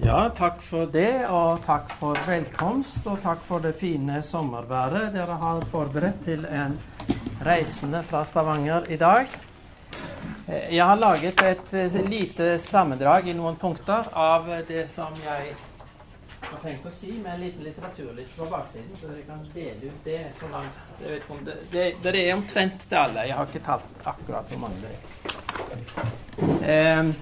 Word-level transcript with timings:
Ja, 0.00 0.30
takk 0.30 0.60
for 0.62 0.86
det, 0.86 1.26
og 1.26 1.64
takk 1.66 1.90
for 1.98 2.18
velkomst, 2.22 3.00
og 3.10 3.18
takk 3.22 3.40
for 3.48 3.62
det 3.64 3.72
fine 3.80 4.20
sommerværet 4.22 5.10
dere 5.16 5.34
har 5.40 5.64
forberedt 5.72 6.20
til 6.22 6.44
en 6.46 6.76
reisende 7.42 8.04
fra 8.06 8.20
Stavanger 8.24 8.86
i 8.94 8.96
dag. 8.96 9.26
Eh, 10.46 10.76
jeg 10.76 10.84
har 10.86 11.00
laget 11.02 11.42
et 11.42 11.74
eh, 11.74 11.96
lite 12.06 12.58
sammendrag 12.62 13.26
i 13.26 13.34
noen 13.34 13.58
punkter 13.58 14.06
av 14.14 14.46
det 14.68 14.84
som 14.88 15.18
jeg 15.24 15.56
har 16.46 16.60
tenkt 16.62 16.86
å 16.86 16.92
si, 16.94 17.16
med 17.18 17.34
en 17.34 17.42
liten 17.42 17.66
litteraturliste 17.66 18.38
på 18.38 18.46
baksiden, 18.52 18.92
så 19.00 19.10
dere 19.10 19.24
kan 19.26 19.42
dele 19.54 19.90
ut 19.90 20.04
det 20.06 20.20
så 20.38 20.52
langt 20.52 20.78
jeg 21.02 21.16
vet 21.16 21.32
om 21.34 21.42
det, 21.48 21.56
det, 21.72 21.88
det 22.06 22.14
er 22.22 22.36
omtrent 22.36 22.86
til 22.86 23.00
alle. 23.02 23.26
Jeg 23.26 23.40
har 23.40 23.50
ikke 23.50 23.66
talt 23.66 24.06
akkurat 24.14 24.54
hvor 24.54 24.62
mange 24.62 24.78
det 24.86 24.94
er. 24.94 25.02
Eh, 26.62 27.12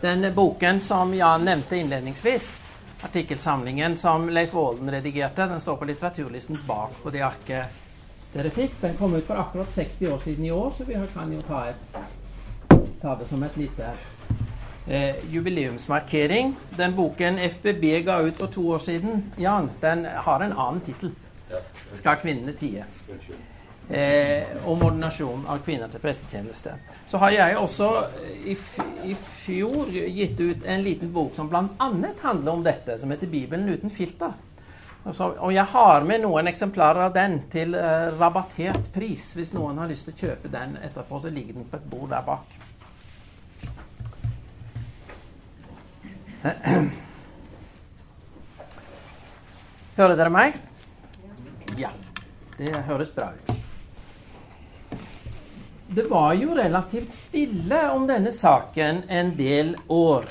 den 0.00 0.34
boken 0.34 0.80
som 0.80 1.14
Jan 1.14 1.44
nevnte 1.44 1.76
innledningsvis, 1.76 2.54
artikkelsamlingen 3.02 3.96
som 3.96 4.28
Leif 4.28 4.54
Aalen 4.54 4.90
redigerte, 4.90 5.46
den 5.46 5.60
står 5.60 5.76
på 5.76 5.84
litteraturlisten 5.84 6.58
bak 6.66 7.02
på 7.02 7.10
det 7.10 7.22
arket 7.22 7.82
dere 8.32 8.50
fikk. 8.50 8.76
Den 8.80 8.96
kom 8.96 9.14
ut 9.14 9.26
for 9.26 9.40
akkurat 9.40 9.72
60 9.72 10.12
år 10.12 10.18
siden 10.24 10.44
i 10.44 10.50
år, 10.50 10.72
så 10.76 10.84
vi 10.84 10.98
kan 11.14 11.32
jo 11.32 11.40
ta, 11.46 11.64
et, 11.68 11.98
ta 13.00 13.16
det 13.16 13.28
som 13.28 13.42
et 13.42 13.56
lite 13.56 13.92
eh, 14.86 15.24
jubileumsmarkering. 15.30 16.56
Den 16.76 16.96
boken 16.96 17.38
FBB 17.38 17.84
ga 18.04 18.20
ut 18.20 18.36
for 18.36 18.46
to 18.46 18.68
år 18.70 18.78
siden, 18.78 19.32
Jan, 19.36 19.70
den 19.80 20.04
har 20.04 20.40
en 20.40 20.52
annen 20.52 20.80
tittel. 20.80 21.14
'Skal 21.92 22.16
kvinnene 22.16 22.52
tie?' 22.52 22.84
Eh, 23.88 24.46
om 24.64 24.82
ordinasjon 24.82 25.44
av 25.46 25.58
kvinner 25.62 25.88
til 25.88 26.00
prestetjeneste. 26.02 26.72
Så 27.06 27.18
har 27.22 27.30
jeg 27.30 27.56
også 27.60 28.06
i, 28.42 28.56
i 29.06 29.14
fjor 29.44 29.86
gitt 29.94 30.40
ut 30.40 30.64
en 30.66 30.82
liten 30.82 31.12
bok 31.14 31.36
som 31.36 31.46
bl.a. 31.48 31.62
handler 31.78 32.52
om 32.52 32.64
dette, 32.66 32.98
som 32.98 33.10
heter 33.14 33.26
'Bibelen 33.30 33.68
uten 33.68 33.90
filter'. 33.90 34.32
Så, 35.14 35.24
og 35.38 35.54
jeg 35.54 35.64
har 35.64 36.02
med 36.02 36.20
noen 36.24 36.46
eksemplarer 36.50 37.00
av 37.04 37.14
den 37.14 37.42
til 37.52 37.74
eh, 37.78 38.18
rabattert 38.18 38.92
pris. 38.94 39.32
Hvis 39.38 39.52
noen 39.54 39.78
har 39.78 39.86
lyst 39.86 40.04
til 40.08 40.14
å 40.16 40.18
kjøpe 40.24 40.48
den 40.50 40.76
etterpå, 40.82 41.20
så 41.22 41.30
ligger 41.30 41.54
den 41.54 41.70
på 41.70 41.76
et 41.78 41.90
bord 41.90 42.10
der 42.10 42.22
bak. 42.26 42.46
Hører 49.96 50.16
dere 50.18 50.30
meg? 50.30 50.58
Ja. 51.78 51.90
Det 52.58 52.72
høres 52.88 53.10
bra 53.12 53.30
ut. 53.36 53.45
Det 55.88 56.02
var 56.10 56.34
jo 56.34 56.54
relativt 56.54 57.12
stille 57.14 57.90
om 57.90 58.06
denne 58.06 58.32
saken 58.32 59.04
en 59.08 59.36
del 59.36 59.76
år. 59.86 60.26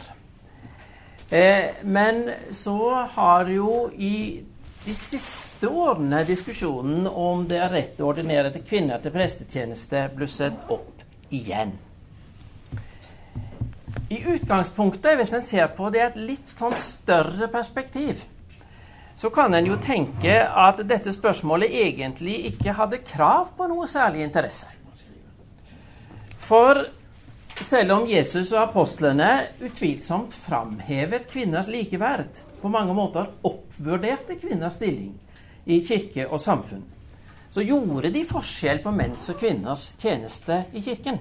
Eh, 1.29 1.71
men 1.83 2.29
så 2.51 3.07
har 3.15 3.47
jo 3.49 3.89
i 3.95 4.43
de 4.85 4.93
siste 4.93 5.67
årene 5.67 6.25
diskusjonen 6.27 7.07
om 7.07 7.47
det 7.49 7.57
er 7.57 7.71
rett 7.73 8.03
å 8.03 8.11
ordinere 8.11 8.51
til 8.53 8.67
kvinner 8.67 9.01
til 9.01 9.15
prestetjeneste 9.15 10.03
blusset 10.13 10.69
opp 10.69 11.01
igjen. 11.33 11.73
I 14.11 14.21
utgangspunktet, 14.35 15.15
hvis 15.17 15.33
en 15.33 15.41
ser 15.41 15.71
på 15.73 15.89
det 15.89 16.03
i 16.03 16.07
et 16.11 16.23
litt 16.33 16.55
sånn 16.59 16.75
større 16.77 17.47
perspektiv, 17.49 18.21
så 19.17 19.31
kan 19.33 19.55
en 19.55 19.65
jo 19.65 19.79
tenke 19.81 20.35
at 20.45 20.83
dette 20.85 21.15
spørsmålet 21.15 21.71
egentlig 21.71 22.41
ikke 22.51 22.75
hadde 22.75 23.05
krav 23.07 23.55
på 23.57 23.71
noe 23.71 23.87
særlig 23.89 24.27
interesse. 24.27 24.67
For 26.45 26.83
selv 27.65 27.91
om 27.95 28.03
Jesus 28.09 28.51
og 28.53 28.67
apostlene 28.67 29.29
utvilsomt 29.65 30.35
framhevet 30.37 31.25
kvinners 31.31 31.69
likeverd, 31.71 32.41
på 32.61 32.69
mange 32.69 32.93
måter 32.93 33.31
oppvurderte 33.45 34.37
kvinners 34.37 34.77
stilling 34.77 35.13
i 35.65 35.79
kirke 35.85 36.27
og 36.27 36.41
samfunn, 36.41 36.83
så 37.49 37.63
gjorde 37.65 38.11
de 38.13 38.21
forskjell 38.27 38.83
på 38.83 38.93
menns 38.93 39.25
og 39.31 39.39
kvinners 39.41 39.87
tjeneste 40.01 40.65
i 40.75 40.83
kirken. 40.85 41.17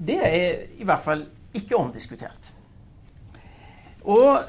Det 0.00 0.16
er 0.16 0.64
i 0.80 0.86
hvert 0.88 1.04
fall 1.04 1.22
ikke 1.54 1.78
omdiskutert. 1.78 2.50
Og 4.10 4.40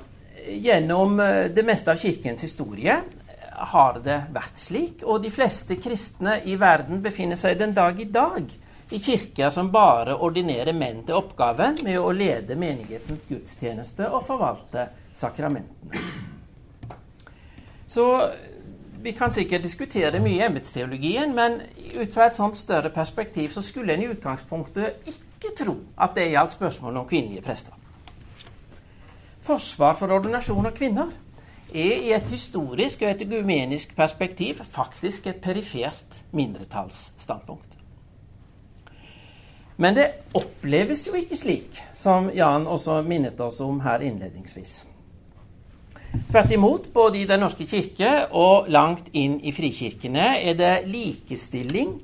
gjennom 0.47 1.19
det 1.53 1.65
meste 1.67 1.91
av 1.91 2.01
kirkens 2.01 2.47
historie 2.47 2.97
har 3.75 4.01
det 4.01 4.17
vært 4.33 4.57
slik, 4.57 5.03
og 5.03 5.21
de 5.21 5.29
fleste 5.33 5.77
kristne 5.77 6.39
i 6.49 6.55
verden 6.57 7.03
befinner 7.03 7.37
seg 7.37 7.59
den 7.59 7.75
dag 7.77 7.99
i 7.99 8.09
dag 8.09 8.47
i 8.91 8.99
kirker 8.99 9.49
som 9.49 9.71
bare 9.71 10.17
ordinerer 10.19 10.75
menn 10.75 11.03
til 11.07 11.15
oppgaven 11.15 11.79
med 11.85 11.99
å 11.99 12.11
lede 12.11 12.57
menighetens 12.59 13.23
gudstjeneste 13.29 14.09
og 14.11 14.25
forvalte 14.27 14.87
sakramentene. 15.15 16.01
Så 17.87 18.05
vi 19.01 19.13
kan 19.17 19.33
sikkert 19.33 19.63
diskutere 19.63 20.19
mye 20.21 20.37
i 20.37 20.45
embetsteologien, 20.45 21.33
men 21.35 21.61
ut 21.95 22.13
fra 22.13 22.27
et 22.27 22.37
sånt 22.37 22.59
større 22.59 22.91
perspektiv 22.93 23.55
så 23.55 23.63
skulle 23.65 23.95
en 23.95 24.03
i 24.03 24.11
utgangspunktet 24.11 25.07
ikke 25.09 25.55
tro 25.63 25.77
at 25.97 26.15
det 26.15 26.29
gjaldt 26.31 26.55
spørsmålet 26.55 27.01
om 27.01 27.09
kvinnelige 27.09 27.47
prester. 27.47 27.73
Forsvar 29.41 29.97
for 29.97 30.13
ordinasjon 30.13 30.69
av 30.69 30.77
kvinner 30.77 31.09
er 31.73 31.97
i 31.97 32.13
et 32.13 32.29
historisk 32.29 33.01
og 33.01 33.09
et 33.15 33.27
gumenisk 33.29 33.95
perspektiv 33.97 34.61
faktisk 34.75 35.27
et 35.31 35.41
perifert 35.41 36.21
mindretallsstandpunkt. 36.35 37.70
Men 39.81 39.95
det 39.97 40.11
oppleves 40.37 41.07
jo 41.07 41.15
ikke 41.17 41.37
slik, 41.39 41.77
som 41.97 42.27
Jan 42.37 42.67
også 42.69 42.99
minnet 43.01 43.39
oss 43.41 43.57
om 43.65 43.79
her 43.81 44.03
innledningsvis. 44.05 44.83
Tvert 46.29 46.51
imot, 46.53 46.85
både 46.93 47.17
i 47.17 47.25
Den 47.25 47.41
norske 47.41 47.65
kirke 47.65 48.11
og 48.37 48.69
langt 48.69 49.09
inn 49.17 49.39
i 49.41 49.53
frikirkene 49.55 50.35
er 50.37 50.57
det 50.59 50.73
likestilling 50.85 51.95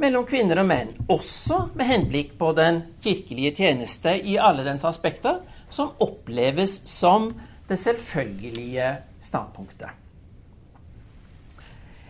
mellom 0.00 0.26
kvinner 0.26 0.62
og 0.62 0.66
menn, 0.72 0.90
også 1.06 1.68
med 1.78 1.86
henblikk 1.86 2.34
på 2.40 2.50
den 2.56 2.82
kirkelige 3.04 3.54
tjeneste 3.60 4.16
i 4.16 4.34
alle 4.40 4.64
dens 4.66 4.86
aspekter, 4.88 5.38
som 5.70 5.94
oppleves 6.02 6.80
som 6.90 7.30
det 7.70 7.78
selvfølgelige 7.78 8.90
standpunktet. 9.22 9.92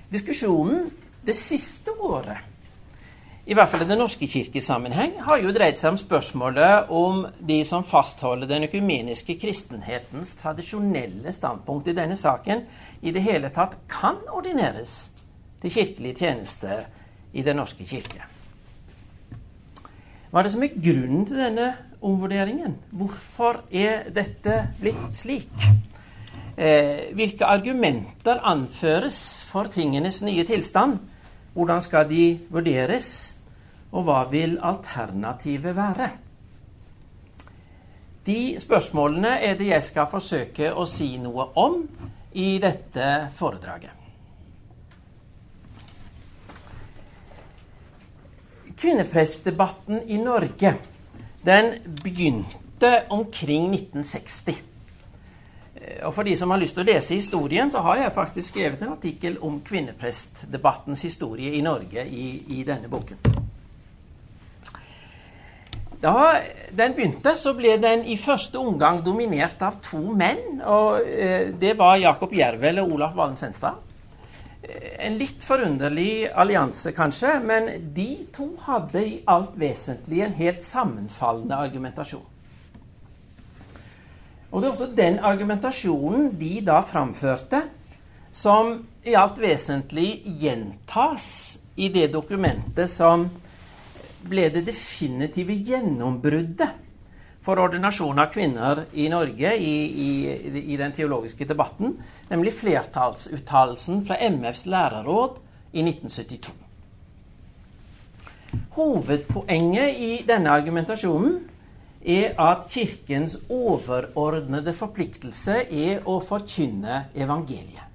Diskusjonen 0.08 0.88
det 1.26 1.36
siste 1.36 1.92
året 2.00 2.49
i 3.50 3.54
hvert 3.54 3.66
fall 3.66 3.82
i 3.82 3.88
Den 3.88 3.98
norske 3.98 4.28
kirkesammenheng, 4.30 5.16
har 5.26 5.40
jo 5.42 5.50
dreid 5.50 5.80
seg 5.80 5.90
om 5.90 5.96
spørsmålet 5.98 6.90
om 6.94 7.24
de 7.42 7.56
som 7.66 7.82
fastholder 7.82 8.46
den 8.46 8.68
økumeniske 8.68 9.34
kristenhetens 9.42 10.36
tradisjonelle 10.38 11.32
standpunkt 11.34 11.88
i 11.90 11.94
denne 11.96 12.14
saken, 12.16 12.62
i 13.02 13.10
det 13.10 13.24
hele 13.24 13.50
tatt 13.50 13.74
kan 13.90 14.20
ordineres 14.30 15.10
til 15.62 15.74
kirkelig 15.74 16.12
tjeneste 16.20 16.76
i 17.32 17.42
Den 17.42 17.58
norske 17.58 17.82
kirke. 17.86 18.22
Hva 20.30 20.38
er 20.38 20.46
det 20.46 20.54
som 20.54 20.62
er 20.62 20.78
grunnen 20.86 21.26
til 21.26 21.42
denne 21.42 21.72
omvurderingen? 22.06 22.78
Hvorfor 22.94 23.64
er 23.72 24.12
dette 24.14 24.60
blitt 24.78 25.10
slik? 25.18 25.50
Eh, 26.54 27.10
hvilke 27.18 27.50
argumenter 27.50 28.46
anføres 28.46 29.42
for 29.50 29.66
tingenes 29.74 30.22
nye 30.22 30.46
tilstand? 30.46 31.00
Hvordan 31.54 31.82
skal 31.82 32.06
de 32.10 32.38
vurderes? 32.50 33.39
Og 33.90 34.04
hva 34.06 34.24
vil 34.30 34.58
alternativet 34.62 35.76
være? 35.76 36.10
De 38.26 38.56
spørsmålene 38.60 39.38
er 39.42 39.56
det 39.58 39.70
jeg 39.72 39.86
skal 39.86 40.10
forsøke 40.12 40.72
å 40.76 40.84
si 40.86 41.16
noe 41.18 41.48
om 41.58 41.80
i 42.38 42.58
dette 42.62 43.08
foredraget. 43.34 43.96
Kvinneprestdebatten 48.80 50.06
i 50.08 50.16
Norge 50.16 50.74
den 51.44 51.74
begynte 52.02 52.92
omkring 53.12 53.74
1960. 53.74 54.54
Og 56.04 56.14
For 56.14 56.22
de 56.22 56.36
som 56.36 56.50
har 56.50 56.60
lyst 56.60 56.76
til 56.76 56.84
å 56.84 56.92
lese 56.92 57.16
historien, 57.16 57.70
så 57.72 57.80
har 57.84 58.04
jeg 58.04 58.14
faktisk 58.14 58.52
skrevet 58.52 58.82
en 58.82 58.94
artikkel 58.94 59.38
om 59.44 59.60
kvinneprestdebattens 59.64 61.02
historie 61.02 61.54
i 61.56 61.64
Norge 61.64 62.04
i, 62.06 62.26
i 62.60 62.64
denne 62.64 62.88
boken. 62.88 63.49
Da 66.00 66.40
den 66.72 66.94
begynte, 66.96 67.34
så 67.36 67.52
ble 67.56 67.74
den 67.80 68.06
i 68.08 68.16
første 68.16 68.56
omgang 68.58 69.02
dominert 69.04 69.60
av 69.60 69.76
to 69.84 70.00
menn. 70.16 70.62
og 70.64 71.04
eh, 71.04 71.50
Det 71.52 71.74
var 71.76 72.00
Jakob 72.00 72.32
Jervel 72.32 72.80
og 72.80 72.94
Olaf 72.96 73.16
Valen 73.16 73.36
Senstad. 73.36 73.82
Eh, 74.62 74.96
en 75.06 75.18
litt 75.20 75.44
forunderlig 75.44 76.30
allianse, 76.32 76.94
kanskje, 76.96 77.34
men 77.44 77.68
de 77.92 78.08
to 78.32 78.48
hadde 78.64 79.02
i 79.04 79.18
alt 79.28 79.58
vesentlig 79.60 80.24
en 80.24 80.38
helt 80.40 80.64
sammenfallende 80.64 81.60
argumentasjon. 81.68 82.24
Og 84.50 84.56
det 84.56 84.66
er 84.66 84.72
også 84.72 84.88
den 84.96 85.20
argumentasjonen 85.22 86.32
de 86.40 86.54
da 86.66 86.80
framførte, 86.82 87.60
som 88.32 88.72
i 89.04 89.14
alt 89.18 89.36
vesentlig 89.42 90.22
gjentas 90.40 91.28
i 91.76 91.90
det 91.92 92.08
dokumentet 92.12 92.90
som 92.90 93.28
ble 94.28 94.48
det 94.52 94.66
definitive 94.66 95.54
gjennombruddet 95.64 96.88
for 97.44 97.60
ordinasjon 97.62 98.20
av 98.20 98.32
kvinner 98.34 98.84
i 98.92 99.08
Norge 99.08 99.54
i, 99.56 99.74
i, 100.06 100.10
i 100.60 100.76
den 100.76 100.92
teologiske 100.92 101.46
debatten, 101.48 101.96
nemlig 102.28 102.52
flertallsuttalelsen 102.60 104.04
fra 104.06 104.18
MFs 104.28 104.66
lærerråd 104.68 105.38
i 105.72 105.84
1972. 105.86 106.52
Hovedpoenget 108.76 109.98
i 110.02 110.12
denne 110.26 110.52
argumentasjonen 110.52 111.38
er 112.00 112.34
at 112.40 112.66
Kirkens 112.72 113.36
overordnede 113.52 114.72
forpliktelse 114.76 115.62
er 115.64 116.08
å 116.08 116.18
forkynne 116.24 117.06
evangeliet. 117.14 117.86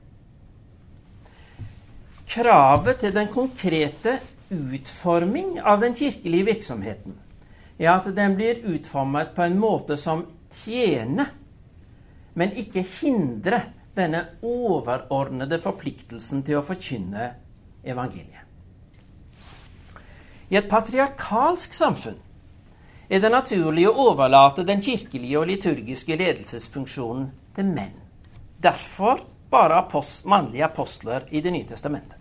Kravet 2.35 3.01
til 3.01 3.13
den 3.13 3.29
konkrete 3.33 4.19
utforming 4.49 5.61
av 5.61 5.79
den 5.81 5.95
kirkelige 5.95 6.45
virksomheten 6.45 7.17
er 7.77 7.91
at 7.91 8.07
den 8.15 8.35
blir 8.37 8.61
utformet 8.71 9.33
på 9.35 9.43
en 9.43 9.57
måte 9.59 9.97
som 9.99 10.25
tjener, 10.63 11.33
men 12.33 12.55
ikke 12.55 12.85
hindrer 13.01 13.71
denne 13.95 14.21
overordnede 14.43 15.59
forpliktelsen 15.63 16.43
til 16.47 16.59
å 16.59 16.65
forkynne 16.65 17.29
evangeliet. 17.83 18.43
I 20.49 20.59
et 20.59 20.69
patriarkalsk 20.69 21.73
samfunn 21.73 22.19
er 23.09 23.21
det 23.21 23.31
naturlig 23.33 23.87
å 23.89 23.95
overlate 24.09 24.65
den 24.65 24.83
kirkelige 24.85 25.39
og 25.39 25.49
liturgiske 25.49 26.17
ledelsesfunksjonen 26.19 27.31
til 27.55 27.71
menn. 27.71 27.95
Derfor 28.61 29.23
bare 29.51 29.79
apost, 29.83 30.25
mannlige 30.25 30.65
apostler 30.65 31.27
i 31.31 31.41
Det 31.41 31.51
nye 31.53 31.67
testamentet. 31.67 32.14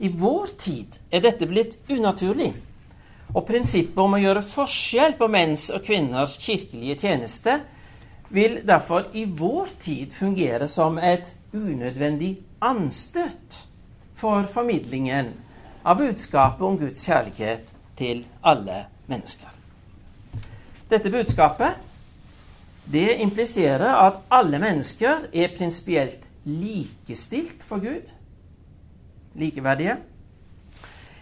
I 0.00 0.08
vår 0.08 0.54
tid 0.58 0.96
er 1.12 1.20
dette 1.20 1.46
blitt 1.46 1.76
unaturlig, 1.92 2.54
og 3.34 3.44
prinsippet 3.46 4.00
om 4.00 4.16
å 4.16 4.20
gjøre 4.22 4.42
forskjell 4.48 5.18
på 5.18 5.28
menns 5.30 5.68
og 5.70 5.84
kvinners 5.86 6.38
kirkelige 6.40 6.96
tjeneste 7.02 7.58
vil 8.32 8.60
derfor 8.66 9.10
i 9.12 9.26
vår 9.26 9.68
tid 9.82 10.14
fungere 10.16 10.68
som 10.70 10.98
et 10.98 11.34
unødvendig 11.52 12.38
anstøt 12.64 13.60
for 14.16 14.48
formidlingen 14.52 15.34
av 15.84 16.00
budskapet 16.00 16.64
om 16.66 16.78
Guds 16.80 17.04
kjærlighet 17.06 17.68
til 17.98 18.24
alle 18.40 18.84
mennesker. 19.10 19.48
Dette 20.90 21.12
budskapet 21.12 21.76
det 22.90 23.20
impliserer 23.22 23.92
at 24.06 24.22
alle 24.32 24.58
mennesker 24.58 25.28
er 25.32 25.52
prinsipielt 25.58 26.24
likestilt 26.44 27.62
for 27.62 27.82
Gud. 27.84 28.08
Likeverdige. 29.38 29.96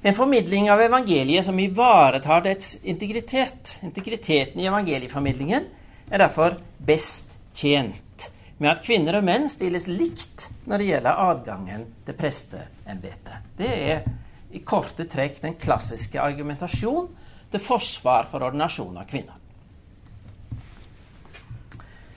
En 0.02 0.14
formidling 0.14 0.70
av 0.70 0.81
evangeliet 0.81 1.44
som 1.44 1.58
ivaretar 1.58 2.44
dets 2.46 2.76
integritet, 2.87 3.78
integriteten 3.82 4.60
i 4.62 4.69
evangelieformidlingen, 4.70 5.66
er 6.08 6.22
derfor 6.22 6.60
best 6.78 7.34
tjent 7.58 8.31
med 8.58 8.70
at 8.70 8.84
kvinner 8.87 9.19
og 9.19 9.26
menn 9.26 9.49
stilles 9.50 9.87
likt 9.90 10.49
når 10.66 10.81
det 10.81 10.88
gjelder 10.88 11.20
adgangen 11.25 11.84
til 12.06 12.16
presteembetet. 12.19 13.50
Det 13.58 13.69
er 13.69 14.06
i 14.54 14.62
korte 14.66 15.06
trekk 15.11 15.43
den 15.43 15.58
klassiske 15.61 16.20
argumentasjon 16.22 17.11
til 17.52 17.62
forsvar 17.62 18.28
for 18.31 18.44
ordinasjon 18.46 18.96
av 18.99 19.06
kvinner. 19.11 19.37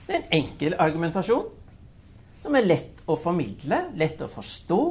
Det 0.06 0.16
er 0.16 0.22
en 0.22 0.34
enkel 0.42 0.76
argumentasjon 0.82 1.50
som 2.42 2.56
er 2.58 2.66
lett 2.66 3.04
å 3.10 3.16
formidle, 3.20 3.86
lett 3.96 4.22
å 4.22 4.30
forstå, 4.32 4.82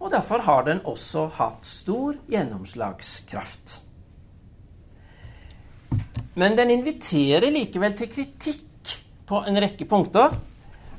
og 0.00 0.10
derfor 0.10 0.42
har 0.46 0.64
den 0.66 0.80
også 0.88 1.26
hatt 1.36 1.66
stor 1.66 2.16
gjennomslagskraft. 2.30 3.76
Men 6.40 6.56
den 6.56 6.72
inviterer 6.72 7.50
likevel 7.52 7.94
til 7.98 8.10
kritikk 8.10 8.96
på 9.28 9.42
en 9.46 9.60
rekke 9.60 9.84
punkter, 9.84 10.34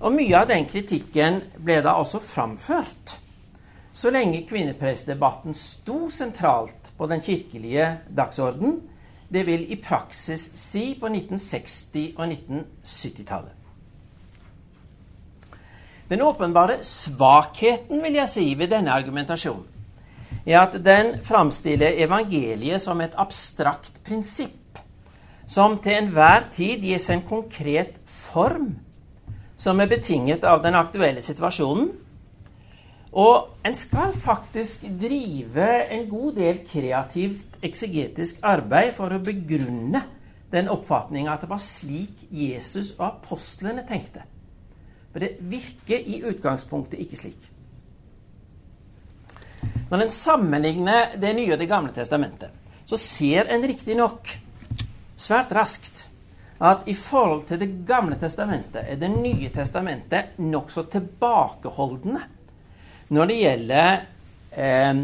og 0.01 0.13
mye 0.13 0.37
av 0.37 0.47
den 0.49 0.65
kritikken 0.69 1.41
ble 1.61 1.81
da 1.85 1.97
også 1.99 2.21
framført 2.23 3.17
så 3.93 4.09
lenge 4.09 4.45
kvinnepressdebatten 4.49 5.53
sto 5.53 6.09
sentralt 6.09 6.91
på 6.97 7.07
den 7.07 7.21
kirkelige 7.21 7.97
dagsorden, 8.17 8.79
det 9.29 9.45
vil 9.45 9.65
i 9.71 9.77
praksis 9.83 10.41
si 10.59 10.95
på 10.99 11.07
1960- 11.07 12.17
og 12.17 12.25
1970-tallet. 12.27 13.60
Den 16.11 16.21
åpenbare 16.27 16.81
svakheten 16.83 18.01
vil 18.03 18.17
jeg 18.19 18.29
si, 18.29 18.47
ved 18.59 18.73
denne 18.73 18.91
argumentasjonen 18.91 19.67
er 20.41 20.57
at 20.57 20.73
den 20.83 21.19
framstiller 21.23 21.99
evangeliet 22.01 22.81
som 22.81 23.01
et 23.03 23.13
abstrakt 23.19 23.99
prinsipp, 24.03 24.79
som 25.47 25.77
til 25.83 25.99
enhver 25.99 26.47
tid 26.55 26.81
gis 26.81 27.09
en 27.13 27.21
konkret 27.27 27.93
form 28.31 28.71
som 29.61 29.79
er 29.79 29.91
betinget 29.91 30.43
av 30.43 30.63
den 30.63 30.75
aktuelle 30.75 31.21
situasjonen, 31.21 31.91
og 33.11 33.65
en 33.67 33.75
skal 33.75 34.15
faktisk 34.17 34.87
drive 34.99 35.69
en 35.93 36.09
god 36.09 36.35
del 36.39 36.61
kreativt 36.65 37.59
eksegetisk 37.61 38.39
arbeid 38.41 38.95
for 38.97 39.13
å 39.13 39.21
begrunne 39.21 40.01
den 40.51 40.71
oppfatninga 40.71 41.35
at 41.35 41.43
det 41.45 41.51
var 41.51 41.61
slik 41.63 42.27
Jesus 42.31 42.95
og 42.97 43.05
apostlene 43.11 43.83
tenkte. 43.87 44.23
For 45.11 45.23
det 45.23 45.37
virker 45.39 45.99
i 45.99 46.21
utgangspunktet 46.29 46.99
ikke 47.03 47.19
slik. 47.19 47.47
Når 49.91 50.05
en 50.05 50.13
sammenligner 50.13 51.17
Det 51.19 51.33
nye 51.35 51.53
og 51.53 51.59
Det 51.59 51.67
gamle 51.69 51.91
testamentet, 51.93 52.49
så 52.85 52.97
ser 52.97 53.51
en 53.51 53.67
riktignok 53.67 54.31
svært 55.19 55.51
raskt 55.51 56.07
at 56.61 56.87
i 56.87 56.93
forhold 56.95 57.47
til 57.49 57.59
Det 57.59 57.69
gamle 57.87 58.15
testamentet 58.19 58.85
er 58.87 58.95
Det 58.95 59.09
nye 59.11 59.49
testamentet 59.53 60.37
nokså 60.39 60.85
tilbakeholdne 60.91 62.21
når 63.11 63.27
det 63.27 63.35
gjelder 63.35 63.89
eh, 64.55 65.01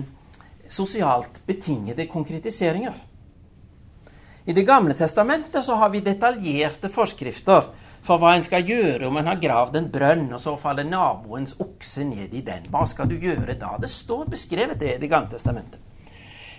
sosialt 0.71 1.41
betingede 1.45 2.05
konkretiseringer. 2.07 2.93
I 4.45 4.53
Det 4.53 4.63
gamle 4.63 4.93
testamentet 4.95 5.65
så 5.65 5.75
har 5.75 5.89
vi 5.91 5.99
detaljerte 5.99 6.87
forskrifter 6.89 7.67
for 8.07 8.21
hva 8.21 8.37
en 8.37 8.45
skal 8.45 8.63
gjøre 8.63 9.09
om 9.09 9.17
en 9.19 9.27
har 9.27 9.39
gravd 9.41 9.75
en 9.75 9.89
brønn, 9.91 10.29
og 10.31 10.39
så 10.39 10.55
faller 10.59 10.87
naboens 10.87 11.57
okse 11.59 12.05
ned 12.07 12.33
i 12.37 12.43
den. 12.45 12.69
Hva 12.71 12.85
skal 12.87 13.09
du 13.11 13.17
gjøre 13.19 13.57
da? 13.59 13.73
Det 13.81 13.91
står 13.91 14.29
beskrevet 14.31 14.79
det 14.79 14.93
i 14.95 15.01
Det 15.01 15.09
gamle 15.11 15.33
testamentet. 15.33 15.79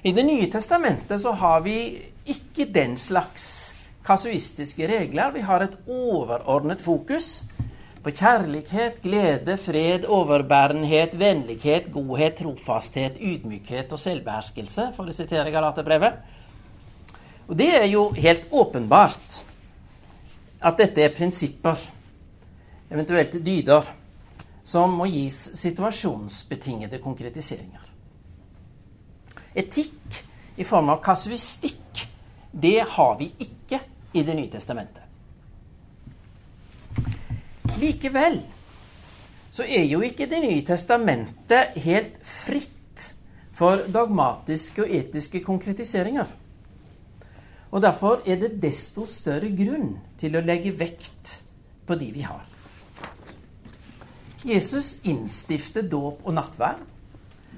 I 0.04 0.12
Det 0.12 0.24
nye 0.26 0.50
testamentet 0.52 1.20
så 1.20 1.32
har 1.32 1.60
vi 1.64 1.78
ikke 2.28 2.68
den 2.72 2.96
slags 2.96 3.74
kasuistiske 4.06 4.86
regler. 4.86 5.32
Vi 5.32 5.40
har 5.40 5.64
et 5.64 5.74
overordnet 5.88 6.80
fokus 6.80 7.42
på 8.04 8.12
kjærlighet, 8.14 9.02
glede, 9.02 9.56
fred, 9.56 10.04
overbærenhet, 10.04 11.18
vennlighet, 11.18 11.90
godhet, 11.92 12.38
trofasthet, 12.38 13.18
ydmykhet 13.20 13.92
og 13.92 13.98
selvbeherskelse, 13.98 14.92
for 14.96 15.08
å 15.08 15.16
sitere 15.16 15.52
Galaterbrevet. 15.52 16.22
Og 17.48 17.56
det 17.58 17.68
er 17.74 17.88
jo 17.88 18.10
helt 18.14 18.52
åpenbart 18.52 19.47
at 20.60 20.78
dette 20.78 21.02
er 21.02 21.14
prinsipper, 21.14 21.78
eventuelt 22.90 23.36
dyder, 23.44 23.86
som 24.64 24.96
må 24.98 25.06
gis 25.08 25.36
situasjonsbetingede 25.56 26.98
konkretiseringer. 27.00 27.84
Etikk 29.58 30.18
i 30.58 30.64
form 30.66 30.90
av 30.92 31.00
kasuistikk, 31.02 32.02
det 32.52 32.80
har 32.96 33.16
vi 33.18 33.30
ikke 33.38 33.80
i 34.12 34.22
Det 34.24 34.34
nye 34.34 34.48
testamentet. 34.48 35.02
Likevel 37.78 38.38
så 39.52 39.66
er 39.66 39.84
jo 39.84 40.00
ikke 40.02 40.26
Det 40.26 40.40
nye 40.42 40.62
testamentet 40.66 41.76
helt 41.84 42.16
fritt 42.24 43.04
for 43.58 43.84
dogmatiske 43.92 44.84
og 44.84 44.94
etiske 44.94 45.42
konkretiseringer. 45.44 46.26
Og 47.70 47.82
Derfor 47.82 48.22
er 48.24 48.38
det 48.40 48.56
desto 48.62 49.04
større 49.06 49.50
grunn 49.52 49.98
til 50.20 50.36
å 50.36 50.44
legge 50.44 50.72
vekt 50.78 51.34
på 51.86 51.96
de 52.00 52.12
vi 52.14 52.24
har. 52.24 52.46
Jesus 54.46 54.96
innstifter 55.02 55.82
dåp 55.82 56.22
og 56.24 56.36
nattverd 56.38 56.84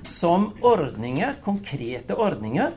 som 0.08 0.48
ordninger, 0.64 1.36
konkrete 1.44 2.16
ordninger, 2.16 2.72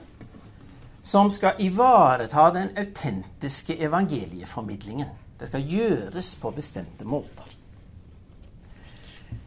som 1.04 1.32
skal 1.32 1.60
ivareta 1.60 2.50
den 2.54 2.70
autentiske 2.78 3.78
evangelieformidlingen. 3.80 5.10
Det 5.40 5.50
skal 5.50 5.68
gjøres 5.68 6.36
på 6.40 6.52
bestemte 6.56 7.08
måter. 7.08 7.50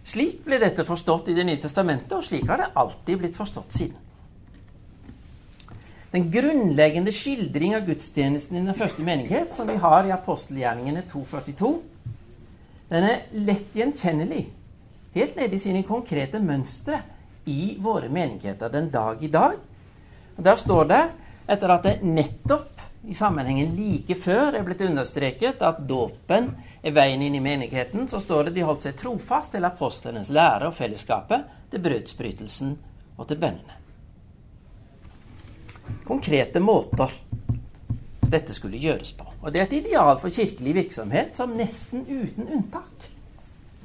Slik 0.06 0.42
ble 0.44 0.58
dette 0.62 0.84
forstått 0.86 1.30
i 1.30 1.34
Det 1.34 1.44
nye 1.46 1.60
testamentet, 1.60 2.12
og 2.12 2.24
slik 2.24 2.46
har 2.48 2.60
det 2.60 2.72
alltid 2.74 3.18
blitt 3.18 3.36
forstått 3.36 3.72
siden. 3.72 4.05
Den 6.16 6.30
grunnleggende 6.32 7.12
skildring 7.12 7.74
av 7.76 7.82
gudstjenesten 7.84 8.56
i 8.56 8.60
den 8.64 8.76
første 8.78 9.04
menighet, 9.04 9.50
som 9.52 9.68
vi 9.68 9.74
har 9.76 10.06
i 10.06 10.14
apostelgjerningene 10.14 11.02
242, 11.10 11.74
den 12.88 13.04
er 13.04 13.26
lett 13.44 13.76
gjenkjennelig, 13.76 14.46
helt 15.12 15.36
nede 15.36 15.58
i 15.58 15.60
sine 15.60 15.84
konkrete 15.84 16.40
mønstre, 16.40 17.02
i 17.44 17.76
våre 17.84 18.08
menigheter 18.08 18.72
den 18.72 18.88
dag 18.94 19.20
i 19.20 19.28
dag. 19.28 19.60
Og 20.38 20.42
Der 20.48 20.56
står 20.56 20.88
det, 20.88 21.04
etter 21.52 21.76
at 21.76 21.84
det 21.84 21.96
nettopp 22.02 22.80
i 23.04 23.14
sammenhengen 23.14 23.76
like 23.76 24.16
før 24.16 24.56
er 24.56 24.64
blitt 24.64 24.88
understreket 24.88 25.60
at 25.60 25.84
dåpen 25.84 26.54
er 26.80 26.96
veien 26.96 27.28
inn 27.28 27.36
i 27.36 27.44
menigheten, 27.44 28.08
så 28.08 28.24
står 28.24 28.48
det 28.48 28.56
de 28.56 28.64
holdt 28.64 28.88
seg 28.88 28.96
trofast 28.96 29.52
til 29.52 29.68
apostlenes 29.68 30.32
lære 30.32 30.72
og 30.72 30.80
fellesskapet, 30.80 31.44
til 31.70 31.84
brødsbrytelsen 31.84 32.78
og 33.18 33.28
til 33.28 33.36
bønnene. 33.36 33.82
Konkrete 36.06 36.60
måter 36.60 37.12
dette 38.30 38.54
skulle 38.54 38.80
gjøres 38.82 39.12
på. 39.12 39.26
Og 39.42 39.52
Det 39.52 39.60
er 39.60 39.66
et 39.66 39.78
ideal 39.84 40.16
for 40.18 40.30
kirkelig 40.30 40.74
virksomhet 40.74 41.36
som 41.36 41.54
nesten 41.54 42.06
uten 42.06 42.48
unntak 42.48 43.12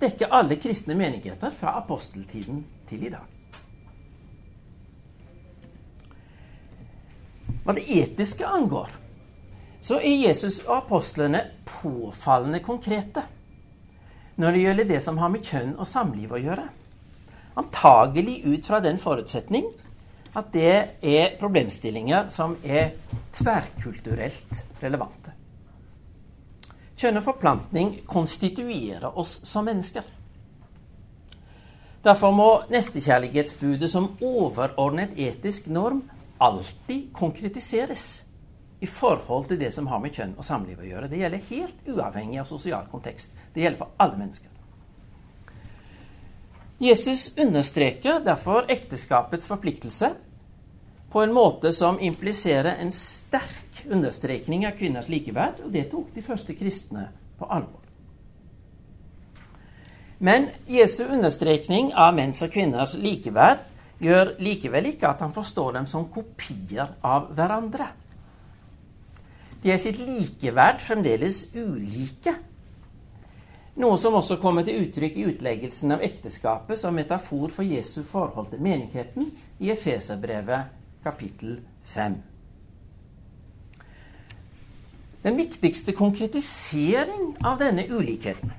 dekker 0.01 0.33
alle 0.33 0.55
kristne 0.57 0.95
menigheter 0.97 1.51
fra 1.59 1.75
aposteltiden 1.77 2.63
til 2.89 3.05
i 3.05 3.11
dag. 3.13 3.27
Hva 7.61 7.75
det 7.77 7.85
etiske 7.85 8.47
angår, 8.47 8.89
så 9.81 9.99
er 9.99 10.23
Jesus 10.23 10.63
og 10.65 10.79
apostlene 10.79 11.43
påfallende 11.65 12.61
konkrete 12.65 13.23
når 14.41 14.51
det 14.51 14.61
gjelder 14.63 14.87
det 14.89 15.01
som 15.03 15.17
har 15.21 15.29
med 15.29 15.45
kjønn 15.45 15.75
og 15.77 15.85
samliv 15.85 16.31
å 16.33 16.39
gjøre. 16.41 16.65
Antagelig 17.61 18.39
ut 18.47 18.65
fra 18.65 18.79
den 18.81 18.97
forutsetning 18.97 19.67
at 20.33 20.53
det 20.53 20.75
er 21.01 21.35
problemstillinger 21.39 22.29
som 22.31 22.55
er 22.63 22.93
tverrkulturelt 23.35 24.81
relevante. 24.81 25.33
Kjønn 27.01 27.17
og 27.17 27.25
forplantning 27.25 27.93
konstituerer 28.07 29.17
oss 29.17 29.39
som 29.49 29.65
mennesker. 29.65 30.05
Derfor 32.05 32.33
må 32.33 32.49
nestekjærlighetsbudet 32.73 33.89
som 33.91 34.11
overordnet 34.25 35.17
etisk 35.19 35.67
norm 35.69 36.03
alltid 36.41 37.11
konkretiseres 37.13 38.23
i 38.81 38.89
forhold 38.89 39.45
til 39.49 39.59
det 39.61 39.69
som 39.73 39.89
har 39.91 40.01
med 40.01 40.15
kjønn 40.15 40.33
og 40.37 40.45
samliv 40.45 40.79
å 40.81 40.87
gjøre. 40.87 41.09
Det 41.09 41.19
gjelder 41.21 41.49
helt 41.51 41.91
uavhengig 41.91 42.39
av 42.41 42.49
sosial 42.49 42.87
kontekst. 42.89 43.35
Det 43.53 43.61
gjelder 43.61 43.83
for 43.83 43.93
alle 44.01 44.17
mennesker. 44.17 44.49
Jesus 46.81 47.27
understreker 47.37 48.23
derfor 48.25 48.65
ekteskapets 48.73 49.45
forpliktelse 49.47 50.15
på 51.11 51.21
en 51.21 51.33
måte 51.33 51.69
som 51.77 51.99
impliserer 52.01 52.79
en 52.81 52.89
sterk 52.91 53.83
understrekning 53.85 54.65
av 54.65 54.73
kvinners 54.79 55.09
likeverd, 55.11 55.59
og 55.61 55.69
det 55.75 55.91
tok 55.91 56.09
de 56.15 56.23
første 56.25 56.55
kristne 56.57 57.05
på 57.37 57.45
alvor. 57.45 57.83
Men 60.21 60.49
Jesu 60.69 61.03
understrekning 61.05 61.91
av 61.93 62.15
menns 62.17 62.41
og 62.41 62.49
kvinners 62.53 62.95
likeverd 62.97 63.61
gjør 64.01 64.35
likevel 64.41 64.91
ikke 64.95 65.09
at 65.09 65.21
han 65.21 65.33
forstår 65.33 65.75
dem 65.77 65.87
som 65.89 66.09
kopier 66.09 66.95
av 67.05 67.29
hverandre. 67.37 67.91
De 69.61 69.69
er 69.69 69.81
sitt 69.81 70.01
likeverd 70.01 70.81
fremdeles 70.81 71.43
ulike. 71.53 72.39
Noe 73.79 73.95
som 73.97 74.17
også 74.19 74.35
kommer 74.41 74.65
til 74.67 74.81
uttrykk 74.83 75.15
i 75.15 75.25
utleggelsen 75.31 75.95
av 75.95 76.01
ekteskapet 76.03 76.79
som 76.79 76.95
metafor 76.97 77.53
for 77.55 77.63
Jesu 77.63 78.01
forhold 78.03 78.49
til 78.51 78.59
menigheten 78.63 79.29
i 79.63 79.69
Efeserbrevet 79.71 80.73
kapittel 81.05 81.61
5. 81.93 82.17
Den 85.23 85.37
viktigste 85.37 85.93
konkretisering 85.95 87.37
av 87.45 87.61
denne 87.61 87.85
ulikheten, 87.87 88.51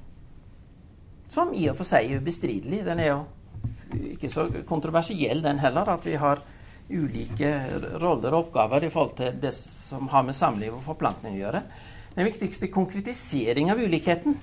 som 1.29 1.53
i 1.53 1.67
og 1.69 1.77
for 1.81 1.89
seg 1.89 2.07
er 2.07 2.23
ubestridelig 2.23 2.85
Den 2.87 3.01
er 3.03 3.09
jo 3.11 3.21
ikke 4.15 4.31
så 4.33 4.47
kontroversiell, 4.69 5.43
den 5.45 5.61
heller, 5.61 5.91
at 5.93 6.07
vi 6.07 6.15
har 6.17 6.41
ulike 6.89 7.51
roller 8.01 8.33
og 8.33 8.47
oppgaver 8.47 8.87
i 8.87 8.91
forhold 8.93 9.17
til 9.19 9.37
det 9.43 9.53
som 9.57 10.09
har 10.09 10.25
med 10.25 10.37
samliv 10.39 10.79
og 10.79 10.87
forplantning 10.87 11.37
å 11.37 11.43
gjøre. 11.43 11.63
Den 12.17 12.29
viktigste 12.29 12.71
konkretisering 12.73 13.71
av 13.73 13.81
ulikheten 13.81 14.39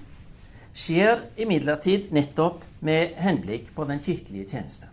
skjer 0.80 1.26
imidlertid 1.40 2.14
nettopp 2.16 2.64
med 2.86 3.18
henblikk 3.20 3.74
på 3.76 3.88
den 3.90 4.00
kirkelige 4.04 4.54
tjeneste. 4.54 4.88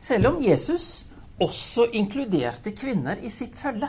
Selv 0.00 0.34
om 0.34 0.42
Jesus 0.44 1.06
også 1.40 1.88
inkluderte 1.96 2.72
kvinner 2.76 3.18
i 3.22 3.32
sitt 3.32 3.56
følge. 3.58 3.88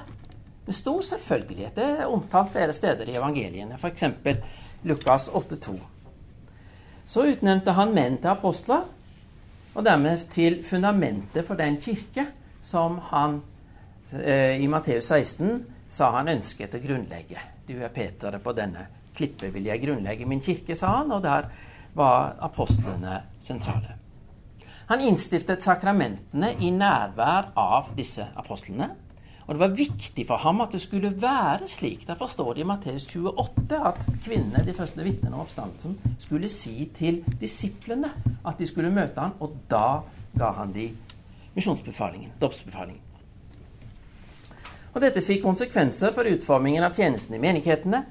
Med 0.67 0.75
stor 0.75 1.03
selvfølgelighet. 1.03 1.75
Det 1.75 1.91
er 2.01 2.09
omtalt 2.11 2.51
flere 2.51 2.73
steder 2.75 3.07
i 3.07 3.19
evangeliene, 3.19 3.77
f.eks. 3.79 4.03
Lukas 4.87 5.29
8,2 5.29 5.77
så 7.07 7.23
utnevnte 7.23 7.71
han 7.71 7.93
menn 7.95 8.19
til 8.19 8.33
apostler, 8.33 8.87
og 9.77 9.85
dermed 9.85 10.25
til 10.33 10.59
fundamentet 10.65 11.45
for 11.47 11.59
den 11.59 11.77
kirke 11.81 12.25
som 12.65 12.97
han 13.11 13.39
eh, 14.11 14.57
i 14.59 14.67
Matteus 14.67 15.11
16 15.13 15.61
sa 15.89 16.09
han 16.17 16.31
ønsket 16.33 16.75
å 16.75 16.81
grunnlegge. 16.83 17.43
Du 17.67 17.77
er 17.77 17.93
Peter, 17.93 18.39
på 18.43 18.53
denne 18.57 18.87
klippet 19.17 19.53
vil 19.53 19.69
jeg 19.69 19.81
grunnlegge 19.83 20.27
min 20.29 20.43
kirke, 20.43 20.77
sa 20.77 20.99
han, 20.99 21.11
og 21.11 21.23
der 21.25 21.49
var 21.97 22.37
apostlene 22.45 23.23
sentrale. 23.41 23.97
Han 24.87 25.01
innstiftet 25.03 25.65
sakramentene 25.65 26.53
i 26.63 26.69
nærvær 26.71 27.51
av 27.59 27.91
disse 27.97 28.23
apostlene. 28.39 28.93
Og 29.47 29.55
det 29.55 29.61
var 29.63 29.75
viktig 29.75 30.25
for 30.27 30.43
ham 30.43 30.61
at 30.63 30.73
det 30.75 30.81
skulle 30.83 31.11
være 31.21 31.67
slik. 31.71 32.05
Derfor 32.07 32.27
står 32.27 32.53
det 32.53 32.63
i 32.63 32.67
Matteus 32.67 33.07
28 33.07 33.79
at 33.89 33.99
kvinnene, 34.23 34.63
de 34.63 34.75
første 34.75 35.03
vitnene 35.03 35.35
om 35.35 35.43
oppstandelsen, 35.45 35.97
skulle 36.19 36.51
si 36.51 36.89
til 36.95 37.21
disiplene 37.39 38.11
at 38.45 38.59
de 38.59 38.67
skulle 38.67 38.91
møte 38.91 39.19
ham, 39.19 39.35
og 39.39 39.55
da 39.71 40.01
ga 40.37 40.51
han 40.59 40.75
de 40.75 40.89
misjonsbefalingen, 41.55 42.35
dåpsbefalingen. 42.41 43.03
Og 44.93 45.01
dette 45.01 45.21
fikk 45.21 45.43
konsekvenser 45.43 46.15
for 46.15 46.27
utformingen 46.27 46.83
av 46.83 46.95
tjenestene 46.97 47.37
i 47.37 47.43
menighetene. 47.43 48.03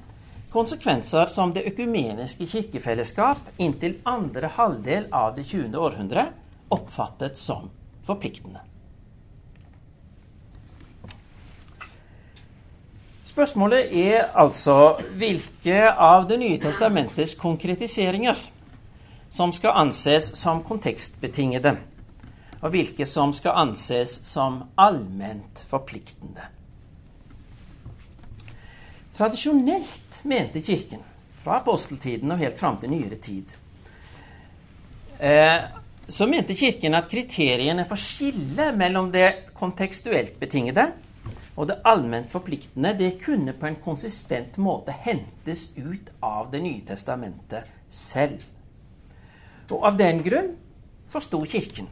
Konsekvenser 0.51 1.25
som 1.27 1.51
det 1.53 1.65
økumeniske 1.67 2.47
kirkefellesskap 2.47 3.59
inntil 3.59 3.97
andre 4.07 4.47
halvdel 4.55 5.09
av 5.11 5.35
det 5.35 5.43
20. 5.49 5.75
århundre 5.75 6.29
oppfattet 6.71 7.37
som 7.37 7.67
forpliktende. 8.07 8.63
Spørsmålet 13.27 13.91
er 13.93 14.31
altså 14.33 14.97
hvilke 15.19 15.91
av 15.91 16.27
Det 16.27 16.39
nye 16.39 16.57
testamentets 16.57 17.35
konkretiseringer 17.35 18.39
som 19.29 19.51
skal 19.53 19.75
anses 19.77 20.31
som 20.39 20.63
kontekstbetingede, 20.63 21.75
og 22.61 22.69
hvilke 22.73 23.05
som 23.05 23.33
skal 23.33 23.59
anses 23.67 24.21
som 24.25 24.63
allment 24.77 25.65
forpliktende. 25.69 26.56
Tradisjonelt 29.17 30.23
mente 30.23 30.61
Kirken, 30.61 31.01
fra 31.43 31.57
aposteltiden 31.57 32.31
og 32.31 32.41
helt 32.41 32.59
fram 32.59 32.77
til 32.77 32.91
nyere 32.91 33.17
tid, 33.21 33.55
eh, 35.19 35.63
så 36.09 36.27
mente 36.29 36.55
Kirken 36.55 36.95
at 36.95 37.09
kriteriene 37.09 37.87
for 37.89 37.97
skille 37.97 38.69
mellom 38.77 39.09
det 39.11 39.49
kontekstuelt 39.57 40.37
betingede 40.39 40.91
og 41.57 41.67
det 41.67 41.79
allment 41.89 42.29
forpliktende 42.29 42.93
det 42.93 43.15
kunne 43.23 43.55
på 43.57 43.65
en 43.65 43.79
konsistent 43.81 44.57
måte 44.61 44.93
hentes 44.93 45.71
ut 45.75 46.11
av 46.21 46.51
Det 46.51 46.61
nye 46.61 46.85
testamentet 46.85 47.65
selv. 47.89 48.43
Og 49.71 49.81
av 49.83 49.97
den 49.97 50.21
grunn 50.23 50.53
forsto 51.09 51.41
Kirken 51.49 51.89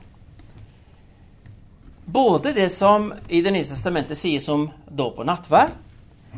både 2.05 2.53
det 2.53 2.69
som 2.69 3.13
i 3.27 3.41
Det 3.41 3.51
nye 3.51 3.65
testamentet 3.65 4.17
sies 4.17 4.47
om 4.49 4.67
dåp 4.85 5.19
og 5.19 5.25
nattvær, 5.25 5.73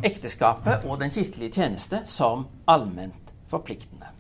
ekteskapet 0.06 0.86
og 0.86 1.00
den 1.02 1.12
kirkelige 1.14 1.62
tjeneste 1.62 2.04
som 2.10 2.46
allment 2.68 3.34
forpliktende. 3.52 4.14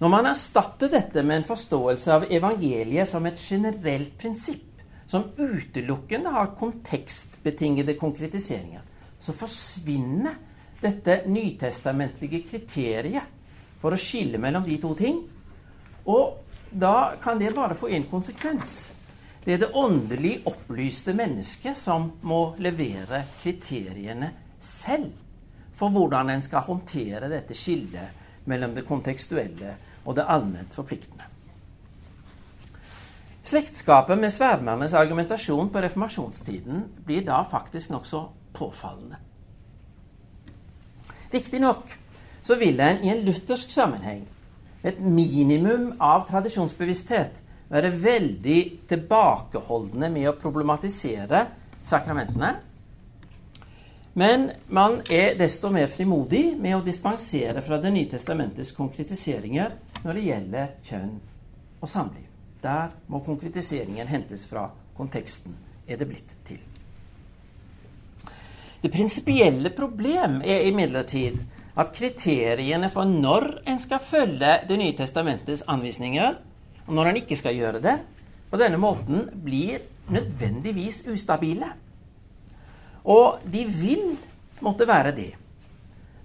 Når 0.00 0.08
man 0.08 0.30
erstatter 0.30 0.88
dette 0.88 1.22
med 1.22 1.42
en 1.42 1.48
forståelse 1.48 2.12
av 2.14 2.28
evangeliet 2.32 3.08
som 3.08 3.26
et 3.28 3.40
generelt 3.40 4.14
prinsipp, 4.18 4.80
som 5.10 5.26
utelukkende 5.36 6.30
har 6.32 6.54
kontekstbetingede 6.56 7.98
konkretiseringer, 8.00 8.80
så 9.20 9.34
forsvinner 9.36 10.38
dette 10.80 11.18
nytestamentlige 11.28 12.46
kriteriet 12.48 13.36
for 13.80 13.92
å 13.92 14.00
skille 14.00 14.40
mellom 14.40 14.64
de 14.64 14.78
to 14.80 14.94
ting. 14.96 15.20
Og 16.08 16.38
da 16.70 17.16
kan 17.20 17.40
det 17.40 17.52
bare 17.56 17.76
få 17.76 17.90
en 17.92 18.06
konsekvens. 18.08 18.92
Det 19.44 19.54
er 19.54 19.62
det 19.62 19.72
åndelig 19.74 20.34
opplyste 20.46 21.14
mennesket 21.16 21.78
som 21.78 22.10
må 22.22 22.54
levere 22.60 23.24
kriteriene 23.40 24.30
selv 24.60 25.12
for 25.80 25.88
hvordan 25.88 26.30
en 26.30 26.42
skal 26.44 26.66
håndtere 26.66 27.30
dette 27.32 27.56
skillet 27.56 28.44
mellom 28.50 28.74
det 28.76 28.84
kontekstuelle 28.88 29.74
og 30.04 30.16
det 30.16 30.26
allment 30.28 30.74
forpliktende. 30.76 31.24
Slektskapet 33.42 34.18
med 34.20 34.30
sverdmernes 34.30 34.92
argumentasjon 34.94 35.70
på 35.72 35.80
reformasjonstiden 35.80 36.84
blir 37.06 37.24
da 37.24 37.40
faktisk 37.50 37.90
nokså 37.90 38.26
påfallende. 38.54 39.16
Riktignok 41.32 41.96
så 42.42 42.58
vil 42.60 42.80
en 42.80 43.04
i 43.04 43.08
en 43.08 43.24
luthersk 43.24 43.72
sammenheng, 43.72 44.26
et 44.84 45.00
minimum 45.00 45.94
av 46.00 46.26
tradisjonsbevissthet, 46.28 47.40
være 47.70 47.92
veldig 48.02 48.60
tilbakeholdne 48.90 50.10
med 50.10 50.28
å 50.30 50.36
problematisere 50.38 51.44
sakramentene. 51.86 52.54
Men 54.18 54.48
man 54.74 54.98
er 55.10 55.36
desto 55.38 55.70
mer 55.70 55.86
frimodig 55.86 56.56
med 56.58 56.76
å 56.76 56.82
dispensere 56.84 57.62
fra 57.62 57.78
Det 57.78 57.92
nye 57.94 58.10
testamentets 58.10 58.72
konkretiseringer 58.74 59.76
når 60.02 60.18
det 60.18 60.24
gjelder 60.26 60.72
kjønn 60.88 61.14
og 61.80 61.88
samliv. 61.88 62.26
Der 62.60 62.90
må 63.06 63.22
konkretiseringen 63.24 64.10
hentes 64.10 64.44
fra 64.50 64.66
konteksten, 64.96 65.54
er 65.86 65.96
det 65.96 66.08
blitt 66.10 66.34
til. 66.44 66.58
Det 68.82 68.90
prinsipielle 68.92 69.70
problem 69.76 70.40
er 70.42 70.66
imidlertid 70.68 71.40
at 71.78 71.94
kriteriene 71.94 72.90
for 72.92 73.08
når 73.08 73.62
en 73.68 73.78
skal 73.78 74.02
følge 74.04 74.60
Det 74.68 74.76
nye 74.78 74.96
testamentets 74.96 75.62
anvisninger, 75.68 76.34
og 76.90 76.96
når 76.98 77.12
han 77.12 77.18
ikke 77.20 77.38
skal 77.38 77.54
gjøre 77.54 77.80
det, 77.84 77.98
på 78.50 78.58
denne 78.58 78.78
måten 78.82 79.28
blir 79.44 79.84
nødvendigvis 80.10 81.04
ustabile. 81.06 81.68
Og 83.06 83.44
de 83.46 83.62
vil 83.70 84.16
måtte 84.60 84.88
være 84.90 85.12
det, 85.14 85.30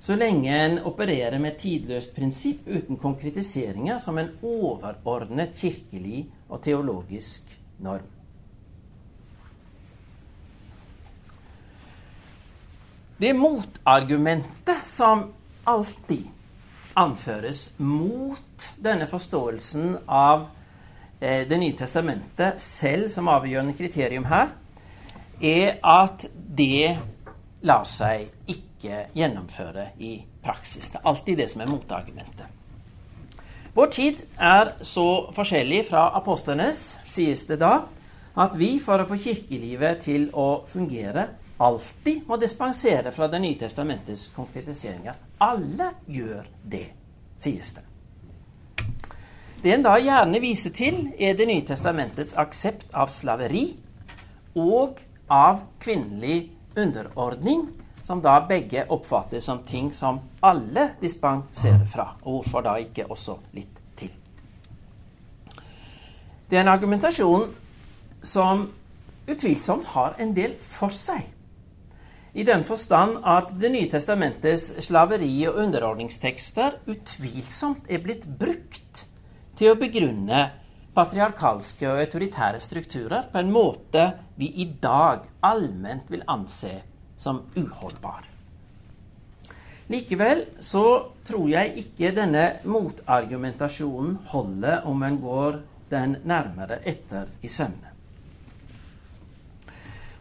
så 0.02 0.18
lenge 0.18 0.50
en 0.54 0.80
opererer 0.86 1.38
med 1.42 1.54
et 1.54 1.62
tidløst 1.62 2.16
prinsipp 2.18 2.66
uten 2.68 2.98
konkretiseringer 2.98 4.02
som 4.02 4.18
en 4.18 4.34
overordnet 4.42 5.54
kirkelig 5.58 6.26
og 6.50 6.62
teologisk 6.66 7.50
norm. 7.86 8.10
Det 13.22 13.32
motargumentet 13.38 14.82
som 14.86 15.28
alltid 15.66 16.26
anføres 16.96 17.70
mot 17.78 18.70
denne 18.84 19.08
forståelsen 19.08 19.98
av 20.08 20.50
Det 21.26 21.58
nye 21.58 21.74
testamentet 21.74 22.62
selv 22.62 23.10
som 23.10 23.32
avgjørende 23.34 23.74
kriterium 23.74 24.28
her, 24.30 24.52
er 25.42 25.80
at 25.82 26.28
det 26.58 26.98
lar 27.66 27.88
seg 27.90 28.30
ikke 28.52 29.08
gjennomføre 29.16 29.88
i 29.98 30.20
praksis. 30.44 30.92
Det 30.92 31.00
er 31.02 31.10
alltid 31.10 31.40
det 31.42 31.48
som 31.52 31.64
er 31.66 31.72
motargumentet. 31.72 32.52
Vår 33.76 33.90
tid 33.92 34.22
er 34.40 34.76
så 34.88 35.08
forskjellig 35.36 35.82
fra 35.90 36.06
apostlenes, 36.16 36.84
sies 37.10 37.44
det 37.50 37.58
da, 37.60 37.80
at 38.40 38.54
vi 38.60 38.78
for 38.84 39.02
å 39.02 39.08
få 39.10 39.18
kirkelivet 39.20 40.06
til 40.06 40.30
å 40.32 40.64
fungere 40.70 41.26
alltid 41.58 42.28
må 42.28 42.38
dispensere 42.40 43.12
fra 43.16 43.28
Det 43.32 43.40
nye 43.40 43.60
testamentets 43.60 44.30
konkretiseringer. 44.36 45.16
Alle 45.40 45.92
gjør 46.08 46.48
det, 46.64 46.88
sies 47.40 47.74
det. 47.76 47.84
Det 49.66 49.72
en 49.74 49.82
da 49.82 49.96
gjerne 49.98 50.38
viser 50.38 50.70
til, 50.78 50.98
er 51.18 51.34
Det 51.34 51.48
nye 51.50 51.66
testamentets 51.66 52.36
aksept 52.38 52.92
av 52.94 53.10
slaveri 53.10 53.64
og 54.54 55.00
av 55.26 55.64
kvinnelig 55.82 56.52
underordning, 56.78 57.64
som 58.06 58.22
da 58.22 58.36
begge 58.46 58.84
oppfattes 58.94 59.48
som 59.50 59.64
ting 59.66 59.88
som 59.94 60.20
alle 60.46 60.92
dispenserer 61.02 61.88
fra. 61.90 62.12
Og 62.22 62.44
hvorfor 62.44 62.62
da 62.62 62.76
ikke 62.78 63.08
også 63.10 63.40
litt 63.58 63.82
til? 63.98 64.12
Det 66.50 66.60
er 66.60 66.62
en 66.62 66.74
argumentasjon 66.76 67.48
som 68.22 68.68
utvilsomt 69.26 69.90
har 69.96 70.14
en 70.22 70.36
del 70.38 70.54
for 70.62 70.94
seg 70.94 71.26
i 72.36 72.44
den 72.44 72.64
forstand 72.64 73.18
at 73.24 73.50
Det 73.60 73.72
nye 73.72 73.90
testamentets 73.90 74.74
slaveri- 74.86 75.48
og 75.48 75.58
underordningstekster 75.66 76.82
utvilsomt 76.86 77.90
er 77.90 78.04
blitt 78.04 78.30
brukt 78.40 79.05
til 79.58 79.74
å 79.74 79.80
begrunne 79.80 80.44
patriarkalske 80.96 81.88
og 81.90 82.00
autoritære 82.04 82.62
strukturer 82.64 83.28
på 83.32 83.42
en 83.42 83.52
måte 83.52 84.06
vi 84.40 84.52
i 84.64 84.70
dag 84.82 85.26
allment 85.44 86.08
vil 86.12 86.24
anse 86.32 86.72
som 87.20 87.42
uholdbar. 87.56 88.24
Likevel 89.92 90.46
så 90.66 90.86
tror 91.28 91.50
jeg 91.52 91.76
ikke 91.84 92.14
denne 92.16 92.46
motargumentasjonen 92.66 94.16
holder 94.32 94.88
om 94.90 95.04
en 95.06 95.20
går 95.22 95.60
den 95.92 96.16
nærmere 96.26 96.80
etter 96.88 97.30
i 97.46 97.52
sømmene. 97.52 97.92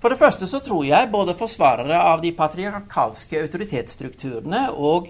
For 0.02 0.12
det 0.12 0.20
første 0.20 0.44
så 0.44 0.60
tror 0.60 0.84
jeg 0.84 1.08
både 1.08 1.32
forsvarere 1.38 1.96
av 1.96 2.20
de 2.20 2.34
patriarkalske 2.36 3.40
autoritetsstrukturene 3.40 4.66
og 4.76 5.08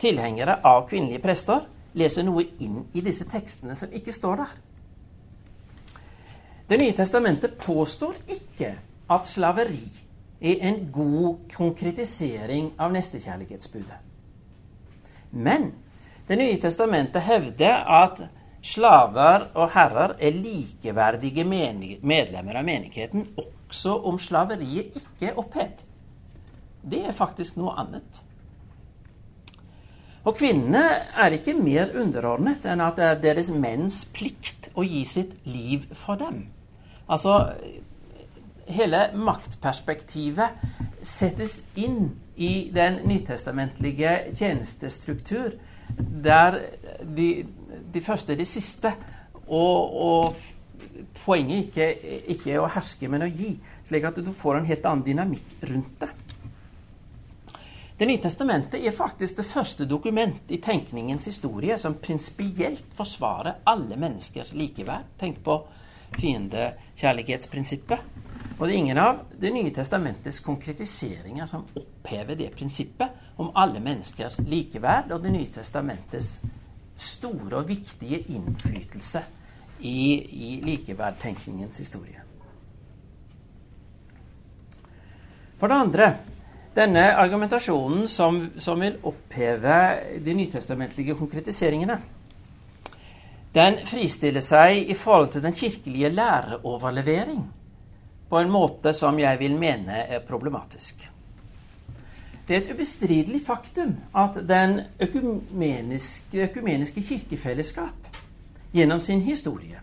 tilhengere 0.00 0.54
av 0.64 0.86
kvinnelige 0.88 1.20
prester 1.20 1.66
leser 1.94 2.26
noe 2.26 2.44
inn 2.62 2.84
i 2.94 3.02
disse 3.04 3.26
tekstene 3.28 3.76
som 3.78 3.92
ikke 3.92 4.14
står 4.14 4.42
der. 4.42 4.52
Det 6.70 6.78
nye 6.78 6.94
testamentet 6.94 7.58
påstår 7.58 8.20
ikke 8.30 8.74
at 9.10 9.26
slaveri 9.26 9.82
er 10.40 10.62
en 10.68 10.84
god 10.92 11.50
konkretisering 11.56 12.72
av 12.78 12.92
nestekjærlighetsbudet. 12.94 13.98
Men 15.30 15.72
Det 16.30 16.36
nye 16.38 16.60
testamentet 16.62 17.24
hevder 17.26 17.80
at 17.90 18.20
slaver 18.62 19.48
og 19.58 19.72
herrer 19.74 20.12
er 20.22 20.36
likeverdige 20.36 21.42
medlemmer 21.42 22.60
av 22.60 22.62
menigheten 22.68 23.24
også 23.40 23.96
om 24.06 24.18
slaveriet 24.22 24.94
ikke 25.00 25.26
er 25.26 25.40
opphevd. 25.42 25.80
Det 26.86 27.00
er 27.02 27.16
faktisk 27.18 27.58
noe 27.58 27.74
annet. 27.82 28.20
Og 30.24 30.36
kvinnene 30.36 30.82
er 31.16 31.36
ikke 31.36 31.54
mer 31.56 31.94
underordnet 31.96 32.66
enn 32.68 32.82
at 32.84 32.98
det 32.98 33.06
er 33.06 33.22
deres 33.22 33.48
menns 33.52 34.02
plikt 34.12 34.68
å 34.76 34.84
gi 34.84 35.04
sitt 35.08 35.32
liv 35.48 35.86
for 35.96 36.20
dem. 36.20 36.44
Altså 37.08 37.54
Hele 38.70 39.08
maktperspektivet 39.18 40.60
settes 41.02 41.56
inn 41.74 42.12
i 42.38 42.70
den 42.70 43.00
nytestamentlige 43.08 44.12
tjenestestruktur, 44.38 45.56
der 45.98 46.60
de, 47.02 47.46
de 47.94 48.02
første 48.04 48.36
er 48.36 48.38
de 48.38 48.46
siste. 48.46 48.92
Og, 49.48 49.96
og 50.06 50.36
poenget 51.24 51.66
ikke, 51.66 51.88
ikke 52.36 52.52
er 52.54 52.62
å 52.62 52.70
herske, 52.70 53.10
men 53.10 53.26
å 53.26 53.30
gi. 53.32 53.56
Slik 53.88 54.06
at 54.06 54.22
du 54.22 54.30
får 54.38 54.60
en 54.60 54.70
helt 54.70 54.86
annen 54.86 55.06
dynamikk 55.08 55.66
rundt 55.66 56.04
det. 56.04 56.12
Det 58.00 58.06
nye 58.06 58.16
testamentet 58.16 58.80
er 58.80 58.94
faktisk 58.96 59.36
det 59.36 59.44
første 59.44 59.84
dokument 59.84 60.48
i 60.48 60.56
tenkningens 60.56 61.26
historie 61.28 61.74
som 61.78 61.98
prinsipielt 62.00 62.94
forsvarer 62.96 63.58
alle 63.68 63.98
menneskers 64.00 64.54
likeverd. 64.56 65.10
Tenk 65.20 65.42
på 65.44 65.58
fiendekjærlighetsprinsippet. 66.14 67.98
Og 68.56 68.62
det 68.64 68.72
er 68.72 68.78
ingen 68.78 69.02
av 69.02 69.20
Det 69.40 69.52
nye 69.52 69.74
testamentets 69.76 70.40
konkretiseringer 70.40 71.46
som 71.46 71.66
opphever 71.76 72.40
det 72.40 72.48
prinsippet 72.56 73.36
om 73.36 73.52
alle 73.54 73.84
menneskers 73.84 74.40
likeverd 74.48 75.12
og 75.12 75.20
Det 75.20 75.34
nye 75.36 75.52
testamentets 75.52 76.40
store 76.96 77.60
og 77.60 77.68
viktige 77.68 78.24
innflytelse 78.32 79.24
i, 79.80 80.24
i 80.24 80.60
likeverdtenkningens 80.64 81.84
historie. 81.84 82.24
For 85.60 85.68
det 85.68 85.82
andre 85.84 86.14
denne 86.80 87.04
argumentasjonen 87.20 88.08
som, 88.08 88.40
som 88.58 88.80
vil 88.80 88.98
oppheve 89.06 89.76
de 90.24 90.34
nytestamentlige 90.34 91.16
konkretiseringene. 91.18 91.98
Den 93.54 93.80
fristiller 93.90 94.44
seg 94.44 94.90
i 94.90 94.94
forhold 94.94 95.32
til 95.34 95.42
den 95.42 95.56
kirkelige 95.58 96.12
læreoverlevering 96.14 97.42
på 98.30 98.38
en 98.38 98.52
måte 98.52 98.92
som 98.94 99.18
jeg 99.18 99.40
vil 99.40 99.56
mene 99.58 100.04
er 100.06 100.22
problematisk. 100.26 101.02
Det 102.46 102.56
er 102.56 102.62
et 102.62 102.72
ubestridelig 102.74 103.42
faktum 103.46 103.96
at 104.16 104.38
den 104.48 104.80
økumeniske, 105.00 106.46
økumeniske 106.48 107.02
kirkefellesskap 107.02 108.18
gjennom 108.74 109.00
sin 109.02 109.22
historie 109.26 109.82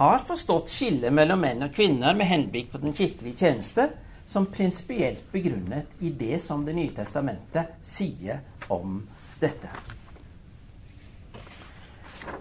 har 0.00 0.22
forstått 0.24 0.72
skillet 0.72 1.12
mellom 1.12 1.42
menn 1.44 1.66
og 1.66 1.74
kvinner 1.76 2.16
med 2.16 2.28
henblikk 2.28 2.70
på 2.72 2.80
den 2.80 2.96
kirkelige 2.96 3.44
tjeneste 3.44 3.90
som 4.30 4.46
prinsipielt 4.46 5.32
begrunnet 5.32 5.86
i 5.98 6.10
det 6.10 6.38
som 6.38 6.62
Det 6.64 6.72
nye 6.76 6.92
testamentet 6.94 7.72
sier 7.82 8.44
om 8.70 9.00
dette. 9.40 9.68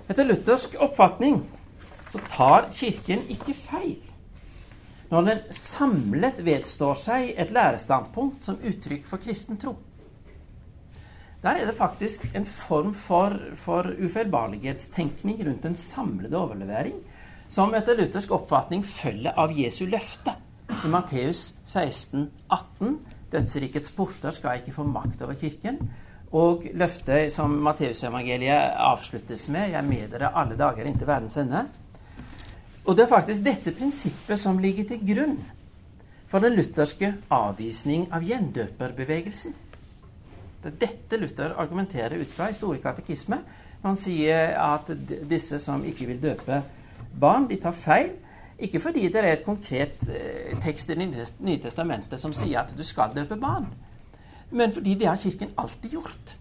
Etter 0.05 0.27
luthersk 0.27 0.75
oppfatning 0.85 1.39
så 2.11 2.21
tar 2.29 2.67
Kirken 2.77 3.23
ikke 3.33 3.55
feil 3.57 3.97
når 5.09 5.25
den 5.25 5.39
samlet 5.55 6.43
vedstår 6.45 6.99
seg 7.01 7.31
et 7.41 7.49
lærestandpunkt 7.55 8.45
som 8.45 8.59
uttrykk 8.61 9.07
for 9.09 9.21
kristen 9.23 9.57
tro. 9.57 9.71
Der 11.41 11.57
er 11.57 11.65
det 11.65 11.79
faktisk 11.79 12.27
en 12.37 12.45
form 12.45 12.91
for, 12.93 13.33
for 13.57 13.89
ufeilbarlighetstenkning 13.97 15.41
rundt 15.47 15.65
den 15.65 15.79
samlede 15.79 16.37
overlevering, 16.37 17.01
som 17.49 17.73
etter 17.73 17.97
luthersk 17.97 18.35
oppfatning 18.37 18.85
følger 18.85 19.33
av 19.33 19.57
Jesu 19.57 19.87
løfte 19.89 20.35
i 20.69 20.87
Matteus 20.87 21.53
16, 21.65 22.29
18. 22.49 22.97
Dødsrikets 23.31 23.91
porter 23.93 24.31
skal 24.31 24.61
ikke 24.61 24.73
få 24.73 24.85
makt 24.87 25.21
over 25.21 25.37
Kirken. 25.39 25.77
Og 26.31 26.65
løftet 26.77 27.33
som 27.33 27.51
Matteusevangeliet 27.65 28.73
avsluttes 28.77 29.47
med, 29.49 29.69
'Jeg 29.69 29.83
med 29.83 30.09
dere 30.11 30.35
alle 30.35 30.57
dager 30.57 30.85
inntil 30.85 31.07
verdens 31.07 31.37
ende'. 31.37 31.65
Og 32.85 32.97
det 32.97 33.03
er 33.03 33.07
faktisk 33.07 33.43
dette 33.43 33.71
prinsippet 33.71 34.39
som 34.39 34.59
ligger 34.59 34.83
til 34.83 35.15
grunn 35.15 35.37
for 36.27 36.39
den 36.39 36.53
lutherske 36.53 37.13
avvisning 37.29 38.07
av 38.13 38.23
gjendøperbevegelsen. 38.23 39.53
Det 40.63 40.73
er 40.73 40.87
dette 40.87 41.17
Luther 41.17 41.53
argumenterer 41.57 42.19
ut 42.21 42.31
fra 42.35 42.49
i 42.49 42.53
Store 42.53 42.77
katekisme. 42.77 43.39
Han 43.83 43.97
sier 43.97 44.57
at 44.59 44.89
disse 45.29 45.59
som 45.59 45.85
ikke 45.85 46.05
vil 46.05 46.21
døpe 46.21 46.63
barn, 47.19 47.47
de 47.47 47.55
tar 47.55 47.71
feil. 47.71 48.09
Ikke 48.59 48.81
fordi 48.83 49.07
det 49.07 49.21
er 49.21 49.31
et 49.33 49.45
konkret 49.45 50.01
eh, 50.09 50.57
tekst 50.63 50.89
i 50.91 50.97
Nye 50.99 51.59
testamentet 51.63 52.19
som 52.19 52.33
sier 52.35 52.59
at 52.63 52.73
du 52.75 52.83
skal 52.83 53.15
døpe 53.15 53.39
barn, 53.39 53.69
men 54.51 54.73
fordi 54.73 54.97
det 54.99 55.07
har 55.07 55.21
Kirken 55.21 55.53
alltid 55.57 55.95
gjort. 55.95 56.35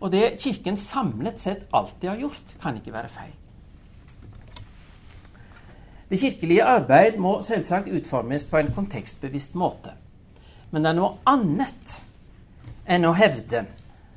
Og 0.00 0.12
det 0.12 0.38
Kirken 0.40 0.76
samlet 0.80 1.40
sett 1.40 1.66
alltid 1.72 2.08
har 2.08 2.22
gjort, 2.24 2.56
kan 2.62 2.76
ikke 2.76 2.92
være 2.92 3.12
feil. 3.12 3.36
Det 6.10 6.18
kirkelige 6.18 6.64
arbeid 6.64 7.18
må 7.22 7.36
selvsagt 7.46 7.88
utformes 7.88 8.44
på 8.44 8.58
en 8.58 8.72
kontekstbevisst 8.74 9.54
måte. 9.54 9.92
Men 10.70 10.82
det 10.82 10.90
er 10.90 10.96
noe 10.98 11.20
annet 11.30 11.92
enn 12.90 13.06
å 13.06 13.12
hevde 13.14 13.62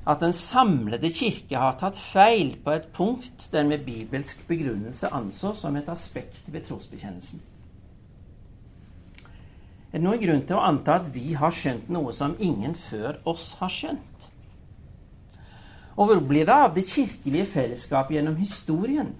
at 0.03 0.19
den 0.19 0.33
samlede 0.35 1.09
kirke 1.15 1.55
har 1.55 1.77
tatt 1.79 1.95
feil 1.95 2.57
på 2.63 2.73
et 2.75 2.89
punkt 2.95 3.47
den 3.53 3.69
med 3.71 3.85
bibelsk 3.85 4.41
begrunnelse 4.47 5.07
anså 5.15 5.53
som 5.55 5.75
et 5.79 5.89
aspekt 5.89 6.43
ved 6.51 6.65
trosbekjennelsen. 6.67 7.41
Er 9.93 10.01
det 10.01 10.07
noen 10.07 10.19
grunn 10.19 10.41
til 10.43 10.57
å 10.57 10.65
anta 10.65 10.97
at 10.99 11.11
vi 11.13 11.35
har 11.37 11.53
skjønt 11.53 11.91
noe 11.93 12.11
som 12.15 12.33
ingen 12.41 12.73
før 12.75 13.21
oss 13.29 13.53
har 13.59 13.71
skjønt? 13.71 14.27
Og 15.93 16.09
hvor 16.09 16.23
blir 16.25 16.47
det 16.49 16.55
av 16.55 16.73
det 16.73 16.87
kirkelige 16.89 17.45
fellesskapet 17.53 18.17
gjennom 18.17 18.39
historien, 18.41 19.13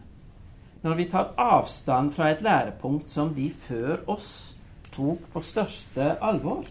når 0.82 0.98
vi 1.00 1.06
tar 1.12 1.30
avstand 1.40 2.12
fra 2.16 2.32
et 2.34 2.42
lærepunkt 2.44 3.14
som 3.14 3.32
de 3.38 3.52
før 3.68 4.02
oss 4.10 4.32
tok 4.92 5.22
på 5.32 5.46
største 5.46 6.10
alvor? 6.20 6.66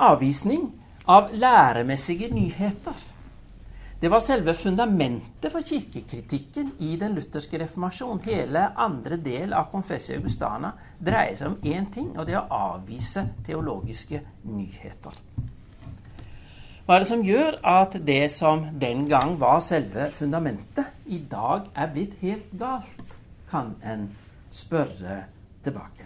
Avvisning 0.00 0.66
av 1.10 1.32
læremessige 1.34 2.28
nyheter. 2.34 2.94
Det 4.00 4.08
var 4.08 4.22
selve 4.24 4.54
fundamentet 4.54 5.52
for 5.52 5.66
kirkekritikken 5.66 6.70
i 6.80 6.94
den 6.96 7.16
lutherske 7.18 7.58
reformasjon. 7.60 8.22
Hele 8.24 8.62
andre 8.78 9.18
del 9.20 9.52
av 9.52 9.68
Confessio 9.72 10.16
Augustana 10.16 10.70
dreier 11.04 11.36
seg 11.36 11.50
om 11.50 11.58
én 11.66 11.90
ting, 11.92 12.12
og 12.16 12.28
det 12.28 12.38
er 12.38 12.44
å 12.44 12.60
avvise 12.76 13.26
teologiske 13.46 14.22
nyheter. 14.48 15.18
Hva 16.86 16.96
er 16.96 17.04
det 17.04 17.10
som 17.10 17.26
gjør 17.26 17.58
at 17.66 17.98
det 18.06 18.22
som 18.32 18.64
den 18.80 19.04
gang 19.10 19.36
var 19.38 19.60
selve 19.66 20.08
fundamentet, 20.16 20.94
i 21.06 21.20
dag 21.30 21.68
er 21.74 21.92
blitt 21.92 22.16
helt 22.22 22.54
galt, 22.58 23.16
kan 23.50 23.74
en 23.82 24.08
spørre 24.54 25.24
tilbake. 25.62 25.99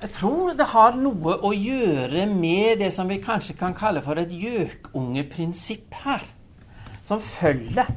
Jeg 0.00 0.10
tror 0.16 0.54
det 0.56 0.64
har 0.72 0.94
noe 0.96 1.34
å 1.44 1.50
gjøre 1.52 2.22
med 2.32 2.78
det 2.80 2.88
som 2.96 3.08
vi 3.10 3.18
kanskje 3.20 3.52
kan 3.58 3.74
kalle 3.76 4.00
for 4.00 4.16
et 4.16 4.30
gjøkungeprinsipp 4.32 5.92
her. 6.06 6.22
Som 7.04 7.20
følger 7.20 7.90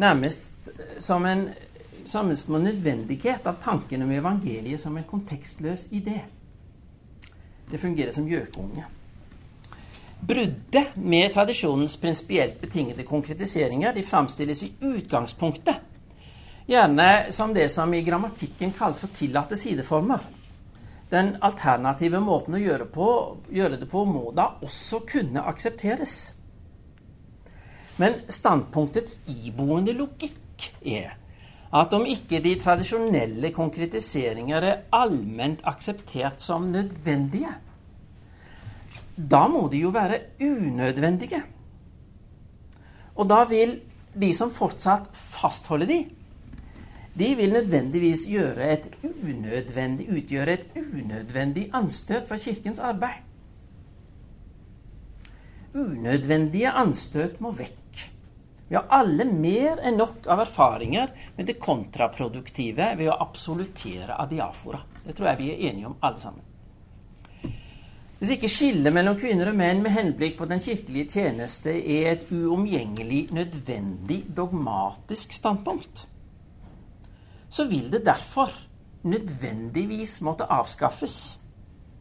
nærmest 0.00 0.70
som 1.04 1.26
en 1.28 1.50
samme 2.08 2.36
nødvendighet 2.64 3.44
av 3.46 3.58
tanken 3.60 4.02
om 4.06 4.12
evangeliet 4.16 4.80
som 4.80 4.96
en 4.96 5.04
kontekstløs 5.04 5.90
idé. 5.92 6.22
Det 7.70 7.80
fungerer 7.80 8.12
som 8.16 8.28
gjøkunge. 8.28 8.84
Bruddet 10.24 10.96
med 10.96 11.34
tradisjonens 11.34 11.98
prinsipielt 12.00 12.56
betingede 12.60 13.04
konkretiseringer 13.04 13.92
de 13.92 14.06
framstilles 14.06 14.62
i 14.64 14.70
utgangspunktet 14.80 15.92
gjerne 16.66 17.32
som 17.36 17.52
det 17.52 17.68
som 17.68 17.92
i 17.92 18.00
grammatikken 18.02 18.72
kalles 18.72 19.02
for 19.02 19.12
tillatte 19.12 19.58
sideformer 19.60 20.24
den 21.10 21.34
alternative 21.44 22.20
måten 22.22 22.56
å 22.56 22.62
gjøre, 22.62 22.86
på, 22.90 23.08
gjøre, 23.52 23.80
det 23.80 23.88
på 23.90 24.04
må 24.08 24.30
da 24.36 24.54
også 24.64 25.02
kunne 25.08 25.44
aksepteres. 25.50 26.32
Men 28.00 28.24
standpunktets 28.32 29.20
iboende 29.30 29.94
logikk 29.94 30.70
er 30.82 31.14
at 31.74 31.94
om 31.94 32.04
ikke 32.06 32.38
de 32.42 32.54
tradisjonelle 32.62 33.50
konkretiseringer 33.54 34.66
er 34.66 34.82
allment 34.94 35.62
akseptert 35.66 36.42
som 36.42 36.68
nødvendige, 36.70 37.50
da 39.14 39.44
må 39.50 39.66
de 39.70 39.82
jo 39.82 39.90
være 39.94 40.20
unødvendige. 40.42 41.42
Og 43.14 43.28
da 43.30 43.42
vil 43.50 43.76
de 44.14 44.30
som 44.34 44.50
fortsatt 44.54 45.10
fastholder 45.14 45.90
de, 45.90 45.98
de 47.18 47.34
vil 47.38 47.52
nødvendigvis 47.52 48.26
et 48.26 48.90
utgjøre 50.10 50.52
et 50.52 50.66
unødvendig 50.76 51.70
anstøt 51.72 52.26
for 52.28 52.36
Kirkens 52.36 52.78
arbeid. 52.78 53.22
Unødvendige 55.74 56.70
anstøt 56.70 57.40
må 57.40 57.50
vekk. 57.50 58.10
Vi 58.68 58.74
har 58.74 58.86
alle 58.90 59.24
mer 59.24 59.82
enn 59.84 59.98
nok 60.00 60.26
av 60.30 60.40
erfaringer 60.46 61.12
med 61.36 61.46
det 61.46 61.58
kontraproduktive 61.62 62.94
ved 62.98 63.10
å 63.10 63.18
absolutere 63.22 64.16
adiafora. 64.18 64.80
Det 65.04 65.14
tror 65.14 65.28
jeg 65.28 65.40
vi 65.42 65.50
er 65.52 65.62
enige 65.70 65.86
om, 65.90 65.96
alle 66.00 66.20
sammen. 66.22 66.42
Hvis 68.18 68.38
ikke 68.38 68.48
skillet 68.48 68.94
mellom 68.94 69.18
kvinner 69.20 69.50
og 69.50 69.58
menn 69.58 69.82
med 69.84 69.92
henblikk 69.92 70.38
på 70.38 70.46
den 70.48 70.62
kirkelige 70.64 71.18
tjeneste 71.18 71.74
er 71.74 72.12
et 72.14 72.26
uomgjengelig 72.32 73.26
nødvendig 73.36 74.22
dogmatisk 74.36 75.34
standpunkt, 75.36 76.06
så 77.54 77.68
vil 77.70 77.86
det 77.92 78.02
derfor 78.06 78.50
nødvendigvis 79.06 80.18
måtte 80.26 80.48
avskaffes 80.50 81.38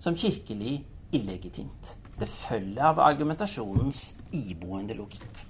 som 0.02 0.18
kirkelig 0.18 0.80
illegitimt. 1.14 1.96
Det 2.20 2.30
følger 2.30 2.84
av 2.90 3.00
argumentasjonens 3.00 4.16
iboende 4.34 4.98
logikk. 4.98 5.42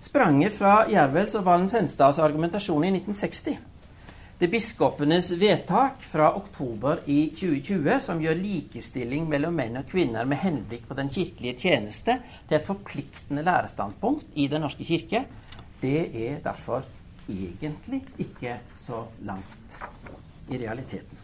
Spranget 0.00 0.56
fra 0.56 0.86
Jervels 0.90 1.36
og 1.38 1.44
Valens 1.46 1.76
Henstads 1.76 2.18
argumentasjon 2.18 2.84
i 2.88 2.94
1960 2.96 3.58
det 4.40 4.48
biskopenes 4.48 5.26
vedtak 5.36 6.00
fra 6.08 6.30
oktober 6.32 7.02
i 7.12 7.26
2020 7.36 7.98
som 8.00 8.22
gjør 8.24 8.38
likestilling 8.38 9.26
mellom 9.28 9.52
menn 9.52 9.76
og 9.76 9.90
kvinner 9.90 10.24
med 10.24 10.40
henblikk 10.40 10.86
på 10.88 10.96
den 10.96 11.10
kirkelige 11.12 11.58
tjeneste 11.66 12.14
til 12.48 12.56
et 12.56 12.64
forpliktende 12.64 13.44
lærestandpunkt 13.44 14.32
i 14.40 14.48
Den 14.48 14.64
norske 14.64 14.86
kirke, 14.88 15.26
det 15.82 16.00
er 16.16 16.40
derfor 16.40 16.88
egentlig 17.30 18.04
ikke 18.18 18.58
så 18.74 19.04
langt 19.26 19.80
i 20.50 20.58
realiteten. 20.58 21.20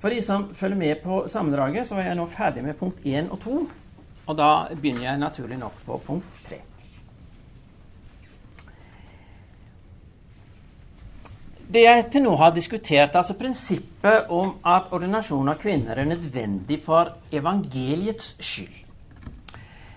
For 0.00 0.12
de 0.12 0.22
som 0.22 0.50
følger 0.54 0.78
med 0.78 1.02
på 1.02 1.24
sammendraget, 1.28 1.88
så 1.88 1.96
er 1.98 2.10
jeg 2.10 2.18
nå 2.18 2.28
ferdig 2.30 2.62
med 2.64 2.76
punkt 2.78 3.02
1 3.02 3.30
og 3.32 3.40
2. 3.42 3.58
Og 4.26 4.38
da 4.38 4.50
begynner 4.74 5.08
jeg 5.08 5.18
naturlig 5.18 5.58
nok 5.58 5.80
på 5.86 6.00
punkt 6.06 6.40
3. 6.46 6.60
Det 11.66 11.82
jeg 11.82 12.04
til 12.12 12.22
nå 12.22 12.36
har 12.38 12.54
diskutert, 12.54 13.16
altså 13.18 13.34
prinsippet 13.34 14.30
om 14.30 14.52
at 14.62 14.92
ordinasjon 14.94 15.50
av 15.50 15.58
kvinner 15.58 15.98
er 15.98 16.06
nødvendig 16.06 16.78
for 16.84 17.10
evangeliets 17.34 18.36
skyld, 18.38 18.85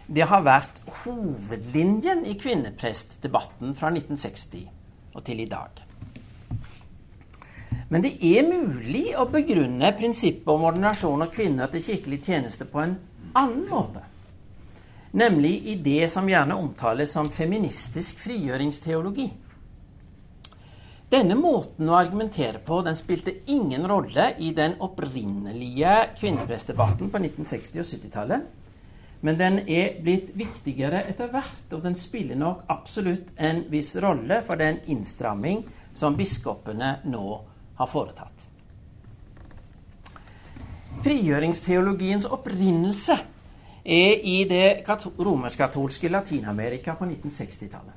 det 0.09 0.25
har 0.25 0.41
vært 0.41 0.79
hovedlinjen 1.03 2.23
i 2.25 2.33
kvinneprestdebatten 2.39 3.75
fra 3.77 3.91
1960 3.93 4.65
og 5.13 5.23
til 5.25 5.43
i 5.43 5.49
dag. 5.49 5.83
Men 7.89 8.05
det 8.05 8.15
er 8.21 8.45
mulig 8.45 9.11
å 9.17 9.27
begrunne 9.29 9.91
prinsippet 9.97 10.49
om 10.49 10.65
ordinasjon 10.69 11.25
av 11.25 11.33
kvinner 11.33 11.69
til 11.73 11.85
kirkelig 11.85 12.21
tjeneste 12.25 12.65
på 12.69 12.81
en 12.83 12.95
annen 13.37 13.67
måte. 13.69 14.03
Nemlig 15.17 15.55
i 15.71 15.75
det 15.81 16.09
som 16.13 16.29
gjerne 16.29 16.57
omtales 16.57 17.13
som 17.13 17.31
feministisk 17.33 18.21
frigjøringsteologi. 18.21 19.29
Denne 21.09 21.33
måten 21.33 21.89
å 21.89 21.97
argumentere 21.97 22.61
på 22.61 22.83
den 22.85 22.97
spilte 22.97 23.33
ingen 23.49 23.87
rolle 23.89 24.27
i 24.37 24.51
den 24.53 24.75
opprinnelige 24.85 25.95
kvinneprestdebatten 26.19 27.09
på 27.09 27.21
1960- 27.23 27.81
og 27.81 27.87
70-tallet. 27.89 28.43
Men 29.21 29.37
den 29.39 29.59
er 29.67 29.97
blitt 29.99 30.31
viktigere 30.39 31.03
etter 31.09 31.27
hvert, 31.33 31.65
og 31.75 31.83
den 31.83 31.97
spiller 31.99 32.39
nok 32.39 32.63
absolutt 32.71 33.33
en 33.35 33.65
viss 33.71 33.91
rolle 33.99 34.41
for 34.47 34.59
den 34.59 34.79
innstramming 34.87 35.65
som 35.97 36.15
biskopene 36.15 36.99
nå 37.11 37.25
har 37.79 37.91
foretatt. 37.91 38.45
Frigjøringsteologiens 41.03 42.27
opprinnelse 42.31 43.15
er 43.83 44.23
i 44.27 44.43
det 44.47 44.83
romersk-katolske 44.87 46.11
Latin-Amerika 46.11 46.95
på 46.99 47.07
1960-tallet. 47.07 47.95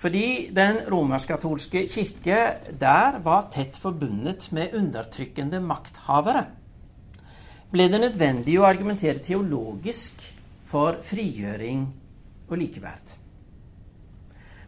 Fordi 0.00 0.48
den 0.56 0.78
romersk-katolske 0.90 1.82
kirke 1.92 2.38
der 2.80 3.18
var 3.24 3.50
tett 3.52 3.76
forbundet 3.76 4.48
med 4.56 4.74
undertrykkende 4.78 5.60
makthavere 5.60 6.46
ble 7.70 7.86
det 7.90 8.02
nødvendig 8.02 8.58
å 8.58 8.66
argumentere 8.66 9.22
teologisk 9.22 10.22
for 10.70 10.98
frigjøring 11.06 11.86
og 12.50 12.58
likeverd. 12.58 13.16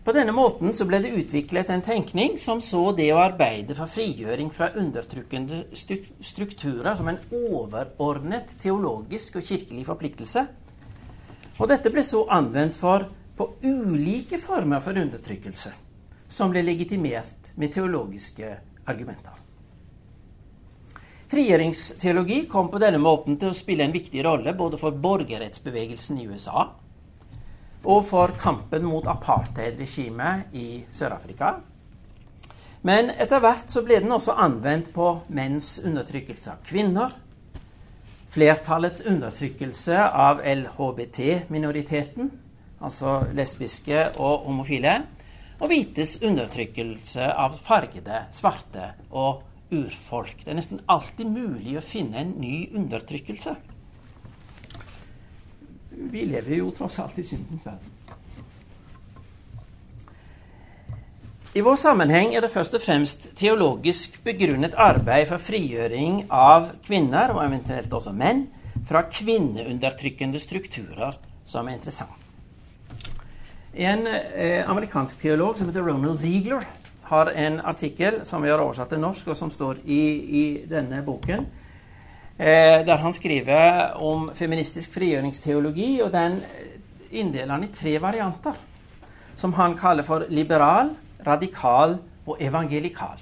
På 0.03 0.11
denne 0.15 0.35
måten 0.35 0.75
ble 0.87 0.99
det 1.03 1.13
utviklet 1.15 1.69
en 1.71 1.83
tenkning 1.87 2.35
som 2.43 2.59
så 2.63 2.89
det 2.99 3.13
å 3.15 3.21
arbeide 3.23 3.77
for 3.79 3.91
frigjøring 3.91 4.49
fra 4.51 4.73
undertrykkende 4.75 5.61
strukturer 5.79 6.97
som 6.99 7.11
en 7.11 7.21
overordnet 7.31 8.57
teologisk 8.63 9.39
og 9.39 9.47
kirkelig 9.47 9.87
forpliktelse. 9.87 10.43
Og 11.61 11.71
dette 11.71 11.93
ble 11.95 12.03
så 12.03 12.25
anvendt 12.35 12.75
for 12.75 13.07
på 13.39 13.47
ulike 13.63 14.43
former 14.43 14.83
for 14.83 14.99
undertrykkelse, 14.99 15.71
som 16.29 16.51
ble 16.51 16.65
legitimert 16.67 17.55
med 17.55 17.71
teologiske 17.75 18.51
argumenter. 18.91 19.39
Frigjøringsteologi 21.33 22.43
kom 22.53 22.69
på 22.69 22.81
denne 22.83 23.01
måten 23.01 23.39
til 23.41 23.49
å 23.51 23.57
spille 23.57 23.87
en 23.87 23.95
viktig 23.95 24.21
rolle 24.27 24.53
både 24.53 24.77
for 24.81 24.93
borgerrettsbevegelsen 25.01 26.21
i 26.21 26.27
USA 26.29 26.67
og 27.83 28.05
for 28.07 28.35
kampen 28.39 28.85
mot 28.87 29.07
apartheidregimet 29.11 30.53
i 30.55 30.85
Sør-Afrika. 30.95 31.57
Men 32.83 33.11
etter 33.11 33.43
hvert 33.43 33.71
så 33.71 33.83
ble 33.87 34.01
den 34.03 34.15
også 34.15 34.37
anvendt 34.39 34.93
på 34.95 35.09
menns 35.35 35.77
undertrykkelse 35.83 36.53
av 36.53 36.63
kvinner, 36.67 37.15
flertallets 38.33 39.05
undertrykkelse 39.07 39.99
av 39.99 40.43
LHBT-minoriteten, 40.47 42.31
altså 42.83 43.21
lesbiske 43.35 44.09
og 44.17 44.47
homofile, 44.49 44.99
og 45.63 45.71
hvites 45.71 46.17
undertrykkelse 46.23 47.29
av 47.39 47.59
fargede, 47.63 48.25
svarte 48.35 48.93
og 49.11 49.43
urfolk. 49.73 50.45
Det 50.45 50.53
er 50.53 50.59
nesten 50.59 50.83
alltid 50.91 51.31
mulig 51.33 51.79
å 51.79 51.85
finne 51.85 52.21
en 52.23 52.37
ny 52.41 52.69
undertrykkelse. 52.77 53.57
Vi 56.13 56.25
lever 56.29 56.59
jo 56.59 56.71
tross 56.77 56.99
alt 57.03 57.19
i 57.21 57.27
syndens 57.27 57.67
verden. 57.67 57.91
I 61.53 61.61
vår 61.61 61.77
sammenheng 61.77 62.31
er 62.33 62.41
det 62.41 62.49
først 62.55 62.79
og 62.79 62.81
fremst 62.81 63.27
teologisk 63.37 64.15
begrunnet 64.25 64.73
arbeid 64.81 65.27
for 65.29 65.43
frigjøring 65.45 66.23
av 66.33 66.71
kvinner, 66.87 67.35
og 67.35 67.43
eventuelt 67.45 67.93
også 67.93 68.15
menn, 68.17 68.47
fra 68.89 69.03
kvinneundertrykkende 69.05 70.41
strukturer 70.41 71.19
som 71.45 71.69
er 71.69 71.77
interessant. 71.77 72.17
En 73.73 74.07
eh, 74.09 74.65
amerikansk 74.69 75.21
teolog 75.21 75.61
som 75.61 75.69
heter 75.69 75.85
Ronald 75.85 76.21
Ziegler, 76.25 76.65
har 77.13 77.33
en 77.37 77.61
artikkel 77.61 78.23
som 78.27 78.43
vi 78.43 78.51
har 78.51 78.63
oversatt 78.63 78.93
til 78.93 79.03
norsk, 79.03 79.29
og 79.33 79.37
som 79.37 79.53
står 79.53 79.83
i, 79.85 80.03
i 80.41 80.45
denne 80.69 81.03
boken, 81.05 81.45
eh, 82.39 82.81
der 82.87 83.03
han 83.03 83.15
skriver 83.17 83.99
om 84.01 84.31
feministisk 84.39 84.95
frigjøringsteologi, 84.97 85.91
og 86.05 86.13
den 86.15 86.41
inndeler 87.13 87.53
han 87.55 87.69
i 87.69 87.73
tre 87.75 87.99
varianter, 88.01 88.57
som 89.37 89.53
han 89.59 89.77
kaller 89.77 90.09
for 90.09 90.25
liberal, 90.33 90.95
radikal 91.27 91.99
og 92.27 92.41
evangelikal. 92.41 93.21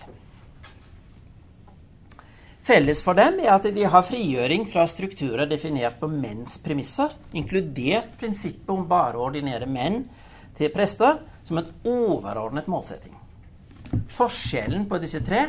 Felles 2.70 3.00
for 3.03 3.18
dem 3.18 3.40
er 3.42 3.55
at 3.57 3.66
de 3.74 3.87
har 3.88 4.07
frigjøring 4.07 4.68
fra 4.70 4.85
strukturer 4.87 5.48
definert 5.50 5.98
på 5.98 6.07
menns 6.12 6.61
premisser, 6.62 7.16
inkludert 7.35 8.12
prinsippet 8.20 8.70
om 8.70 8.87
bare 8.88 9.18
å 9.18 9.26
ordinere 9.26 9.66
menn 9.66 10.05
til 10.59 10.70
prester 10.70 11.18
som 11.48 11.59
et 11.59 11.72
overordnet 11.88 12.68
målsetting. 12.70 13.20
Forskjellen 14.14 14.87
på 14.90 14.98
disse 15.03 15.22
tre, 15.24 15.46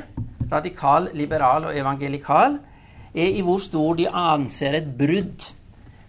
radikal, 0.51 1.09
liberal 1.17 1.69
og 1.69 1.77
evangelikal, 1.77 2.57
er 3.11 3.35
i 3.35 3.43
hvor 3.43 3.59
stor 3.59 3.97
de 3.99 4.07
anser 4.07 4.77
et 4.79 4.91
brudd 4.97 5.47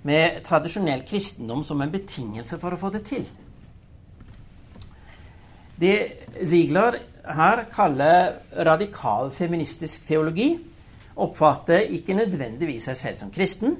med 0.06 0.42
tradisjonell 0.46 1.04
kristendom 1.06 1.62
som 1.66 1.82
en 1.82 1.92
betingelse 1.92 2.58
for 2.62 2.74
å 2.74 2.80
få 2.80 2.90
det 2.94 3.04
til. 3.06 3.24
Det 5.82 5.96
Ziegler 6.46 6.98
her 7.26 7.64
kaller 7.74 8.36
radikal 8.66 9.30
feministisk 9.34 10.06
teologi, 10.06 10.52
oppfatter 11.22 11.90
ikke 11.96 12.16
nødvendigvis 12.16 12.86
seg 12.88 12.98
selv 12.98 13.18
som 13.20 13.32
kristen, 13.34 13.76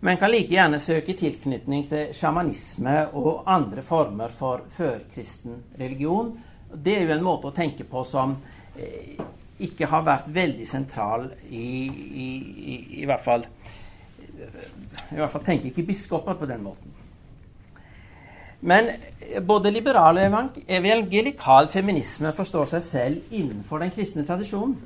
men 0.00 0.18
kan 0.20 0.30
like 0.30 0.52
gjerne 0.52 0.80
søke 0.82 1.16
tilknytning 1.16 1.86
til 1.88 2.12
sjamanisme 2.14 2.96
og 3.16 3.46
andre 3.48 3.82
former 3.82 4.34
for 4.36 4.66
førkristen 4.76 5.62
religion. 5.80 6.34
Det 6.72 6.96
er 6.96 7.06
jo 7.06 7.14
en 7.14 7.24
måte 7.24 7.50
å 7.50 7.54
tenke 7.56 7.86
på 7.88 8.02
som 8.08 8.36
eh, 8.76 9.16
ikke 9.66 9.88
har 9.90 10.04
vært 10.06 10.28
veldig 10.34 10.66
sentral 10.68 11.30
i, 11.48 11.68
i, 11.86 12.26
i, 12.72 12.74
i 13.02 13.06
hvert 13.08 13.24
fall 13.24 13.46
I 13.46 15.16
hvert 15.16 15.32
fall 15.32 15.44
tenker 15.46 15.70
ikke 15.70 15.86
biskoper 15.86 16.36
på 16.36 16.48
den 16.50 16.60
måten. 16.66 16.92
Men 18.66 18.90
både 19.46 19.70
liberal 19.70 20.18
og 20.18 20.58
evangelikal 20.66 21.70
feminisme 21.72 22.32
forstår 22.36 22.68
seg 22.74 22.84
selv 22.84 23.32
innenfor 23.36 23.80
den 23.80 23.94
kristne 23.94 24.26
tradisjonen 24.28 24.76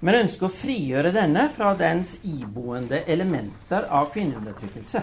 men 0.00 0.22
ønsker 0.22 0.48
å 0.48 0.54
frigjøre 0.54 1.12
denne 1.12 1.46
fra 1.56 1.74
dens 1.76 2.14
iboende 2.24 3.02
elementer 3.10 3.84
av 3.92 4.08
kvinneundertrykkelse. 4.14 5.02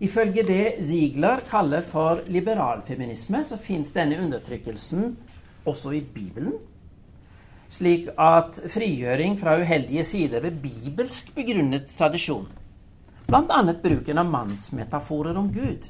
Ifølge 0.00 0.42
det 0.48 0.64
Ziegler 0.80 1.42
kaller 1.50 1.84
for 1.84 2.22
liberalfeminisme, 2.26 3.42
så 3.44 3.58
fins 3.60 3.92
denne 3.92 4.16
undertrykkelsen 4.22 5.16
også 5.68 5.92
i 5.92 6.00
Bibelen, 6.00 6.54
slik 7.70 8.08
at 8.18 8.62
frigjøring 8.72 9.36
fra 9.40 9.58
uheldige 9.60 10.04
sider 10.04 10.40
ved 10.40 10.56
bibelsk 10.62 11.34
begrunnet 11.36 11.92
tradisjon, 11.98 12.48
bl.a. 13.28 13.60
bruken 13.82 14.18
av 14.18 14.32
mannsmetaforer 14.32 15.36
om 15.36 15.52
Gud, 15.52 15.84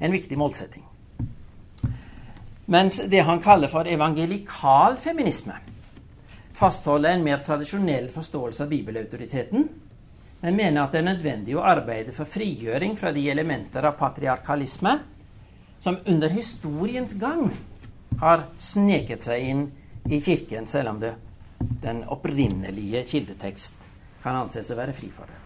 en 0.00 0.12
viktig 0.12 0.40
målsetting. 0.40 0.88
Mens 2.66 3.02
det 3.12 3.20
han 3.20 3.42
kaller 3.44 3.68
for 3.68 3.84
evangelikal 3.84 4.96
feminisme, 5.04 5.60
fastholder 6.56 7.18
en 7.18 7.24
mer 7.26 7.44
tradisjonell 7.44 8.08
forståelse 8.14 8.64
av 8.64 8.72
bibelautoriteten, 8.72 9.68
men 10.44 10.56
mener 10.56 10.82
at 10.82 10.92
det 10.92 10.98
er 11.00 11.06
nødvendig 11.06 11.54
å 11.56 11.62
arbeide 11.64 12.12
for 12.12 12.28
frigjøring 12.28 12.98
fra 13.00 13.14
de 13.16 13.22
elementer 13.32 13.86
av 13.88 13.94
patriarkalisme 13.96 14.90
som 15.80 15.96
under 16.04 16.28
historiens 16.34 17.14
gang 17.16 17.46
har 18.20 18.42
sneket 18.60 19.24
seg 19.24 19.46
inn 19.48 19.62
i 20.04 20.18
Kirken, 20.20 20.66
selv 20.68 20.90
om 20.90 20.98
det, 21.00 21.14
den 21.80 22.02
opprinnelige 22.12 23.06
kildetekst 23.08 23.88
kan 24.20 24.36
anses 24.42 24.68
å 24.68 24.76
være 24.76 24.92
fri 24.92 25.08
for 25.16 25.32
det. 25.32 25.40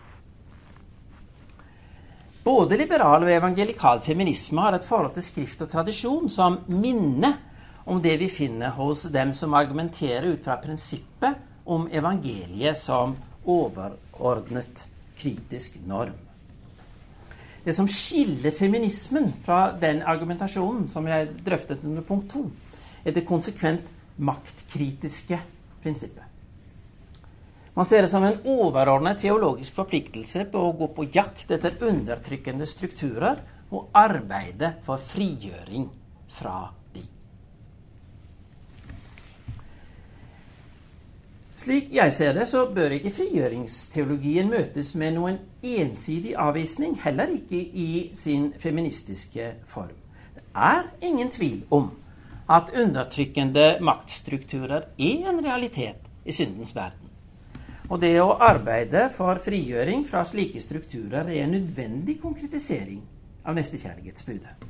Både 2.43 2.81
liberal 2.83 3.23
og 3.23 3.31
evangelikal 3.31 4.03
feminisme 4.03 4.67
har 4.67 4.81
et 4.81 4.91
forhold 4.91 5.15
til 5.15 5.29
skrift 5.29 5.63
og 5.63 5.71
tradisjon 5.71 6.27
som 6.27 6.59
minne 6.75 7.37
om 7.87 8.03
det 8.03 8.17
vi 8.19 8.33
finner 8.41 8.75
hos 8.75 9.07
dem 9.15 9.31
som 9.31 9.55
argumenterer 9.55 10.33
ut 10.33 10.43
fra 10.43 10.59
prinsippet 10.59 11.71
om 11.71 11.87
evangeliet 11.87 12.83
som 12.83 13.15
overordnet 13.47 14.08
kritisk 15.19 15.79
norm. 15.87 16.15
Det 17.65 17.75
som 17.75 17.89
skiller 17.91 18.55
feminismen 18.55 19.33
fra 19.45 19.73
den 19.81 20.01
argumentasjonen 20.07 20.87
som 20.89 21.07
jeg 21.11 21.29
drøftet 21.45 21.83
under 21.85 22.07
punkt 22.07 22.31
to, 22.33 22.47
er 23.05 23.13
det 23.13 23.27
konsekvent 23.29 23.91
maktkritiske 24.17 25.41
prinsippet. 25.83 26.25
Man 27.75 27.87
ser 27.87 28.03
det 28.03 28.11
som 28.11 28.25
en 28.27 28.41
overordnet 28.49 29.21
teologisk 29.23 29.77
forpliktelse 29.79 30.49
på 30.51 30.63
å 30.65 30.73
gå 30.81 30.89
på 30.97 31.05
jakt 31.15 31.53
etter 31.55 31.77
undertrykkende 31.87 32.67
strukturer 32.67 33.39
og 33.71 33.93
arbeide 33.95 34.73
for 34.87 35.03
frigjøring 35.13 35.87
fra 36.35 36.57
Slik 41.59 41.89
jeg 41.91 42.13
ser 42.15 42.37
det, 42.37 42.45
så 42.47 42.69
bør 42.71 42.93
ikke 42.95 43.11
frigjøringsteologien 43.17 44.47
møtes 44.47 44.93
med 44.95 45.17
noen 45.17 45.41
ensidig 45.67 46.37
avvisning, 46.39 46.95
heller 47.03 47.33
ikke 47.35 47.59
i 47.59 47.89
sin 48.15 48.53
feministiske 48.63 49.49
form. 49.67 49.97
Det 50.37 50.45
er 50.55 50.87
ingen 51.03 51.33
tvil 51.35 51.65
om 51.75 51.91
at 52.49 52.71
undertrykkende 52.71 53.67
maktstrukturer 53.83 54.87
er 54.95 55.27
en 55.33 55.43
realitet 55.45 56.07
i 56.25 56.33
syndens 56.33 56.77
verden. 56.77 57.11
Og 57.91 58.01
det 58.07 58.15
å 58.23 58.37
arbeide 58.39 59.09
for 59.17 59.43
frigjøring 59.43 60.07
fra 60.07 60.23
slike 60.29 60.63
strukturer 60.63 61.27
er 61.27 61.43
en 61.43 61.57
nødvendig 61.57 62.21
konkretisering 62.23 63.03
av 63.43 63.59
nestekjærlighetsbudet. 63.59 64.69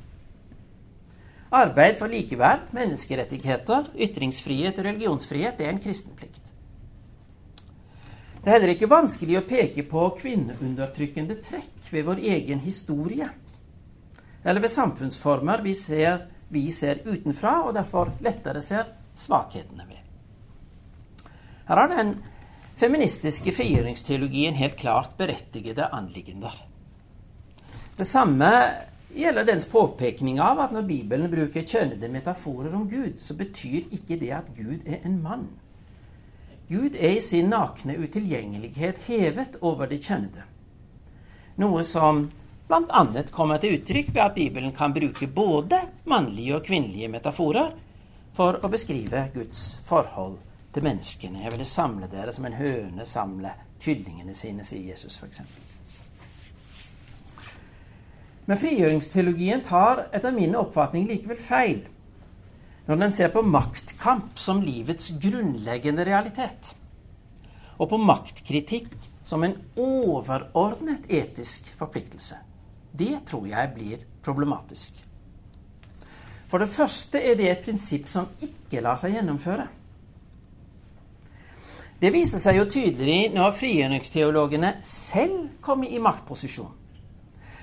Arbeid 1.53 2.01
for 2.01 2.09
likeverd, 2.09 2.69
menneskerettigheter, 2.73 3.93
ytringsfrihet 3.93 4.77
og 4.77 4.85
religionsfrihet 4.89 5.61
er 5.61 5.75
en 5.75 5.81
kristenplikt. 5.83 6.38
Det 8.39 8.47
er 8.47 8.55
heller 8.55 8.71
ikke 8.71 8.87
vanskelig 8.87 9.35
å 9.35 9.47
peke 9.47 9.83
på 9.83 10.05
kvinneundertrykkende 10.21 11.35
trekk 11.43 11.89
ved 11.91 12.05
vår 12.07 12.21
egen 12.23 12.61
historie, 12.63 13.27
eller 14.43 14.63
ved 14.63 14.71
samfunnsformer 14.71 15.63
vi 15.65 15.73
ser, 15.75 16.21
vi 16.47 16.69
ser 16.71 17.01
utenfra, 17.03 17.57
og 17.67 17.75
derfor 17.75 18.13
lettere 18.23 18.63
ser 18.63 18.93
svakhetene 19.19 19.87
ved. 19.89 20.05
Her 21.67 21.83
har 21.83 21.91
den 21.91 22.15
feministiske 22.79 23.51
frigjøringsteologien 23.53 24.55
helt 24.55 24.79
klart 24.79 25.17
berettigede 25.19 25.91
anliggender. 25.93 26.55
Det 27.99 28.07
samme 28.07 28.49
gjelder 29.11 29.43
dens 29.43 29.67
påpekning 29.67 30.39
av 30.39 30.61
at 30.63 30.71
når 30.71 30.87
Bibelen 30.87 31.31
bruker 31.31 31.67
kjønnede 31.67 32.07
metaforer 32.07 32.71
om 32.71 32.87
Gud, 32.87 33.19
så 33.19 33.35
betyr 33.35 33.91
ikke 33.99 34.15
det 34.21 34.31
at 34.37 34.53
Gud 34.55 34.87
er 34.87 35.03
en 35.03 35.19
mann. 35.21 35.49
Gud 36.69 36.95
er 36.95 37.17
i 37.17 37.21
sin 37.21 37.49
nakne 37.49 37.95
utilgjengelighet 37.97 39.01
hevet 39.07 39.57
over 39.65 39.89
det 39.89 40.03
kjennede. 40.05 40.43
Noe 41.57 41.81
som 41.83 42.27
bl.a. 42.69 43.23
kommer 43.33 43.57
til 43.57 43.79
uttrykk 43.79 44.11
ved 44.13 44.21
at 44.21 44.35
Bibelen 44.35 44.75
kan 44.77 44.93
bruke 44.93 45.27
både 45.27 45.81
mannlige 46.05 46.59
og 46.59 46.67
kvinnelige 46.67 47.09
metaforer 47.09 47.73
for 48.37 48.61
å 48.61 48.69
beskrive 48.69 49.25
Guds 49.33 49.79
forhold 49.89 50.37
til 50.73 50.85
menneskene. 50.85 51.41
Jeg 51.41 51.55
ville 51.55 51.65
samle 51.65 52.07
dere 52.11 52.33
som 52.35 52.45
en 52.45 52.59
høne 52.59 53.05
samler 53.09 53.57
kyllingene 53.81 54.37
sine, 54.37 54.61
sier 54.67 54.91
Jesus 54.91 55.17
f.eks. 55.17 55.41
Men 58.45 58.57
frigjøringsteologien 58.61 59.65
tar 59.65 60.05
etter 60.13 60.33
min 60.33 60.53
oppfatning 60.57 61.09
likevel 61.09 61.41
feil 61.41 61.81
når 62.89 63.03
en 63.05 63.11
ser 63.13 63.29
på 63.29 63.43
maktkamp 63.45 64.39
som 64.41 64.63
livets 64.65 65.11
grunnleggende 65.21 66.05
realitet, 66.07 66.71
og 67.77 67.91
på 67.91 67.99
maktkritikk 68.01 68.95
som 69.29 69.45
en 69.45 69.53
overordnet 69.77 71.05
etisk 71.05 71.69
forpliktelse. 71.77 72.39
Det 72.89 73.19
tror 73.29 73.45
jeg 73.45 73.73
blir 73.75 74.07
problematisk. 74.25 74.97
For 76.49 76.57
det 76.57 76.71
første 76.73 77.21
er 77.21 77.37
det 77.37 77.51
et 77.51 77.61
prinsipp 77.67 78.09
som 78.09 78.31
ikke 78.41 78.81
lar 78.81 78.97
seg 78.97 79.13
gjennomføre. 79.13 79.67
Det 82.01 82.09
viser 82.15 82.41
seg 82.41 82.57
jo 82.57 82.65
tydelig 82.73 83.19
når 83.35 83.57
frigjøringsteologene 83.59 84.79
selv 84.87 85.61
kommer 85.61 85.93
i 85.93 86.01
maktposisjon. 86.01 86.78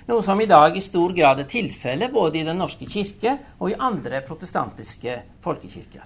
Noe 0.07 0.23
som 0.23 0.41
i 0.41 0.47
dag 0.47 0.77
i 0.77 0.85
stor 0.85 1.13
grad 1.13 1.41
er 1.43 1.49
tilfellet 1.51 2.13
både 2.15 2.39
i 2.39 2.45
Den 2.47 2.61
norske 2.63 2.87
kirke 2.87 3.33
og 3.59 3.73
i 3.73 3.79
andre 3.79 4.21
protestantiske 4.27 5.17
folkekirker. 5.43 6.05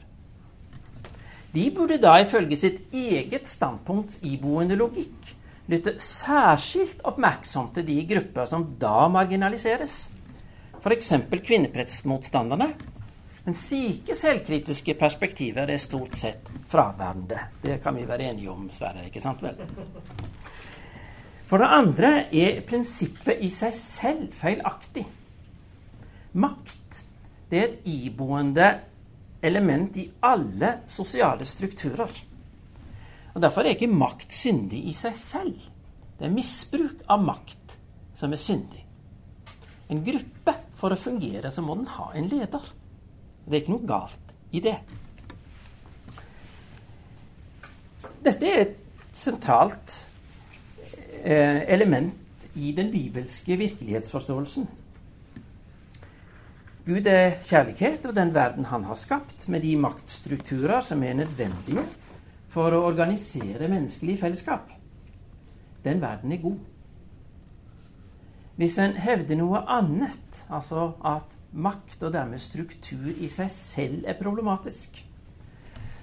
De 1.52 1.66
burde 1.74 1.98
da 2.00 2.14
ifølge 2.22 2.56
sitt 2.56 2.94
eget 2.94 3.48
standpunkt 3.50 4.22
iboende 4.22 4.78
logikk 4.78 5.34
lytte 5.70 5.96
særskilt 6.02 7.02
oppmerksomt 7.06 7.74
til 7.76 7.86
de 7.86 7.98
grupper 8.10 8.48
som 8.48 8.64
da 8.80 9.06
marginaliseres, 9.12 10.00
f.eks. 10.80 11.12
kvinnepressmotstanderne. 11.46 12.72
Men 13.44 13.56
slike 13.56 14.14
selvkritiske 14.18 14.94
perspektiver 15.00 15.70
er 15.70 15.80
stort 15.80 16.16
sett 16.18 16.50
fraværende. 16.68 17.38
Det 17.62 17.78
kan 17.82 17.96
vi 17.96 18.08
være 18.08 18.30
enige 18.30 18.50
om, 18.52 18.68
Sverre. 18.70 19.06
ikke 19.06 19.22
sant 19.22 19.42
vel? 19.42 19.56
For 21.50 21.58
det 21.58 21.66
andre 21.74 22.10
er 22.30 22.60
prinsippet 22.62 23.40
i 23.42 23.48
seg 23.50 23.74
selv 23.74 24.34
feilaktig. 24.38 25.02
Makt 26.38 27.00
det 27.50 27.58
er 27.58 27.64
et 27.66 27.86
iboende 27.90 28.68
element 29.42 29.96
i 29.98 30.04
alle 30.22 30.76
sosiale 30.86 31.46
strukturer. 31.48 32.12
Og 33.34 33.42
Derfor 33.42 33.66
er 33.66 33.74
ikke 33.74 33.90
makt 33.90 34.34
syndig 34.34 34.84
i 34.86 34.94
seg 34.94 35.16
selv. 35.18 35.56
Det 36.18 36.28
er 36.28 36.34
misbruk 36.34 37.02
av 37.10 37.24
makt 37.24 37.74
som 38.20 38.30
er 38.30 38.38
syndig. 38.38 38.84
En 39.90 40.04
gruppe, 40.06 40.54
for 40.78 40.94
å 40.94 41.00
fungere, 41.00 41.50
så 41.52 41.64
må 41.66 41.74
den 41.76 41.90
ha 41.96 42.12
en 42.14 42.28
leder. 42.30 42.68
Det 43.44 43.56
er 43.56 43.62
ikke 43.64 43.74
noe 43.74 43.88
galt 43.88 44.30
i 44.54 44.62
det. 44.62 44.76
Dette 48.22 48.46
er 48.46 48.62
et 48.62 48.78
sentralt 49.16 49.96
element 51.24 52.14
i 52.54 52.72
den 52.76 52.90
bibelske 52.92 53.56
virkelighetsforståelsen. 53.56 54.68
Gud 56.86 57.06
er 57.06 57.36
kjærlighet, 57.44 58.06
og 58.06 58.16
den 58.16 58.34
verden 58.34 58.64
han 58.64 58.84
har 58.84 58.94
skapt, 58.94 59.48
med 59.48 59.60
de 59.60 59.76
maktstrukturer 59.76 60.80
som 60.80 61.02
er 61.02 61.14
nødvendige 61.14 61.84
for 62.50 62.74
å 62.74 62.86
organisere 62.88 63.68
menneskelig 63.68 64.16
fellesskap, 64.20 64.72
den 65.84 66.00
verden 66.02 66.32
er 66.32 66.42
god. 66.42 66.56
Hvis 68.56 68.78
en 68.82 68.96
hevder 68.98 69.38
noe 69.38 69.62
annet, 69.70 70.42
altså 70.50 70.90
at 71.06 71.30
makt 71.52 72.02
og 72.02 72.12
dermed 72.12 72.42
struktur 72.42 73.12
i 73.12 73.28
seg 73.32 73.52
selv 73.54 74.08
er 74.08 74.18
problematisk, 74.18 74.98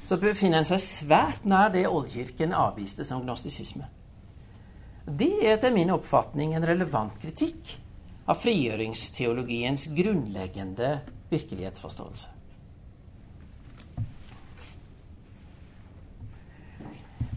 så 0.07 0.17
befinner 0.21 0.63
en 0.63 0.69
seg 0.69 0.81
svært 0.81 1.45
nær 1.45 1.73
det 1.73 1.83
oldkirken 1.89 2.55
avviste 2.55 3.05
som 3.05 3.21
gnostisisme. 3.25 3.89
Det 5.07 5.29
er 5.39 5.53
etter 5.55 5.71
min 5.71 5.93
oppfatning 5.93 6.51
en 6.57 6.65
relevant 6.67 7.13
kritikk 7.21 7.69
av 8.27 8.41
frigjøringsteologiens 8.43 9.85
grunnleggende 9.95 10.89
virkelighetsforståelse. 11.31 12.33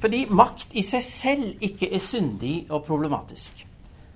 Fordi 0.01 0.25
makt 0.33 0.75
i 0.75 0.83
seg 0.83 1.05
selv 1.05 1.63
ikke 1.63 1.93
er 1.95 2.03
syndig 2.03 2.55
og 2.73 2.87
problematisk, 2.89 3.63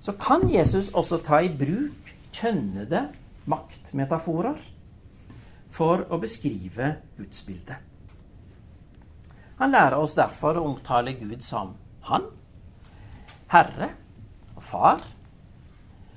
så 0.02 0.16
kan 0.18 0.48
Jesus 0.50 0.90
også 0.90 1.20
ta 1.22 1.42
i 1.44 1.52
bruk 1.52 2.10
kjønnede 2.34 3.06
maktmetaforer 3.46 4.58
for 5.74 6.06
å 6.10 6.18
beskrive 6.18 6.96
gudsbildet. 7.18 7.76
Han 9.60 9.70
lærer 9.70 10.00
oss 10.00 10.16
derfor 10.18 10.58
å 10.58 10.64
omtale 10.72 11.14
Gud 11.20 11.44
som 11.44 11.76
han 12.08 12.32
Herre 13.54 13.90
og 14.56 14.62
Far. 14.62 15.04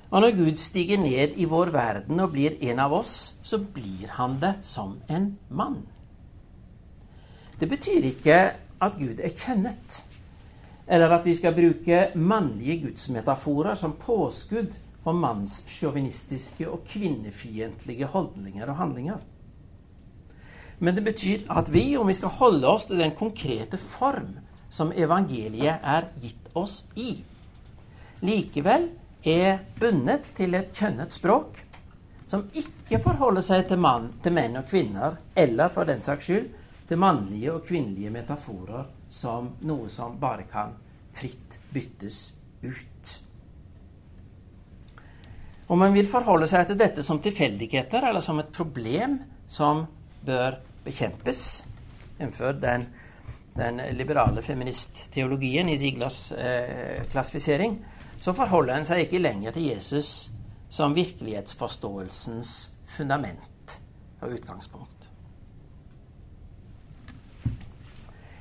Og 0.09 0.21
når 0.21 0.37
Gud 0.37 0.55
stiger 0.55 0.97
ned 0.97 1.35
i 1.35 1.45
vår 1.45 1.69
verden 1.75 2.19
og 2.23 2.31
blir 2.33 2.55
en 2.69 2.79
av 2.79 2.95
oss, 2.95 3.35
så 3.43 3.59
blir 3.59 4.07
han 4.17 4.39
det 4.41 4.55
som 4.65 4.95
en 5.09 5.35
mann. 5.49 5.81
Det 7.59 7.69
betyr 7.69 8.09
ikke 8.13 8.39
at 8.81 8.97
Gud 8.97 9.19
er 9.19 9.35
kjennet, 9.35 10.01
eller 10.87 11.11
at 11.17 11.25
vi 11.25 11.35
skal 11.35 11.55
bruke 11.57 12.11
mannlige 12.15 12.79
gudsmetaforer 12.85 13.75
som 13.75 13.97
påskudd 13.99 14.73
for 15.03 15.17
mannssjåvinistiske 15.17 16.69
og 16.69 16.85
kvinnefiendtlige 16.87 18.05
holdninger 18.05 18.69
og 18.69 18.75
handlinger. 18.75 19.17
Men 20.79 20.95
det 20.95 21.03
betyr 21.03 21.49
at 21.49 21.73
vi, 21.73 21.97
om 21.97 22.07
vi 22.07 22.13
skal 22.13 22.29
holde 22.39 22.67
oss 22.67 22.85
til 22.85 23.01
den 23.01 23.15
konkrete 23.17 23.77
form 23.77 24.37
som 24.69 24.91
evangeliet 24.95 25.79
er 25.83 26.11
gitt 26.21 26.46
oss 26.57 26.81
i, 26.95 27.13
likevel 28.25 28.89
er 29.27 29.59
bundet 29.79 30.31
til 30.37 30.55
et 30.57 30.73
kjønnet 30.75 31.13
språk 31.15 31.61
som 32.27 32.47
ikke 32.59 32.99
forholder 33.03 33.45
seg 33.45 33.67
til, 33.69 33.79
mann, 33.79 34.09
til 34.23 34.35
menn 34.35 34.57
og 34.59 34.67
kvinner, 34.67 35.15
eller 35.35 35.71
for 35.71 35.87
den 35.87 36.03
saks 36.03 36.27
skyld 36.27 36.49
til 36.87 36.99
mannlige 36.99 37.53
og 37.53 37.63
kvinnelige 37.67 38.11
metaforer 38.11 38.87
som 39.11 39.53
noe 39.67 39.87
som 39.91 40.17
bare 40.19 40.47
kan 40.51 40.75
fritt 41.15 41.57
byttes 41.73 42.19
ut. 42.63 43.15
Om 45.67 45.79
man 45.79 45.95
vil 45.95 46.07
forholde 46.07 46.47
seg 46.47 46.69
til 46.69 46.79
dette 46.79 47.03
som 47.03 47.19
tilfeldigheter 47.23 48.07
eller 48.07 48.23
som 48.23 48.39
et 48.39 48.51
problem 48.55 49.17
som 49.51 49.83
bør 50.27 50.61
bekjempes, 50.85 51.41
jf. 52.19 52.39
den 52.61 52.87
den 53.57 53.81
liberale 53.97 54.41
feministteologien 54.45 55.69
i 55.69 55.77
Ziglas 55.77 56.31
eh, 56.31 57.03
klassifisering, 57.11 57.77
så 58.21 58.33
forholder 58.33 58.77
en 58.77 58.87
seg 58.89 59.05
ikke 59.05 59.21
lenger 59.21 59.55
til 59.55 59.69
Jesus 59.71 60.11
som 60.69 60.95
virkelighetsforståelsens 60.95 62.53
fundament 62.97 63.77
og 64.21 64.33
utgangspunkt. 64.37 64.93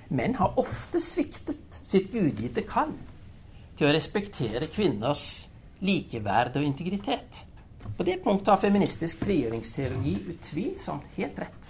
Menn 0.08 0.36
har 0.38 0.58
ofte 0.60 1.00
sviktet 1.02 1.80
sitt 1.82 2.12
gudgitte 2.12 2.62
kall 2.66 2.92
til 3.76 3.88
å 3.88 3.94
respektere 3.94 4.70
kvinners 4.72 5.46
likeverd 5.84 6.56
og 6.56 6.66
integritet. 6.66 7.42
På 7.96 8.06
det 8.06 8.20
punktet 8.24 8.52
har 8.54 8.62
feministisk 8.62 9.24
frigjøringsteologi 9.26 10.14
utvilsomt 10.32 11.16
helt 11.18 11.40
rett. 11.42 11.65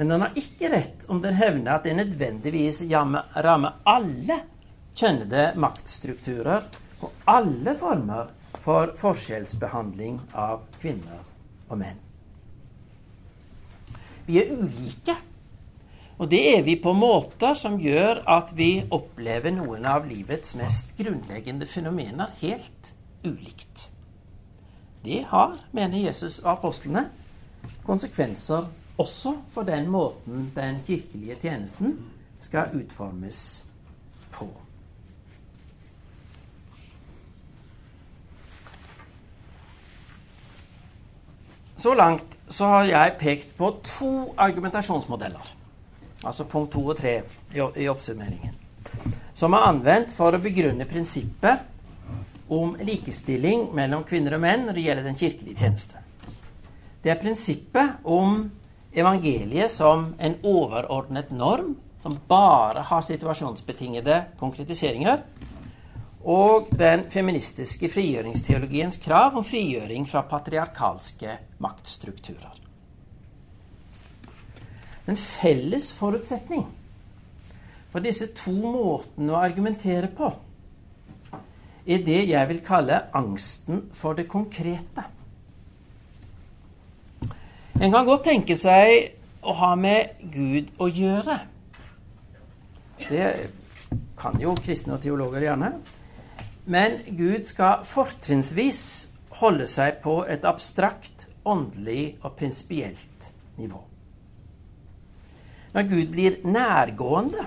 Men 0.00 0.08
den 0.08 0.22
har 0.24 0.32
ikke 0.32 0.68
rett 0.72 1.02
om 1.12 1.18
den 1.20 1.34
hevner 1.36 1.74
at 1.74 1.84
det 1.84 1.92
nødvendigvis 1.92 2.78
rammer 2.88 3.82
alle 3.84 4.38
kjønnede 4.96 5.42
maktstrukturer 5.60 6.64
og 7.04 7.26
alle 7.28 7.74
former 7.76 8.30
for 8.64 8.94
forskjellsbehandling 8.96 10.16
av 10.32 10.62
kvinner 10.80 11.20
og 11.68 11.82
menn. 11.82 12.00
Vi 14.24 14.40
er 14.40 14.56
ulike, 14.56 15.18
og 16.16 16.32
det 16.32 16.42
er 16.54 16.64
vi 16.64 16.80
på 16.80 16.96
måter 16.96 17.52
som 17.60 17.76
gjør 17.76 18.24
at 18.38 18.56
vi 18.56 18.72
opplever 18.88 19.52
noen 19.52 19.84
av 19.84 20.08
livets 20.08 20.56
mest 20.56 20.96
grunnleggende 20.96 21.68
fenomener 21.68 22.32
helt 22.40 22.94
ulikt. 23.20 23.90
Det 25.04 25.26
har, 25.28 25.58
mener 25.76 26.08
Jesus 26.08 26.40
og 26.40 26.54
apostlene, 26.56 27.10
konsekvenser 27.84 28.79
også 29.00 29.34
for 29.54 29.68
den 29.68 29.88
måten 29.90 30.50
den 30.54 30.82
kirkelige 30.86 31.38
tjenesten 31.40 31.96
skal 32.40 32.74
utformes 32.76 33.64
på. 34.32 34.48
Så 41.80 41.94
langt 41.94 42.36
så 42.48 42.66
har 42.68 42.84
jeg 42.84 43.16
pekt 43.20 43.52
på 43.56 43.70
to 43.86 44.34
argumentasjonsmodeller, 44.36 45.46
altså 46.24 46.44
punkt 46.44 46.74
to 46.74 46.82
og 46.92 46.98
tre 46.98 47.22
i, 47.54 47.60
i 47.60 47.88
oppsummeringen, 47.88 48.52
som 49.34 49.56
er 49.56 49.64
anvendt 49.70 50.12
for 50.12 50.36
å 50.36 50.42
begrunne 50.42 50.84
prinsippet 50.88 51.64
om 52.52 52.74
likestilling 52.84 53.70
mellom 53.72 54.04
kvinner 54.04 54.36
og 54.36 54.42
menn 54.44 54.66
når 54.66 54.76
det 54.76 54.84
gjelder 54.84 55.08
den 55.08 55.18
kirkelige 55.22 55.62
tjeneste. 55.62 56.02
Det 57.00 57.14
er 57.14 57.20
prinsippet 57.22 58.04
om 58.04 58.42
evangeliet 58.92 59.72
som 59.72 60.14
en 60.18 60.36
overordnet 60.42 61.30
norm 61.30 61.76
som 62.02 62.16
bare 62.28 62.80
har 62.88 63.02
situasjonsbetingede 63.04 64.22
konkretiseringer, 64.40 65.20
og 66.20 66.68
den 66.76 67.06
feministiske 67.12 67.88
frigjøringsteologiens 67.92 68.98
krav 69.00 69.36
om 69.40 69.44
frigjøring 69.44 70.06
fra 70.08 70.22
patriarkalske 70.28 71.36
maktstrukturer. 71.60 72.56
En 75.08 75.16
felles 75.16 75.92
forutsetning 75.96 76.66
for 77.90 78.04
disse 78.04 78.28
to 78.36 78.52
måtene 78.52 79.32
å 79.32 79.40
argumentere 79.40 80.10
på 80.12 80.28
er 81.90 82.04
det 82.04 82.20
jeg 82.28 82.48
vil 82.52 82.60
kalle 82.62 83.06
angsten 83.16 83.88
for 83.96 84.14
det 84.14 84.28
konkrete. 84.30 85.06
En 87.78 87.92
kan 87.92 88.06
godt 88.06 88.26
tenke 88.26 88.56
seg 88.58 89.14
å 89.40 89.54
ha 89.56 89.74
med 89.78 90.18
Gud 90.32 90.72
å 90.80 90.88
gjøre. 90.90 91.38
Det 93.06 93.28
kan 94.20 94.36
jo 94.40 94.52
kristne 94.58 94.96
og 94.96 95.04
teologer 95.04 95.46
gjerne. 95.46 95.72
Men 96.70 96.98
Gud 97.16 97.48
skal 97.48 97.86
fortrinnsvis 97.88 98.82
holde 99.40 99.68
seg 99.70 100.02
på 100.04 100.20
et 100.28 100.44
abstrakt, 100.44 101.26
åndelig 101.48 102.18
og 102.20 102.34
prinsipielt 102.36 103.30
nivå. 103.56 103.80
Når 105.72 105.88
Gud 105.88 106.12
blir 106.12 106.36
nærgående 106.44 107.46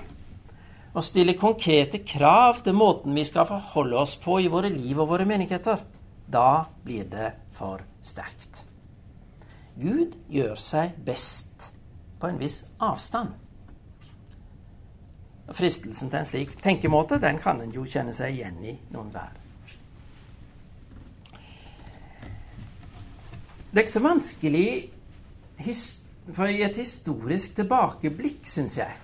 og 0.94 1.04
stiller 1.04 1.38
konkrete 1.38 2.00
krav 2.06 2.62
til 2.64 2.76
måten 2.78 3.14
vi 3.14 3.24
skal 3.28 3.46
forholde 3.48 3.98
oss 4.02 4.16
på 4.18 4.38
i 4.42 4.50
våre 4.50 4.70
liv 4.72 4.98
og 4.98 5.10
våre 5.12 5.26
menigheter, 5.28 5.82
da 6.26 6.64
blir 6.84 7.06
det 7.10 7.32
for 7.54 7.82
sterkt. 8.02 8.53
Gud 9.80 10.14
gjør 10.30 10.54
seg 10.60 10.98
best 11.06 11.72
på 12.20 12.30
en 12.30 12.38
viss 12.38 12.62
avstand. 12.82 13.32
Fristelsen 15.54 16.08
til 16.10 16.20
en 16.20 16.28
slik 16.28 16.54
tenkemåte 16.62 17.18
den 17.20 17.40
kan 17.42 17.60
en 17.60 17.74
jo 17.74 17.84
kjenne 17.84 18.14
seg 18.16 18.36
igjen 18.36 18.62
i 18.64 18.76
noen 18.94 19.10
hver. 19.12 19.34
Det 23.74 23.80
er 23.80 23.82
ikke 23.82 23.96
så 23.96 24.04
vanskelig 24.04 24.68
for 26.32 26.48
i 26.48 26.62
et 26.62 26.78
historisk 26.78 27.56
tilbakeblikk, 27.58 28.46
syns 28.48 28.78
jeg, 28.78 28.94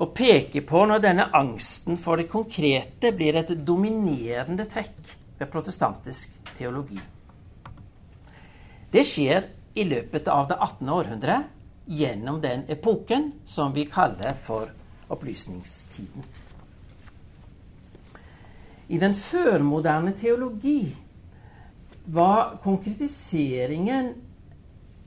å 0.00 0.08
peke 0.16 0.64
på 0.66 0.82
når 0.88 1.04
denne 1.04 1.28
angsten 1.36 2.00
for 2.00 2.16
det 2.16 2.30
konkrete 2.32 3.12
blir 3.12 3.36
et 3.42 3.52
dominerende 3.68 4.64
trekk 4.72 5.14
ved 5.38 5.50
protestantisk 5.52 6.32
teologi. 6.56 6.98
Det 8.90 9.04
skjer 9.06 9.46
i 9.78 9.84
løpet 9.86 10.28
av 10.28 10.48
det 10.50 10.56
18. 10.58 10.88
århundre 10.90 11.36
gjennom 11.86 12.40
den 12.42 12.64
epoken 12.68 13.32
som 13.46 13.74
vi 13.74 13.84
kaller 13.86 14.34
for 14.34 14.72
opplysningstiden. 15.10 16.26
I 18.90 18.98
den 18.98 19.14
førmoderne 19.14 20.12
teologi 20.18 20.96
var 22.10 22.56
konkretiseringen 22.64 24.10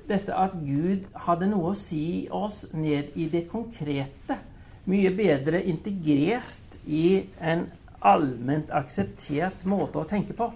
dette 0.08 0.36
at 0.36 0.56
Gud 0.64 1.04
hadde 1.26 1.52
noe 1.52 1.74
å 1.74 1.80
si 1.80 2.30
oss 2.32 2.70
ned 2.72 3.16
i 3.20 3.28
det 3.32 3.46
konkrete, 3.52 4.40
mye 4.88 5.12
bedre 5.16 5.60
integrert 5.68 6.80
i 6.88 7.26
en 7.40 7.68
allment 8.04 8.72
akseptert 8.72 9.64
måte 9.68 10.00
å 10.00 10.08
tenke 10.08 10.36
på. 10.36 10.52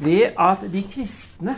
Ved 0.00 0.32
at 0.40 0.64
de 0.72 0.82
kristne 0.88 1.56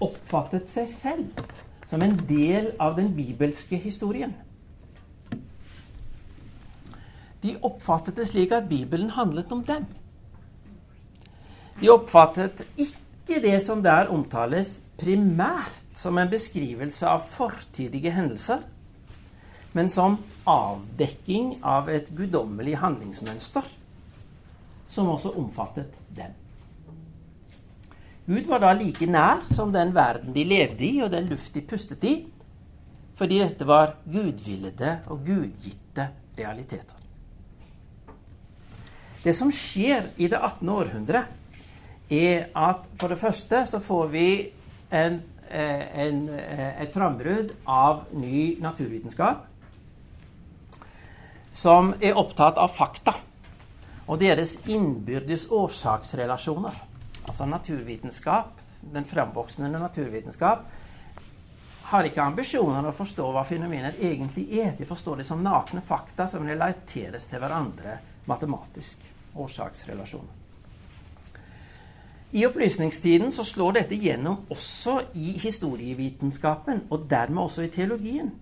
oppfattet 0.00 0.68
seg 0.70 0.90
selv 0.92 1.42
som 1.90 2.02
en 2.04 2.14
del 2.28 2.72
av 2.78 2.96
den 2.98 3.10
bibelske 3.16 3.78
historien. 3.80 4.34
De 7.42 7.54
oppfattet 7.62 8.18
det 8.18 8.28
slik 8.28 8.52
at 8.52 8.68
Bibelen 8.68 9.10
handlet 9.14 9.52
om 9.54 9.62
dem. 9.64 9.86
De 11.80 11.90
oppfattet 11.90 12.64
ikke 12.76 13.40
det 13.42 13.60
som 13.62 13.82
der 13.82 14.10
omtales, 14.10 14.78
primært 14.98 15.84
som 15.98 16.18
en 16.18 16.30
beskrivelse 16.30 17.06
av 17.06 17.22
fortidige 17.30 18.10
hendelser, 18.14 18.64
men 19.72 19.90
som 19.90 20.18
avdekking 20.48 21.58
av 21.62 21.90
et 21.92 22.10
guddommelig 22.16 22.78
handlingsmønster 22.82 23.66
som 24.90 25.10
også 25.12 25.34
omfattet 25.38 25.94
dem. 26.16 26.34
Gud 28.28 28.44
var 28.44 28.60
da 28.60 28.74
like 28.76 29.06
nær 29.08 29.46
som 29.56 29.72
den 29.72 29.94
verden 29.96 30.34
de 30.36 30.44
levde 30.44 30.84
i, 30.84 30.98
og 31.00 31.10
den 31.14 31.30
luft 31.30 31.54
de 31.54 31.62
pustet 31.64 32.02
i, 32.04 32.14
fordi 33.16 33.38
dette 33.40 33.66
var 33.66 33.94
gudvillede 34.04 34.98
og 35.08 35.22
gudgitte 35.24 36.10
realiteter. 36.36 36.98
Det 39.24 39.32
som 39.34 39.48
skjer 39.52 40.10
i 40.20 40.28
det 40.28 40.36
18. 40.36 40.68
århundre, 40.68 41.24
er 42.08 42.46
at 42.56 42.84
for 43.00 43.12
det 43.12 43.18
første 43.20 43.64
så 43.68 43.80
får 43.84 44.06
vi 44.12 44.28
en, 44.92 45.22
eh, 45.50 46.04
en, 46.04 46.28
eh, 46.28 46.82
et 46.82 46.92
frambrudd 46.92 47.50
av 47.66 48.04
ny 48.12 48.60
naturvitenskap 48.60 49.46
som 51.52 51.94
er 52.00 52.16
opptatt 52.16 52.56
av 52.56 52.68
fakta 52.68 53.14
og 54.06 54.20
deres 54.20 54.56
innbyrdes 54.66 55.48
årsaksrelasjoner. 55.50 56.87
Altså 57.38 57.50
naturvitenskap, 57.50 58.46
den 58.80 59.04
fremvoksende 59.04 59.78
naturvitenskap, 59.78 60.64
har 61.82 62.06
ikke 62.08 62.24
ambisjoner 62.24 62.88
å 62.88 62.94
forstå 62.98 63.28
hva 63.30 63.44
fenomener 63.46 63.94
egentlig 64.02 64.48
er. 64.58 64.72
De 64.74 64.86
forstår 64.88 65.20
det 65.20 65.26
som 65.28 65.44
nakne 65.44 65.78
fakta 65.86 66.26
som 66.26 66.42
relateres 66.42 67.28
til 67.30 67.38
hverandre 67.38 67.94
matematisk 68.26 69.06
årsaksrelasjoner. 69.38 70.34
I 72.34 72.42
opplysningstiden 72.48 73.30
så 73.30 73.46
slår 73.46 73.78
dette 73.78 74.00
gjennom 74.02 74.42
også 74.50 74.96
i 75.14 75.36
historievitenskapen, 75.38 76.88
og 76.90 77.06
dermed 77.06 77.44
også 77.44 77.68
i 77.68 77.70
teologien. 77.78 78.34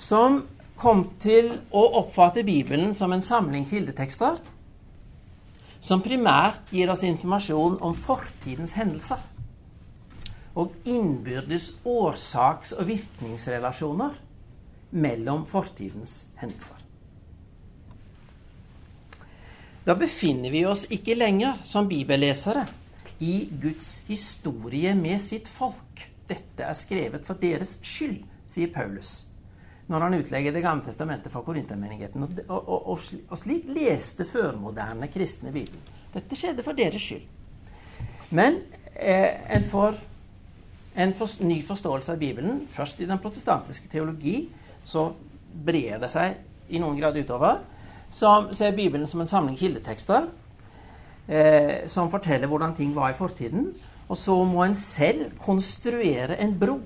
Som 0.00 0.40
kom 0.80 1.04
til 1.20 1.52
å 1.68 1.84
oppfatte 2.00 2.48
Bibelen 2.48 2.96
som 2.96 3.12
en 3.12 3.28
samling 3.28 3.68
kildetekster 3.68 4.40
som 5.84 6.02
primært 6.02 6.72
gir 6.72 6.88
oss 6.92 7.04
informasjon 7.04 7.76
om 7.84 7.96
fortidens 7.96 8.72
hendelser 8.78 9.20
og 10.54 10.72
innbyrdes 10.86 11.72
årsaks- 11.84 12.72
og 12.78 12.86
virkningsrelasjoner 12.88 14.14
mellom 14.94 15.42
fortidens 15.50 16.22
hendelser. 16.38 16.78
Da 19.84 19.96
befinner 19.98 20.54
vi 20.54 20.62
oss 20.64 20.86
ikke 20.94 21.18
lenger 21.18 21.58
som 21.68 21.90
bibellesere 21.90 22.64
i 23.20 23.34
Guds 23.60 23.98
historie 24.08 24.94
med 24.96 25.20
sitt 25.20 25.50
folk. 25.50 26.06
Dette 26.24 26.64
er 26.64 26.78
skrevet 26.78 27.26
for 27.26 27.36
deres 27.36 27.76
skyld, 27.84 28.22
sier 28.54 28.72
Paulus 28.72 29.26
når 29.86 30.00
han 30.00 30.14
utlegger 30.14 30.52
Det 30.52 30.62
gamle 30.62 30.84
testamentet 30.84 31.32
for 31.32 31.44
korintermenigheten. 31.44 32.22
Og, 32.22 32.38
og, 32.48 32.88
og, 32.88 33.00
og, 33.28 33.38
slik 33.38 33.68
leste 33.68 34.24
førmoderne 34.24 35.08
kristne 35.12 35.52
Bibelen. 35.52 35.82
Dette 36.14 36.38
skjedde 36.38 36.64
for 36.64 36.72
deres 36.72 37.02
skyld. 37.02 37.26
Men 38.30 38.60
eh, 38.94 39.44
en 39.56 39.64
får 39.64 39.98
en 40.96 41.12
for, 41.14 41.42
ny 41.42 41.58
forståelse 41.66 42.12
av 42.12 42.18
Bibelen, 42.18 42.66
først 42.70 43.00
i 43.00 43.06
den 43.06 43.18
protestantiske 43.18 43.88
teologi, 43.90 44.48
så 44.84 45.08
brer 45.66 45.98
det 46.02 46.10
seg 46.12 46.36
i 46.70 46.80
noen 46.80 46.98
grad 47.00 47.18
utover 47.18 47.60
som 48.14 48.52
ser 48.54 48.76
Bibelen 48.76 49.08
som 49.10 49.20
en 49.20 49.30
samling 49.30 49.56
kildetekster 49.58 50.28
eh, 51.26 51.86
som 51.90 52.10
forteller 52.12 52.46
hvordan 52.50 52.76
ting 52.76 52.94
var 52.94 53.10
i 53.10 53.18
fortiden. 53.18 53.72
Og 54.08 54.16
så 54.20 54.36
må 54.44 54.64
en 54.64 54.76
selv 54.76 55.32
konstruere 55.40 56.36
en 56.40 56.52
bro 56.60 56.78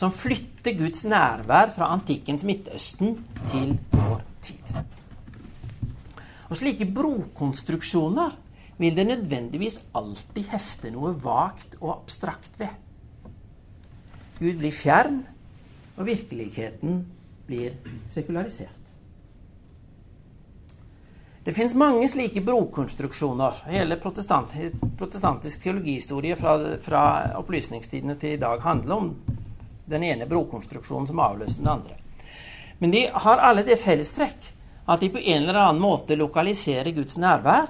som 0.00 0.12
flytter 0.16 0.78
Guds 0.78 1.04
nærvær 1.04 1.74
fra 1.76 1.90
antikkens 1.92 2.44
Midtøsten 2.48 3.18
til 3.52 3.74
vår 3.92 4.22
tid. 4.42 4.78
Og 6.48 6.56
Slike 6.56 6.86
brokonstruksjoner 6.88 8.32
vil 8.80 8.96
det 8.96 9.06
nødvendigvis 9.06 9.76
alltid 9.94 10.48
hefte 10.54 10.90
noe 10.94 11.12
vagt 11.20 11.76
og 11.82 11.98
abstrakt 11.98 12.56
ved. 12.58 12.72
Gud 14.38 14.56
blir 14.62 14.72
fjern, 14.72 15.20
og 15.98 16.06
virkeligheten 16.08 17.02
blir 17.46 17.76
sekularisert. 18.08 18.76
Det 21.44 21.52
fins 21.56 21.74
mange 21.76 22.08
slike 22.08 22.40
brokonstruksjoner. 22.44 23.62
Hele 23.68 23.96
protestant, 24.00 24.52
protestantisk 24.98 25.62
teologihistorie 25.62 26.36
fra, 26.40 26.56
fra 26.84 27.04
opplysningstidene 27.40 28.16
til 28.20 28.36
i 28.36 28.40
dag 28.40 28.64
handler 28.64 28.96
om 28.96 29.12
den 29.90 30.04
ene 30.06 30.28
brokonstruksjonen 30.30 31.08
som 31.10 31.20
avløste 31.22 31.60
den 31.60 31.72
andre. 31.72 31.96
Men 32.78 32.94
de 32.94 33.06
har 33.12 33.42
alle 33.44 33.64
det 33.66 33.80
fellestrekk 33.82 34.46
at 34.90 35.00
de 35.02 35.10
på 35.12 35.20
en 35.20 35.42
eller 35.42 35.58
annen 35.60 35.82
måte 35.82 36.16
lokaliserer 36.16 36.90
Guds 36.96 37.18
nærvær 37.20 37.68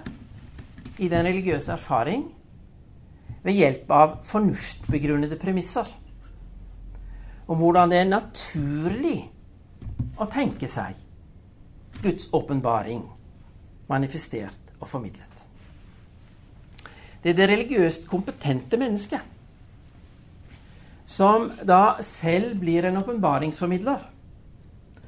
i 1.01 1.09
den 1.09 1.27
religiøse 1.27 1.73
erfaring 1.75 2.29
ved 3.43 3.57
hjelp 3.57 3.91
av 3.91 4.15
fornuftbegrunnede 4.29 5.39
premisser 5.41 5.89
om 7.51 7.59
hvordan 7.59 7.91
det 7.91 7.99
er 7.99 8.11
naturlig 8.13 9.19
å 10.21 10.29
tenke 10.31 10.69
seg 10.71 10.95
Guds 12.01 12.29
åpenbaring 12.37 13.03
manifestert 13.91 14.77
og 14.79 14.89
formidlet. 14.89 15.27
Det 17.21 17.33
er 17.33 17.37
det 17.37 17.49
religiøst 17.51 18.07
kompetente 18.09 18.79
mennesket 18.81 19.40
som 21.11 21.51
da 21.67 21.99
selv 22.03 22.55
blir 22.61 22.85
en 22.85 22.97
åpenbaringsformidler, 22.97 23.99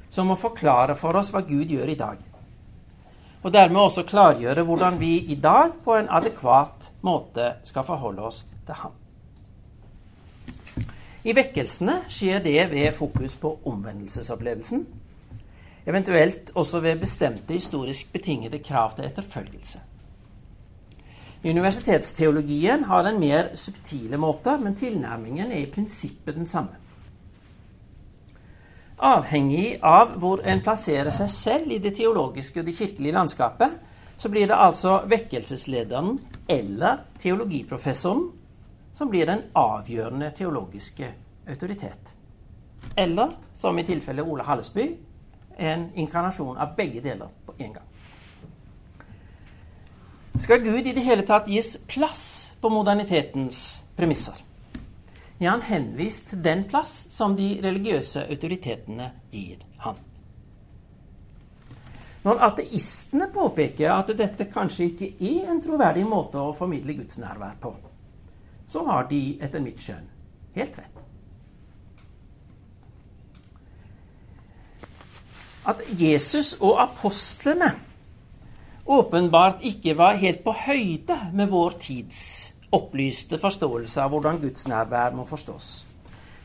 som 0.09 0.27
må 0.27 0.35
forklare 0.35 0.97
for 0.99 1.15
oss 1.15 1.29
hva 1.31 1.39
Gud 1.47 1.71
gjør 1.71 1.93
i 1.93 1.95
dag. 1.95 2.17
Og 3.43 3.53
dermed 3.55 3.79
også 3.79 4.03
klargjøre 4.07 4.65
hvordan 4.67 4.99
vi 4.99 5.13
i 5.31 5.37
dag 5.39 5.71
på 5.85 5.95
en 5.95 6.11
adekvat 6.11 6.89
måte 7.07 7.53
skal 7.63 7.87
forholde 7.87 8.27
oss 8.27 8.41
til 8.67 8.81
Ham. 8.81 8.99
I 11.23 11.35
vekkelsene 11.37 12.01
skjer 12.11 12.43
det 12.43 12.59
ved 12.73 12.91
fokus 12.99 13.37
på 13.39 13.53
omvendelsesopplevelsen, 13.71 14.83
eventuelt 15.87 16.51
også 16.51 16.83
ved 16.83 16.99
bestemte 16.99 17.55
historisk 17.55 18.11
betingede 18.11 18.59
krav 18.59 18.97
til 18.97 19.07
etterfølgelse. 19.07 19.79
Universitetsteologien 21.43 22.83
har 22.87 23.03
en 23.03 23.19
mer 23.19 23.49
subtile 23.59 24.17
måte, 24.17 24.55
men 24.57 24.75
tilnærmingen 24.79 25.51
er 25.51 25.65
i 25.65 25.71
prinsippet 25.71 26.35
den 26.35 26.47
samme. 26.47 26.79
Avhengig 29.03 29.81
av 29.83 30.13
hvor 30.21 30.45
en 30.47 30.61
plasserer 30.63 31.11
seg 31.11 31.31
selv 31.33 31.73
i 31.75 31.81
det 31.83 31.97
teologiske 31.97 32.61
og 32.61 32.69
det 32.69 32.77
kirkelige 32.77 33.17
landskapet, 33.17 33.75
så 34.17 34.29
blir 34.31 34.47
det 34.47 34.55
altså 34.55 35.01
vekkelseslederen 35.09 36.15
eller 36.47 37.03
teologiprofessoren 37.19 38.29
som 38.93 39.09
blir 39.09 39.25
den 39.27 39.41
avgjørende 39.57 40.31
teologiske 40.37 41.09
autoritet. 41.49 42.13
Eller, 42.95 43.35
som 43.53 43.79
i 43.79 43.83
tilfellet 43.83 44.27
Ole 44.27 44.43
Hallesby, 44.43 44.85
en 45.57 45.89
inkarnasjon 45.95 46.57
av 46.57 46.75
begge 46.77 47.01
deler 47.01 47.27
på 47.45 47.55
en 47.57 47.73
gang. 47.73 47.87
Skal 50.39 50.63
Gud 50.63 50.87
i 50.87 50.93
det 50.93 51.03
hele 51.05 51.25
tatt 51.27 51.47
gis 51.47 51.75
plass 51.87 52.25
på 52.61 52.69
moderne-tetens 52.73 53.59
premisser? 53.95 54.39
Ja, 55.37 55.51
han 55.51 55.61
henvist 55.67 56.29
til 56.31 56.41
den 56.43 56.63
plass 56.69 56.95
som 57.13 57.35
de 57.37 57.59
religiøse 57.63 58.25
autoritetene 58.29 59.11
gir 59.31 59.61
han? 59.83 59.99
Når 62.23 62.43
ateistene 62.47 63.27
påpeker 63.33 63.91
at 63.91 64.13
dette 64.17 64.47
kanskje 64.51 64.89
ikke 64.89 65.11
er 65.19 65.51
en 65.51 65.61
troverdig 65.61 66.05
måte 66.07 66.39
å 66.39 66.55
formidle 66.57 66.95
Guds 67.01 67.19
nærvær 67.19 67.59
på, 67.61 67.75
så 68.67 68.85
har 68.87 69.09
de 69.11 69.23
etter 69.43 69.61
mitt 69.61 69.81
skjønn 69.83 70.07
helt 70.55 70.77
rett. 70.79 70.93
at 75.65 75.81
Jesus 75.99 76.53
og 76.59 76.81
apostlene 76.83 77.71
åpenbart 78.85 79.63
ikke 79.63 79.97
var 79.97 80.19
helt 80.21 80.43
på 80.43 80.53
høyde 80.65 81.17
med 81.33 81.49
vår 81.51 81.77
tids 81.81 82.53
opplyste 82.73 83.37
forståelse 83.37 84.01
av 84.01 84.09
hvordan 84.13 84.39
Guds 84.41 84.67
nærvær 84.67 85.13
må 85.15 85.25
forstås. 85.29 85.85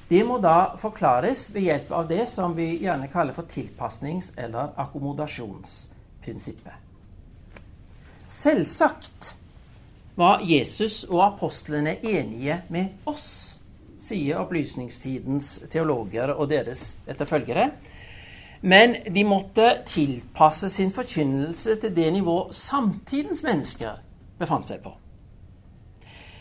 Det 0.08 0.24
må 0.24 0.38
da 0.40 0.74
forklares 0.80 1.54
ved 1.54 1.62
hjelp 1.68 1.90
av 1.92 2.08
det 2.08 2.28
som 2.32 2.56
vi 2.56 2.78
gjerne 2.82 3.08
kaller 3.12 3.36
for 3.36 3.42
tilpasnings- 3.48 4.32
eller 4.36 4.68
akkommodasjonsprinsippet. 4.80 6.72
Selvsagt 8.28 9.34
var 10.16 10.40
Jesus 10.44 11.04
og 11.08 11.22
apostlene 11.26 11.96
enige 12.04 12.62
med 12.68 12.86
oss, 13.08 13.56
sier 14.00 14.40
opplysningstidens 14.40 15.58
teologer 15.72 16.32
og 16.34 16.48
deres 16.50 16.96
etterfølgere. 17.08 17.70
Men 18.60 18.96
de 19.14 19.24
måtte 19.24 19.66
tilpasse 19.86 20.70
sin 20.70 20.90
forkynnelse 20.94 21.76
til 21.80 21.94
det 21.94 22.08
nivå 22.12 22.38
samtidens 22.52 23.42
mennesker 23.46 24.00
befant 24.38 24.70
seg 24.70 24.82
på. 24.82 24.94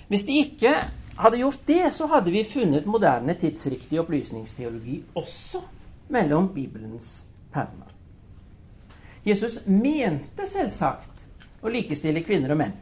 Hvis 0.08 0.26
de 0.26 0.40
ikke 0.42 0.74
hadde 1.18 1.42
gjort 1.42 1.62
det, 1.68 1.84
så 1.94 2.08
hadde 2.10 2.32
vi 2.32 2.46
funnet 2.48 2.88
moderne 2.90 3.36
tidsriktig 3.38 4.00
opplysningsteologi 4.02 5.02
også 5.18 5.62
mellom 6.14 6.50
Bibelens 6.54 7.26
permer. 7.54 7.94
Jesus 9.28 9.60
mente 9.68 10.46
selvsagt 10.48 11.64
å 11.66 11.72
likestille 11.74 12.24
kvinner 12.24 12.54
og 12.54 12.62
menn, 12.62 12.78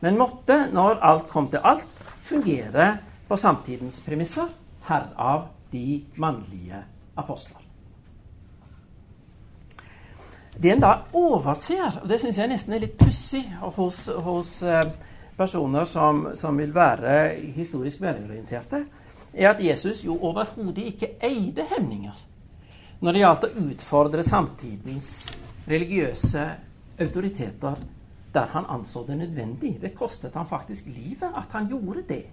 men 0.00 0.16
måtte, 0.16 0.62
når 0.72 1.00
alt 1.04 1.26
kom 1.28 1.50
til 1.52 1.64
alt, 1.66 1.88
fungere 2.24 2.92
på 3.28 3.36
samtidens 3.40 3.98
premisser, 4.04 4.48
herav 4.86 5.50
de 5.72 6.04
mannlige 6.16 6.84
apostler. 7.18 7.69
Det 10.62 10.72
en 10.72 10.82
da 10.82 10.92
overser, 11.16 12.02
og 12.02 12.08
det 12.08 12.18
syns 12.20 12.38
jeg 12.38 12.50
nesten 12.50 12.74
er 12.76 12.82
litt 12.82 12.98
pussig 13.00 13.46
hos, 13.76 14.02
hos 14.12 14.50
eh, 14.62 14.90
personer 15.36 15.86
som, 15.88 16.26
som, 16.36 16.58
vil 16.60 16.74
være 16.74 17.14
historisk 17.56 18.02
velorienterte, 18.02 18.82
er 19.32 19.54
at 19.54 19.62
Jesus 19.64 20.02
jo 20.04 20.18
overhodet 20.20 20.90
ikke 20.92 21.14
eide 21.24 21.64
hemninger 21.70 22.26
når 23.00 23.16
det 23.16 23.22
gjaldt 23.22 23.46
å 23.46 23.52
utfordre 23.70 24.24
samtidens 24.26 25.08
religiøse 25.70 26.44
autoriteter 27.00 27.80
der 28.34 28.52
han 28.52 28.68
anså 28.68 29.06
det 29.08 29.16
nødvendig. 29.16 29.78
Det 29.80 29.94
kostet 29.96 30.36
han 30.36 30.48
faktisk 30.50 30.86
livet 30.92 31.32
at 31.36 31.56
han 31.56 31.70
gjorde 31.70 32.04
det. 32.08 32.24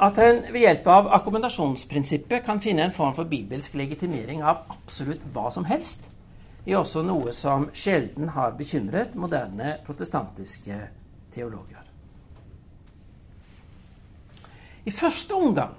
At 0.00 0.18
en 0.18 0.42
ved 0.50 0.64
hjelp 0.64 0.86
av 0.90 1.12
akkommodasjonsprinsippet 1.20 2.42
kan 2.42 2.60
finne 2.60 2.88
en 2.88 2.96
form 2.96 3.14
for 3.14 3.30
bibelsk 3.30 3.74
legitimering 3.78 4.42
av 4.42 4.64
absolutt 4.72 5.22
hva 5.32 5.46
som 5.54 5.68
helst, 5.68 6.10
er 6.66 6.78
også 6.80 7.02
noe 7.06 7.32
som 7.36 7.68
sjelden 7.72 8.32
har 8.34 8.56
bekymret 8.58 9.14
moderne 9.18 9.78
protestantiske 9.86 10.76
teologer. 11.34 11.86
I 14.84 14.92
første 14.92 15.36
omgang 15.36 15.74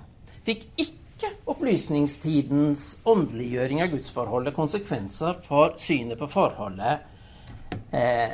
fikk 0.46 0.68
ikke 0.82 1.32
opplysningstidens 1.50 3.02
åndeliggjøring 3.06 3.82
av 3.84 3.92
gudsforholdet 3.94 4.56
konsekvenser 4.58 5.42
for 5.46 5.76
synet 5.82 6.20
på 6.22 6.30
forholdet 6.32 7.06
eh, 7.94 8.34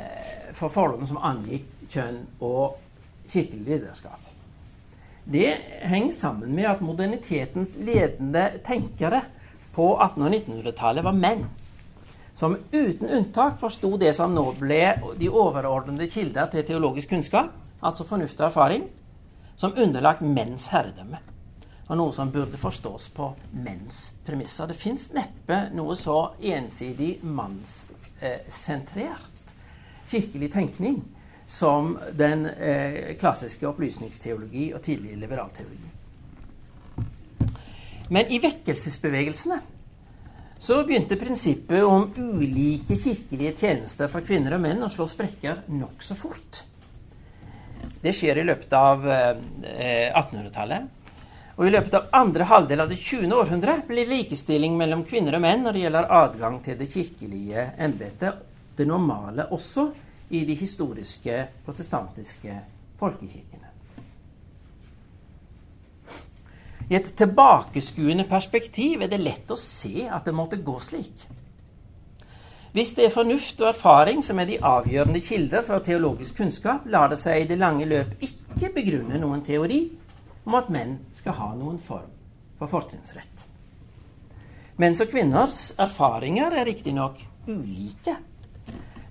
for 0.56 0.72
forholdene 0.72 1.08
som 1.08 1.20
angikk 1.24 1.68
kjønn 1.92 2.22
og 2.44 2.78
kirkelig 3.28 3.64
lederskap. 3.66 4.24
Det 5.28 5.50
henger 5.84 6.12
sammen 6.16 6.54
med 6.56 6.70
at 6.70 6.80
modernitetens 6.80 7.74
ledende 7.76 8.46
tenkere 8.64 9.26
på 9.76 9.90
1800- 10.00 10.24
og 10.24 10.36
1900-tallet 10.38 11.04
var 11.04 11.16
menn 11.16 11.44
som 12.38 12.56
uten 12.70 13.08
unntak 13.08 13.60
forsto 13.60 13.96
det 13.98 14.12
som 14.14 14.34
nå 14.34 14.52
ble 14.60 14.94
de 15.18 15.26
overordnede 15.26 16.06
kilder 16.06 16.46
til 16.52 16.62
teologisk 16.68 17.08
kunnskap, 17.10 17.48
altså 17.82 18.04
fornuft 18.06 18.38
og 18.38 18.46
erfaring, 18.46 18.84
som 19.58 19.74
underlagt 19.74 20.22
menns 20.22 20.68
herredømme. 20.70 21.18
Og 21.88 21.96
noe 21.98 22.12
som 22.14 22.30
burde 22.30 22.54
forstås 22.60 23.08
på 23.16 23.34
menns 23.64 24.12
premisser. 24.26 24.66
Det 24.70 24.76
fins 24.78 25.10
neppe 25.16 25.70
noe 25.74 25.96
så 25.98 26.30
ensidig 26.38 27.18
mannssentrert 27.26 29.34
kirkelig 30.08 30.52
tenkning 30.52 31.02
som 31.48 31.98
den 32.12 32.46
eh, 32.46 33.16
klassiske 33.18 33.66
opplysningsteologi 33.66 34.74
og 34.76 34.82
tidlig 34.84 35.16
liberalteologi. 35.18 35.90
Men 38.14 38.30
i 38.30 38.38
vekkelsesbevegelsene 38.46 39.58
så 40.58 40.84
begynte 40.84 41.16
prinsippet 41.16 41.84
om 41.84 42.08
ulike 42.16 42.96
kirkelige 42.98 43.54
tjenester 43.56 44.10
for 44.10 44.26
kvinner 44.26 44.56
og 44.56 44.64
menn 44.64 44.82
å 44.82 44.90
slå 44.90 45.06
sprekker 45.10 45.62
nokså 45.70 46.16
fort. 46.18 46.62
Det 48.02 48.12
skjer 48.14 48.40
i 48.40 48.46
løpet 48.46 48.74
av 48.74 49.06
eh, 49.10 50.10
1800-tallet. 50.10 50.94
Og 51.58 51.66
i 51.66 51.72
løpet 51.74 51.94
av 51.98 52.10
andre 52.14 52.46
halvdel 52.46 52.82
av 52.84 52.90
det 52.90 52.98
20. 53.02 53.32
århundre 53.34 53.80
blir 53.86 54.06
likestilling 54.06 54.76
mellom 54.78 55.02
kvinner 55.06 55.38
og 55.38 55.42
menn 55.42 55.64
når 55.66 55.74
det 55.74 55.86
gjelder 55.86 56.12
adgang 56.20 56.60
til 56.62 56.78
det 56.78 56.90
kirkelige 56.92 57.64
embetet, 57.82 58.44
det 58.78 58.86
normale 58.86 59.48
også 59.54 59.88
i 60.30 60.44
de 60.46 60.54
historiske 60.58 61.40
protestantiske 61.66 62.60
folkekirkene. 63.00 63.67
I 66.88 66.96
et 66.96 67.10
tilbakeskuende 67.20 68.24
perspektiv 68.28 69.02
er 69.04 69.10
det 69.12 69.20
lett 69.20 69.50
å 69.52 69.58
se 69.60 70.06
at 70.08 70.24
det 70.24 70.32
måtte 70.36 70.60
gå 70.64 70.78
slik. 70.80 71.26
Hvis 72.72 72.94
det 72.96 73.08
er 73.08 73.12
fornuft 73.12 73.60
og 73.60 73.70
erfaring 73.72 74.22
som 74.24 74.38
er 74.40 74.48
de 74.48 74.60
avgjørende 74.64 75.20
kilder 75.24 75.64
for 75.66 75.84
teologisk 75.84 76.36
kunnskap, 76.40 76.86
lar 76.88 77.08
det 77.12 77.18
seg 77.20 77.42
i 77.42 77.48
det 77.48 77.58
lange 77.60 77.88
løp 77.88 78.22
ikke 78.24 78.72
begrunne 78.76 79.20
noen 79.20 79.42
teori 79.44 79.82
om 80.46 80.56
at 80.56 80.70
menn 80.72 80.96
skal 81.18 81.36
ha 81.36 81.50
noen 81.56 81.80
form 81.84 82.08
for 82.58 82.72
fortrinnsrett. 82.72 83.44
Menns 84.78 85.00
og 85.02 85.10
kvinners 85.10 85.72
erfaringer 85.80 86.54
er 86.54 86.68
riktignok 86.68 87.20
ulike. 87.48 88.14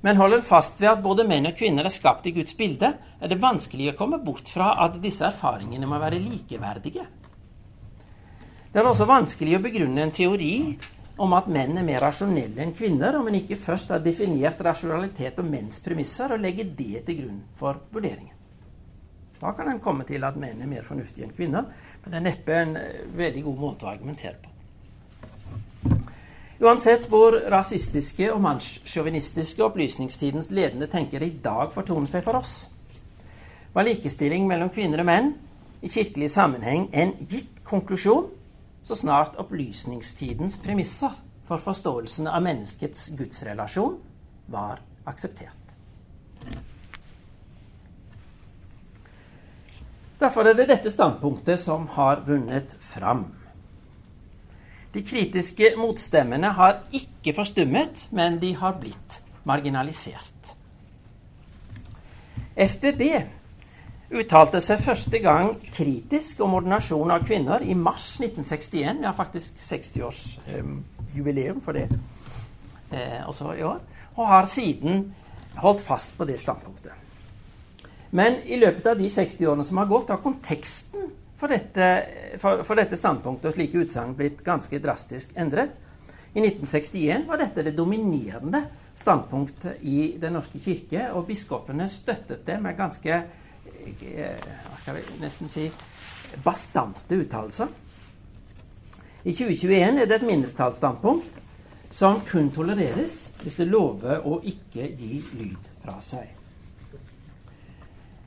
Men 0.05 0.17
holder 0.21 0.45
fast 0.45 0.79
ved 0.79 0.93
at 0.93 1.03
både 1.03 1.25
menn 1.27 1.49
og 1.49 1.57
kvinner 1.57 1.89
er 1.89 1.93
skapt 1.93 2.29
i 2.29 2.33
Guds 2.37 2.55
bilde, 2.57 2.93
er 3.19 3.29
det 3.29 3.41
vanskelig 3.41 3.91
å 3.91 3.97
komme 3.99 4.21
bort 4.23 4.49
fra 4.49 4.75
at 4.85 4.95
disse 5.03 5.25
erfaringene 5.27 5.89
må 5.89 5.99
være 5.99 6.21
likeverdige. 6.23 7.05
Det 8.71 8.81
er 8.81 8.87
også 8.87 9.07
vanskelig 9.07 9.55
å 9.57 9.63
begrunne 9.63 10.03
en 10.03 10.11
teori 10.11 10.53
om 11.23 11.33
at 11.33 11.47
menn 11.49 11.79
er 11.79 11.85
mer 11.87 12.03
rasjonelle 12.03 12.61
enn 12.61 12.73
kvinner, 12.77 13.15
om 13.17 13.29
en 13.29 13.37
ikke 13.39 13.57
først 13.59 13.93
har 13.93 14.03
definert 14.03 14.59
rasjonalitet 14.61 15.37
på 15.37 15.45
menns 15.45 15.79
premisser 15.83 16.33
og 16.35 16.43
legger 16.43 16.67
det 16.77 17.05
til 17.07 17.21
grunn 17.21 17.39
for 17.57 17.79
vurderingen. 17.93 18.35
Da 19.37 19.53
kan 19.53 19.69
en 19.69 19.81
komme 19.81 20.05
til 20.05 20.23
at 20.25 20.37
menn 20.37 20.61
er 20.61 20.69
mer 20.69 20.85
fornuftige 20.85 21.27
enn 21.27 21.33
kvinner, 21.37 21.65
men 22.03 22.11
det 22.11 22.19
er 22.19 22.25
neppe 22.25 22.55
en 22.57 22.77
eh, 22.79 23.01
veldig 23.17 23.43
god 23.47 23.59
måte 23.63 23.85
å 23.85 23.91
argumentere 23.93 24.37
på. 24.43 24.53
Uansett 26.57 27.05
hvor 27.09 27.37
rasistiske 27.53 28.31
og 28.33 28.41
mannssjåvinistiske 28.41 29.61
opplysningstidens 29.61 30.49
ledende 30.49 30.89
tenkere 30.89 31.29
i 31.29 31.35
dag 31.43 31.69
fortoner 31.73 32.09
seg 32.09 32.25
for 32.25 32.39
oss, 32.39 32.63
var 33.73 33.85
likestilling 33.85 34.47
mellom 34.49 34.73
kvinner 34.73 35.03
og 35.03 35.07
menn 35.07 35.35
i 35.85 35.91
kirkelig 35.93 36.31
sammenheng 36.33 36.89
en 36.97 37.13
gitt 37.29 37.61
konklusjon 37.67 38.25
så 38.87 38.95
snart 38.95 39.35
opplysningstidens 39.35 40.57
premisser 40.63 41.11
for 41.47 41.59
forståelsen 41.59 42.27
av 42.31 42.43
menneskets 42.45 43.09
gudsrelasjon 43.19 43.97
var 44.47 44.79
akseptert. 45.07 45.73
Derfor 50.17 50.47
er 50.47 50.55
det 50.55 50.69
dette 50.71 50.91
standpunktet 50.91 51.59
som 51.61 51.89
har 51.97 52.23
vunnet 52.25 52.77
fram. 52.79 53.25
De 54.95 55.03
kritiske 55.03 55.73
motstemmene 55.77 56.53
har 56.55 56.79
ikke 56.95 57.35
forstummet, 57.35 58.07
men 58.15 58.39
de 58.39 58.53
har 58.55 58.79
blitt 58.79 59.19
marginalisert. 59.43 60.55
FBB 62.55 63.03
uttalte 64.07 64.61
seg 64.63 64.79
første 64.85 65.19
gang 65.19 65.57
kritisk 65.73 66.39
om 66.45 66.53
ordinasjon 66.59 67.11
av 67.11 67.25
kvinner 67.27 67.63
i 67.63 67.75
mars 67.75 68.15
1961. 68.21 69.01
Vi 69.01 69.05
har 69.07 69.17
faktisk 69.17 69.53
60-årsjubileum 69.67 71.57
eh, 71.57 71.63
for 71.63 71.71
det 71.75 71.87
eh, 72.91 73.27
også 73.27 73.53
i 73.57 73.65
år. 73.67 73.81
Og 74.15 74.27
har 74.27 74.45
siden 74.51 75.13
holdt 75.59 75.83
fast 75.85 76.17
på 76.17 76.25
det 76.29 76.39
standpunktet. 76.39 76.93
Men 78.15 78.39
i 78.47 78.55
løpet 78.59 78.85
av 78.87 78.97
de 78.97 79.09
60 79.11 79.49
årene 79.49 79.65
som 79.67 79.77
har 79.81 79.89
gått, 79.89 80.09
har 80.13 80.23
konteksten 80.23 81.09
for 81.37 81.51
dette, 81.51 81.89
for, 82.41 82.63
for 82.65 82.79
dette 82.79 82.97
standpunktet 82.97 83.51
og 83.51 83.57
slike 83.57 83.83
utsagn 83.83 84.15
blitt 84.17 84.39
ganske 84.45 84.79
drastisk 84.81 85.35
endret. 85.37 85.75
I 86.33 86.39
1961 86.39 87.27
var 87.27 87.41
dette 87.41 87.65
det 87.65 87.75
dominerende 87.75 88.63
standpunktet 88.97 89.83
i 89.85 90.15
Den 90.21 90.37
norske 90.37 90.59
kirke, 90.63 91.09
og 91.13 91.27
biskopene 91.27 91.89
støttet 91.91 92.45
det 92.47 92.57
med 92.61 92.77
ganske 92.77 93.19
hva 94.01 94.77
skal 94.81 94.97
vi 94.97 95.19
nesten 95.21 95.51
si 95.51 95.67
bastante 96.43 97.17
uttalelser. 97.17 97.67
I 99.27 99.33
2021 99.33 100.01
er 100.01 100.07
det 100.07 100.19
et 100.19 100.27
mindretallsstandpunkt 100.27 101.43
som 101.91 102.21
kun 102.27 102.51
tolereres 102.53 103.19
hvis 103.41 103.59
det 103.59 103.69
lover 103.69 104.23
å 104.27 104.39
ikke 104.45 104.89
gi 104.99 105.21
lyd 105.39 105.71
fra 105.83 105.97
seg. 106.03 106.27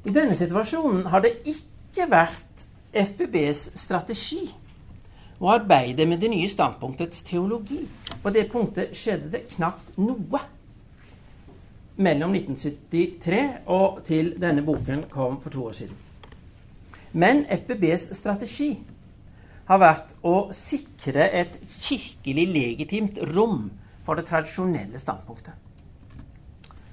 I 0.05 0.13
denne 0.17 0.37
situasjonen 0.37 1.07
har 1.13 1.25
det 1.25 1.37
ikke 1.49 2.09
vært 2.09 2.65
FBBs 2.91 3.67
strategi 3.79 4.47
å 5.41 5.51
arbeide 5.55 6.07
med 6.09 6.21
det 6.21 6.31
nye 6.33 6.49
standpunktets 6.53 7.23
teologi. 7.29 7.83
På 8.23 8.33
det 8.33 8.49
punktet 8.53 8.97
skjedde 8.97 9.31
det 9.33 9.47
knapt 9.55 9.97
noe 10.01 10.43
mellom 12.01 12.33
1973 12.35 13.69
og 13.71 14.01
til 14.07 14.35
denne 14.41 14.63
boken 14.65 15.05
kom 15.13 15.41
for 15.43 15.51
to 15.53 15.65
år 15.69 15.73
siden. 15.83 15.97
Men 17.13 17.45
FBBs 17.51 18.17
strategi 18.17 18.79
har 19.71 19.79
vært 19.79 20.15
å 20.27 20.51
sikre 20.55 21.31
et 21.41 21.61
kirkelig 21.83 22.47
legitimt 22.51 23.19
rom 23.35 23.71
for 24.07 24.15
det 24.19 24.27
tradisjonelle 24.31 24.99
standpunktet. 24.99 25.55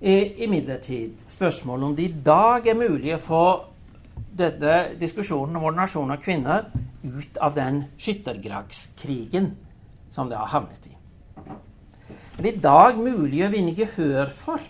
er 0.00 0.42
imidlertid 0.46 1.14
spørsmålet 1.28 1.84
om 1.84 1.96
det 1.96 2.02
i 2.02 2.20
dag 2.26 2.66
er 2.66 2.78
mulig 2.78 3.14
å 3.16 3.22
få 3.22 3.44
denne 4.38 4.74
diskusjonen 5.00 5.56
om 5.56 5.66
ordinasjon 5.70 6.10
av 6.14 6.22
kvinner 6.22 6.68
ut 7.04 7.38
av 7.42 7.54
den 7.56 7.84
skyttergravskrigen 7.98 9.50
som 10.14 10.30
det 10.30 10.38
har 10.38 10.52
havnet 10.54 10.86
i. 10.86 10.94
Er 12.38 12.48
i 12.50 12.56
dag 12.58 12.98
mulig 12.98 13.44
å 13.46 13.50
vinne 13.52 13.74
gehør 13.74 14.30
for 14.34 14.62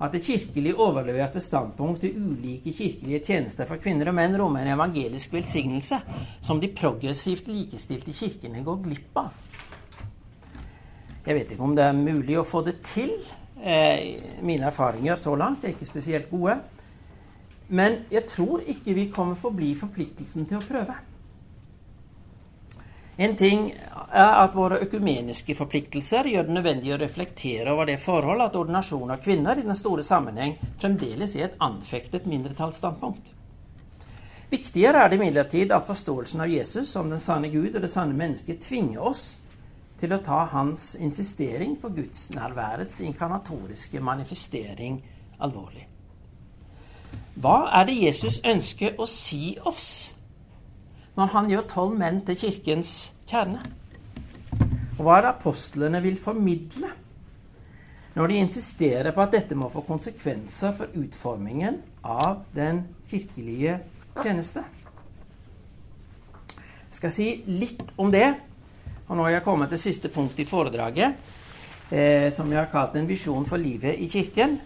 at 0.00 0.14
det 0.14 0.22
kirkelig 0.24 0.72
overleverte 0.80 1.42
standpunkt 1.44 2.00
til 2.04 2.16
ulike 2.16 2.72
kirkelige 2.72 3.20
tjenester 3.26 3.68
for 3.68 3.82
kvinner 3.82 4.08
og 4.08 4.16
menn 4.16 4.36
rommer 4.40 4.64
en 4.64 4.74
evangelisk 4.78 5.34
velsignelse 5.36 6.00
som 6.46 6.60
de 6.60 6.70
progressivt 6.72 7.50
likestilte 7.52 8.14
kirkene 8.16 8.64
går 8.64 8.80
glipp 8.86 9.20
av. 9.20 9.34
Jeg 11.26 11.36
vet 11.36 11.52
ikke 11.52 11.66
om 11.66 11.76
det 11.76 11.84
er 11.84 11.98
mulig 12.00 12.38
å 12.40 12.46
få 12.48 12.62
det 12.64 12.78
til. 12.94 13.12
Eh, 13.60 14.40
mine 14.40 14.70
erfaringer 14.70 15.20
så 15.20 15.34
langt 15.36 15.64
er 15.64 15.74
ikke 15.74 15.90
spesielt 15.90 16.30
gode. 16.30 16.56
Men 17.68 18.00
jeg 18.10 18.24
tror 18.26 18.64
ikke 18.66 18.96
vi 18.96 19.10
kommer 19.12 19.36
forbi 19.38 19.74
forpliktelsen 19.78 20.48
til 20.48 20.58
å 20.58 20.64
prøve. 20.64 20.96
En 23.20 23.34
ting 23.36 23.66
er 24.12 24.38
at 24.40 24.54
våre 24.56 24.78
økumeniske 24.80 25.52
forpliktelser 25.58 26.30
gjør 26.30 26.46
det 26.46 26.54
nødvendig 26.56 26.94
å 26.94 27.00
reflektere 27.02 27.68
over 27.74 27.90
det 27.90 27.98
forhold 28.00 28.40
at 28.40 28.54
ordinasjon 28.56 29.12
av 29.12 29.20
kvinner 29.20 29.58
i 29.60 29.64
den 29.66 29.76
store 29.76 30.04
sammenheng 30.06 30.54
fremdeles 30.80 31.34
er 31.36 31.50
et 31.50 31.58
anfektet 31.60 32.24
mindretallsstandpunkt. 32.30 33.26
Viktigere 34.50 35.04
er 35.04 35.12
det 35.12 35.18
imidlertid 35.20 35.74
at 35.76 35.84
forståelsen 35.86 36.40
av 36.40 36.48
Jesus 36.50 36.88
som 36.90 37.12
den 37.12 37.20
sanne 37.20 37.50
Gud 37.52 37.76
og 37.76 37.84
det 37.84 37.90
sanne 37.92 38.16
mennesket 38.16 38.64
tvinger 38.64 39.04
oss 39.12 39.26
til 40.00 40.16
å 40.16 40.22
ta 40.24 40.46
hans 40.54 40.94
insistering 40.96 41.76
på 41.82 41.90
gudsnærværets 41.98 43.02
inkarnatoriske 43.04 44.00
manifestering 44.00 44.96
alvorlig. 45.44 45.84
Hva 47.36 47.68
er 47.78 47.84
det 47.84 47.98
Jesus 48.00 48.40
ønsker 48.48 48.96
å 48.96 49.04
si 49.06 49.58
oss 49.68 49.90
når 51.20 51.34
han 51.34 51.50
gjør 51.52 51.68
tolv 51.68 51.96
menn 52.00 52.22
til 52.24 52.38
kirkens 52.40 52.94
kjerne? 53.28 53.60
Og 54.96 55.04
hva 55.04 55.18
er 55.18 55.26
det 55.26 55.32
apostlene 55.34 56.00
vil 56.04 56.16
formidle 56.20 56.96
når 58.10 58.26
de 58.26 58.38
insisterer 58.42 59.14
på 59.14 59.22
at 59.22 59.34
dette 59.36 59.56
må 59.56 59.68
få 59.70 59.84
konsekvenser 59.86 60.72
for 60.76 60.96
utformingen 60.98 61.76
av 62.02 62.40
den 62.56 62.82
kirkelige 63.10 63.76
tjeneste? 64.18 64.64
Jeg 66.90 66.98
skal 66.98 67.14
si 67.14 67.28
litt 67.46 67.92
om 68.00 68.10
det. 68.10 68.26
Og 69.06 69.14
nå 69.14 69.26
har 69.26 69.36
jeg 69.36 69.44
kommet 69.44 69.70
til 69.70 69.80
siste 69.82 70.10
punkt 70.10 70.38
i 70.42 70.48
foredraget, 70.48 71.14
eh, 71.90 72.32
som 72.34 72.50
jeg 72.50 72.58
har 72.58 72.72
kalt 72.72 72.96
'En 72.96 73.08
visjon 73.08 73.46
for 73.46 73.56
livet 73.56 73.94
i 73.98 74.08
kirken'. 74.08 74.58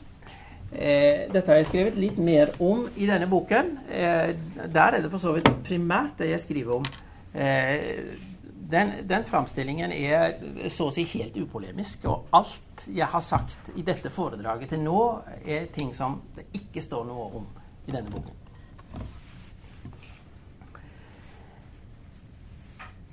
Eh, 0.74 1.30
dette 1.30 1.46
har 1.46 1.60
jeg 1.60 1.68
skrevet 1.68 1.98
litt 1.98 2.16
mer 2.18 2.50
om 2.58 2.88
i 2.98 3.06
denne 3.06 3.28
boken. 3.30 3.76
Eh, 3.86 4.34
der 4.74 4.96
er 4.96 5.02
det 5.02 5.10
for 5.12 5.22
så 5.22 5.34
vidt 5.36 5.50
primært 5.66 6.18
det 6.18 6.32
jeg 6.32 6.42
skriver 6.42 6.80
om. 6.80 6.88
Eh, 7.34 8.16
den, 8.64 8.90
den 9.06 9.26
framstillingen 9.28 9.92
er 9.94 10.68
så 10.72 10.88
å 10.88 10.94
si 10.94 11.04
helt 11.12 11.36
upolemisk. 11.38 12.08
Og 12.10 12.34
alt 12.34 12.88
jeg 12.90 13.06
har 13.06 13.22
sagt 13.22 13.70
i 13.76 13.86
dette 13.86 14.10
foredraget 14.10 14.74
til 14.74 14.82
nå, 14.82 15.02
er 15.46 15.68
ting 15.74 15.94
som 15.94 16.18
det 16.34 16.48
ikke 16.58 16.82
står 16.82 17.06
noe 17.06 17.28
om 17.38 17.46
i 17.86 17.94
denne 17.94 18.10
boken. 18.10 18.40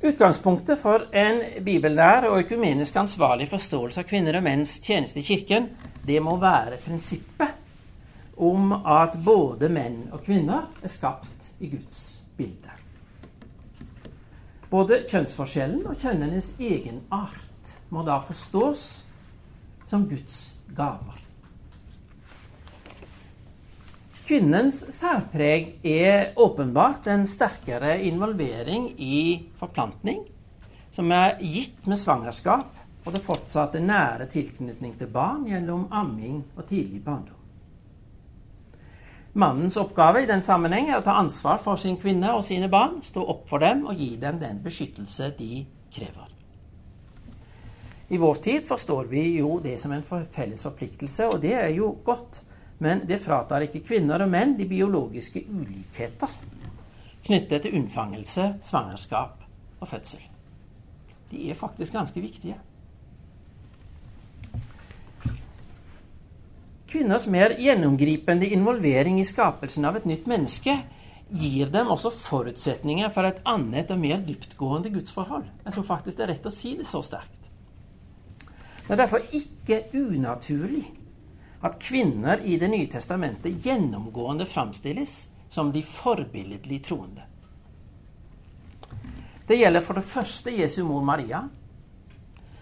Utgangspunktet 0.01 0.80
for 0.82 1.03
en 1.14 1.43
bibelnær 1.62 2.26
og 2.32 2.39
økumenisk 2.41 2.95
ansvarlig 2.97 3.45
forståelse 3.51 4.01
av 4.01 4.07
kvinner 4.09 4.39
og 4.39 4.47
menns 4.47 4.80
tjeneste 4.82 5.22
i 5.22 5.28
Kirken, 5.28 5.68
det 6.06 6.20
må 6.24 6.38
være 6.41 6.80
prinsippet 6.82 7.58
om 8.41 8.74
at 8.74 9.18
både 9.22 9.70
menn 9.70 10.08
og 10.12 10.24
kvinner 10.26 10.70
er 10.82 10.91
skapt 10.91 11.52
i 11.62 11.70
Guds 11.70 12.22
bilde. 12.38 12.74
Både 14.72 15.04
kjønnsforskjellen 15.12 15.84
og 15.91 15.99
kjønnenes 15.99 16.54
egenart 16.58 17.74
må 17.91 18.06
da 18.08 18.22
forstås 18.24 18.86
som 19.91 20.08
Guds 20.10 20.56
gaver. 20.74 21.20
Kvinnens 24.26 24.78
særpreg 24.95 25.74
er 25.84 26.32
åpenbart 26.39 27.10
en 27.12 27.26
sterkere 27.28 27.97
involvering 28.08 28.93
i 28.95 29.49
forplantning, 29.60 30.22
som 30.95 31.12
er 31.12 31.36
gitt 31.43 31.84
med 31.84 31.99
svangerskap 31.99 32.81
og 33.06 33.14
det 33.14 33.24
fortsatte 33.26 33.82
nære 33.82 34.28
tilknytning 34.30 34.97
til 34.99 35.10
barn 35.10 35.45
gjennom 35.49 35.88
amming 35.91 36.43
og 36.56 36.66
tidlig 36.70 37.04
barndom. 37.06 37.38
Mannens 39.34 39.78
oppgave 39.80 40.24
i 40.24 40.28
den 40.28 40.43
sammenheng 40.43 40.89
er 40.89 40.99
å 40.99 41.06
ta 41.06 41.16
ansvar 41.22 41.62
for 41.64 41.80
sin 41.80 41.95
kvinne 42.02 42.34
og 42.36 42.43
sine 42.43 42.68
barn, 42.70 42.99
stå 43.04 43.24
opp 43.24 43.47
for 43.49 43.64
dem 43.64 43.86
og 43.88 43.95
gi 43.95 44.18
dem 44.20 44.39
den 44.41 44.60
beskyttelse 44.64 45.32
de 45.38 45.66
krever. 45.95 46.28
I 48.12 48.18
vår 48.20 48.41
tid 48.43 48.66
forstår 48.68 49.06
vi 49.08 49.24
jo 49.38 49.60
det 49.64 49.78
som 49.80 49.93
en 49.95 50.04
felles 50.04 50.62
forpliktelse, 50.62 51.30
og 51.32 51.39
det 51.39 51.54
er 51.56 51.70
jo 51.72 51.93
godt. 52.04 52.41
Men 52.84 53.06
det 53.08 53.22
fratar 53.24 53.64
ikke 53.64 53.86
kvinner 53.86 54.24
og 54.26 54.32
menn 54.34 54.58
de 54.58 54.66
biologiske 54.68 55.45
ulikheter 55.47 56.34
knyttet 57.24 57.62
til 57.64 57.78
unnfangelse, 57.78 58.47
svangerskap 58.68 59.45
og 59.80 59.88
fødsel. 59.88 60.26
De 61.32 61.45
er 61.49 61.56
faktisk 61.56 61.93
ganske 61.93 62.22
viktige. 62.22 62.58
Kvinners 66.92 67.28
mer 67.28 67.54
gjennomgripende 67.56 68.50
involvering 68.52 69.20
i 69.22 69.26
skapelsen 69.26 69.86
av 69.88 69.96
et 69.96 70.08
nytt 70.10 70.26
menneske 70.28 70.74
gir 71.32 71.70
dem 71.72 71.88
også 71.94 72.12
forutsetninger 72.12 73.14
for 73.16 73.30
et 73.30 73.39
annet 73.48 73.94
og 73.94 74.02
mer 74.02 74.20
dyptgående 74.26 74.92
gudsforhold. 74.92 75.46
Jeg 75.64 75.76
tror 75.76 75.88
faktisk 75.88 76.18
det 76.18 76.26
er 76.26 76.34
rett 76.34 76.50
å 76.50 76.52
si 76.52 76.74
det 76.76 76.88
så 76.89 77.00
sterkt. 77.06 77.38
Det 78.88 78.98
er 78.98 79.00
derfor 79.06 79.24
ikke 79.32 79.86
unaturlig 79.96 80.84
at 81.64 81.80
kvinner 81.80 82.42
i 82.44 82.58
Det 82.58 82.68
nye 82.68 82.89
testamentet 82.92 83.64
gjennomgående 83.64 84.46
framstilles 84.50 85.14
som 85.50 85.72
de 85.72 85.84
forbilledlig 85.88 86.82
troende. 86.84 87.24
Det 89.48 89.56
gjelder 89.56 89.84
for 89.86 89.96
det 89.96 90.08
første 90.08 90.52
Jesu 90.52 90.84
mor 90.84 91.04
Maria, 91.08 91.46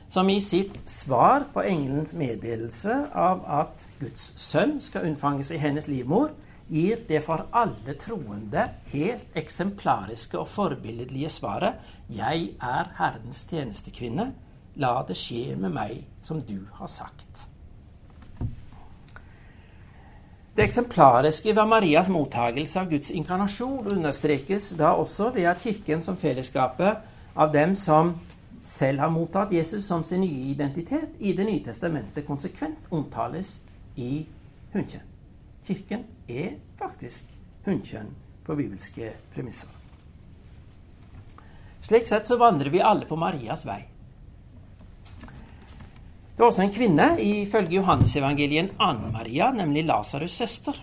som 0.10 0.30
i 0.30 0.42
sitt 0.42 0.90
svar 0.90 1.46
på 1.54 1.64
engelens 1.64 2.14
meddelelse 2.14 2.96
av 3.14 3.44
at 3.62 3.84
Guds 4.00 4.32
sønn 4.42 4.80
skal 4.82 5.06
unnfanges 5.10 5.52
i 5.54 5.60
hennes 5.62 5.88
livmor, 5.88 6.32
gir 6.70 7.02
det 7.08 7.22
for 7.26 7.46
alle 7.54 7.96
troende 7.98 8.68
helt 8.92 9.38
eksemplariske 9.38 10.38
og 10.38 10.48
forbilledlige 10.48 11.30
svaret 11.30 11.74
'Jeg 12.10 12.50
er 12.62 12.92
Herrens 12.98 13.46
tjenestekvinne. 13.50 14.34
La 14.76 15.04
det 15.08 15.18
skje 15.18 15.56
med 15.56 15.70
meg 15.70 16.06
som 16.22 16.42
du 16.42 16.68
har 16.74 16.88
sagt'. 16.88 17.46
Det 20.56 20.66
eksemplariske 20.66 21.56
ved 21.56 21.66
Marias 21.66 22.10
mottagelse 22.10 22.80
av 22.80 22.90
Guds 22.90 23.12
inkarnasjon 23.12 23.88
understrekes 23.88 24.70
da 24.78 24.92
også 24.92 25.30
ved 25.30 25.44
at 25.44 25.62
Kirken 25.62 26.02
som 26.04 26.18
fellesskapet 26.18 26.98
av 27.36 27.54
dem 27.54 27.76
som 27.76 28.16
selv 28.62 29.00
har 29.00 29.10
mottatt 29.10 29.54
Jesus 29.54 29.86
som 29.88 30.04
sin 30.04 30.22
nye 30.22 30.52
identitet, 30.52 31.10
i 31.20 31.34
Det 31.34 31.46
nye 31.46 31.64
testamentet 31.64 32.28
konsekvent 32.28 32.90
omtales 32.90 33.60
i 33.96 34.26
hunnkjønn. 34.74 35.06
Kirken 35.68 36.06
er 36.28 36.58
faktisk 36.80 37.30
hunnkjønn 37.66 38.10
på 38.46 38.56
bibelske 38.56 39.14
premisser. 39.34 39.70
Slik 41.82 42.08
sett 42.08 42.28
så 42.28 42.38
vandrer 42.38 42.70
vi 42.70 42.82
alle 42.82 43.08
på 43.08 43.16
Marias 43.16 43.66
vei. 43.66 43.80
Det 46.40 46.44
var 46.44 46.52
også 46.54 46.64
en 46.64 46.74
kvinne, 46.74 47.06
ifølge 47.20 47.76
Johannesevangelien 47.80 48.70
Ann-Maria, 48.80 49.52
nemlig 49.52 49.84
Lasarus' 49.88 50.38
søster, 50.40 50.78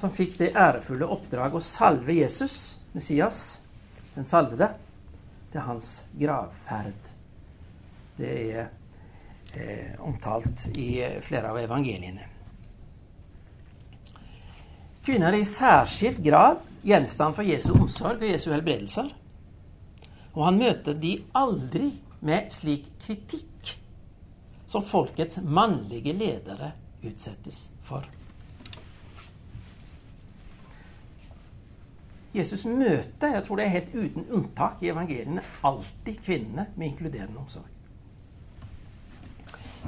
som 0.00 0.12
fikk 0.14 0.38
det 0.40 0.54
ærefulle 0.56 1.04
oppdrag 1.04 1.56
å 1.58 1.60
salve 1.60 2.14
Jesus, 2.16 2.78
Messias, 2.94 3.58
den 4.14 4.24
salvede, 4.24 4.70
til 5.52 5.64
hans 5.64 5.92
gravferd. 6.18 7.06
Det 8.18 8.32
er 8.52 8.66
eh, 9.54 9.94
omtalt 10.04 10.66
i 10.76 10.90
flere 11.24 11.52
av 11.52 11.60
evangeliene. 11.60 12.26
Kvinner 15.06 15.32
er 15.32 15.40
i 15.40 15.48
særskilt 15.48 16.20
grad 16.20 16.60
gjenstand 16.84 17.36
for 17.38 17.46
Jesu 17.46 17.70
omsorg 17.78 18.20
og 18.20 18.28
Jesu 18.28 18.50
helbredelser. 18.52 19.08
Og 20.34 20.44
han 20.44 20.60
møter 20.60 20.98
de 20.98 21.14
aldri 21.38 21.94
med 22.20 22.52
slik 22.52 22.90
kritikk 23.06 23.72
som 24.68 24.84
folkets 24.84 25.40
mannlige 25.40 26.12
ledere 26.12 26.74
utsettes 27.06 27.68
for. 27.88 28.04
Jesus 32.38 32.64
møter 32.66 33.34
jeg 33.34 33.44
tror 33.46 33.58
det 33.58 33.66
er 33.66 33.74
helt 33.74 33.94
uten 33.94 34.28
unntak 34.30 34.82
i 34.82 34.92
evangeliene 34.92 35.44
alltid 35.66 36.22
kvinnene 36.24 36.68
med 36.76 36.92
inkluderende 36.92 37.42
omsorg. 37.42 37.74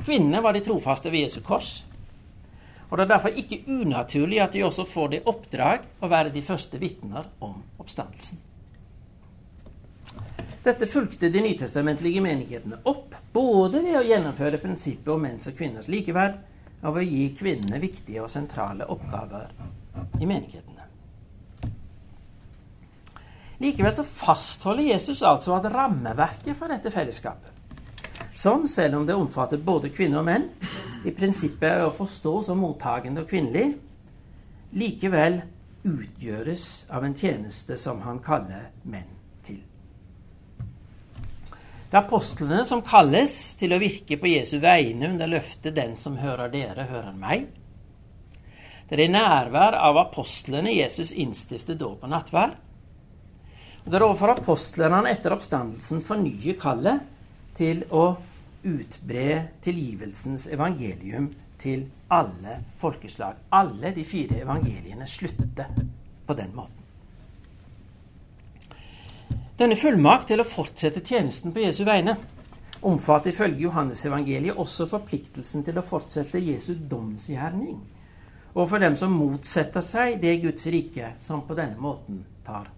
Kvinnene 0.05 0.43
var 0.43 0.57
de 0.57 0.63
trofaste 0.65 1.11
ved 1.13 1.27
Jesu 1.27 1.41
kors. 1.45 1.85
Og 2.91 2.99
Det 2.99 3.05
er 3.05 3.09
derfor 3.09 3.29
ikke 3.29 3.63
unaturlig 3.69 4.41
at 4.43 4.53
de 4.53 4.65
også 4.67 4.85
får 4.85 5.09
det 5.09 5.27
oppdrag 5.31 5.85
å 6.03 6.09
være 6.11 6.33
de 6.35 6.43
første 6.43 6.79
vitner 6.79 7.29
om 7.41 7.61
oppstandelsen. 7.79 8.41
Dette 10.65 10.87
fulgte 10.91 11.31
de 11.33 11.41
nytestamentlige 11.41 12.21
menighetene 12.21 12.83
opp, 12.85 13.15
både 13.33 13.81
ved 13.81 13.97
å 13.97 14.05
gjennomføre 14.05 14.59
prinsippet 14.61 15.09
om 15.15 15.23
menns 15.25 15.49
og 15.49 15.57
kvinners 15.57 15.89
likeverd, 15.89 16.37
og 16.83 16.97
ved 16.97 17.07
å 17.07 17.09
gi 17.15 17.29
kvinnene 17.39 17.81
viktige 17.81 18.25
og 18.25 18.33
sentrale 18.33 18.89
oppgaver 18.91 19.49
i 20.21 20.27
menighetene. 20.27 20.70
Likevel 23.61 23.97
så 23.97 24.05
fastholder 24.05 24.83
Jesus 24.83 25.23
altså 25.23 25.59
at 25.59 25.69
rammeverket 25.73 26.57
for 26.57 26.73
dette 26.73 26.91
fellesskapet, 26.95 27.53
som 28.35 28.65
selv 28.69 28.97
om 28.97 29.07
det 29.07 29.15
omfatter 29.15 29.61
både 29.61 29.91
kvinner 29.93 30.23
og 30.23 30.29
menn, 30.31 30.47
i 31.05 31.13
prinsippet 31.13 31.69
er 31.69 31.85
å 31.85 31.93
forstå 31.93 32.35
som 32.47 32.61
mottagende 32.65 33.25
og 33.25 33.29
kvinnelig, 33.29 33.75
likevel 34.81 35.43
utgjøres 35.85 36.67
av 36.93 37.05
en 37.05 37.17
tjeneste 37.17 37.77
som 37.81 38.01
han 38.05 38.21
kaller 38.25 38.71
menn. 38.85 39.17
til. 39.45 39.61
Det 41.91 41.97
er 41.97 42.05
apostlene 42.05 42.65
som 42.65 42.83
kalles 42.87 43.57
til 43.59 43.73
å 43.73 43.81
virke 43.81 44.17
på 44.21 44.29
Jesu 44.29 44.59
vegne 44.61 45.09
under 45.09 45.27
løftet 45.27 45.75
'Den 45.75 45.97
som 45.97 46.17
hører 46.17 46.49
dere, 46.49 46.85
hører 46.85 47.13
meg'. 47.13 47.47
Det 48.89 49.01
er 49.01 49.05
i 49.05 49.13
nærvær 49.13 49.75
av 49.75 49.97
apostlene 49.97 50.77
Jesus 50.77 51.13
innstifter 51.13 51.75
dåp 51.75 52.03
og 52.03 52.11
nattvær. 52.11 52.57
Det 53.85 53.97
er 53.97 54.05
overfor 54.05 54.35
apostlene 54.35 55.05
etter 55.11 55.35
oppstandelsen 55.35 56.03
fornyer 56.05 56.59
kallet 56.61 57.07
til 57.57 57.85
å 57.91 58.13
utbre 58.61 59.27
tilgivelsens 59.65 60.47
evangelium 60.53 61.31
til 61.61 61.87
alle 62.13 62.59
folkeslag. 62.81 63.39
Alle 63.57 63.93
de 63.97 64.05
fire 64.05 64.43
evangeliene 64.43 65.09
slutter 65.09 65.73
på 66.27 66.37
den 66.37 66.53
måten. 66.55 66.77
Denne 69.61 69.77
fullmakt 69.77 70.31
til 70.31 70.41
å 70.41 70.49
fortsette 70.49 71.03
tjenesten 71.05 71.53
på 71.53 71.65
Jesu 71.67 71.83
vegne 71.85 72.17
omfatter 72.89 73.35
ifølge 73.35 73.67
Johannesevangeliet 73.67 74.57
også 74.57 74.87
forpliktelsen 74.89 75.65
til 75.67 75.77
å 75.77 75.85
fortsette 75.85 76.41
Jesu 76.41 76.73
domsgjerning 76.89 77.81
overfor 78.55 78.81
dem 78.83 78.97
som 78.97 79.13
motsetter 79.15 79.85
seg 79.85 80.17
det 80.23 80.39
Guds 80.43 80.65
rike 80.73 81.13
som 81.27 81.45
på 81.47 81.57
denne 81.59 81.77
måten 81.79 82.25
tar. 82.47 82.71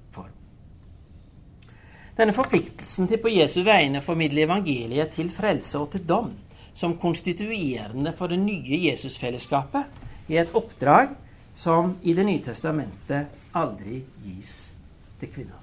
Denne 2.16 2.34
forpliktelsen 2.36 3.08
til 3.08 3.20
på 3.22 3.30
Jesu 3.32 3.62
vegne 3.64 4.02
å 4.02 4.04
formidle 4.04 4.44
evangeliet 4.44 5.14
til 5.16 5.30
frelse 5.32 5.78
og 5.80 5.94
til 5.94 6.04
dom, 6.04 6.32
som 6.76 6.98
konstituerende 7.00 8.12
for 8.16 8.28
det 8.28 8.40
nye 8.40 8.80
Jesusfellesskapet, 8.84 9.88
er 10.28 10.42
et 10.42 10.54
oppdrag 10.56 11.14
som 11.54 11.96
i 12.02 12.12
Det 12.14 12.24
nye 12.24 12.42
testamentet 12.44 13.56
aldri 13.56 14.02
gis 14.24 14.72
til 15.20 15.32
kvinner. 15.32 15.58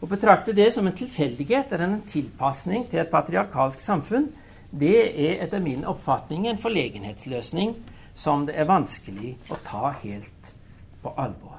Å 0.00 0.08
betrakte 0.08 0.52
det 0.52 0.70
som 0.72 0.86
en 0.86 0.96
tilfeldighet 0.96 1.72
eller 1.72 1.84
en 1.84 2.02
tilpasning 2.08 2.88
til 2.90 3.00
et 3.00 3.12
patriarkalsk 3.12 3.80
samfunn, 3.80 4.28
det 4.70 4.98
er 5.14 5.44
etter 5.44 5.60
min 5.60 5.84
oppfatning 5.84 6.48
en 6.48 6.60
forlegenhetsløsning 6.60 7.76
som 8.14 8.44
det 8.46 8.56
er 8.56 8.68
vanskelig 8.68 9.36
å 9.48 9.60
ta 9.64 9.94
helt 10.02 10.54
på 11.02 11.12
alvor. 11.16 11.53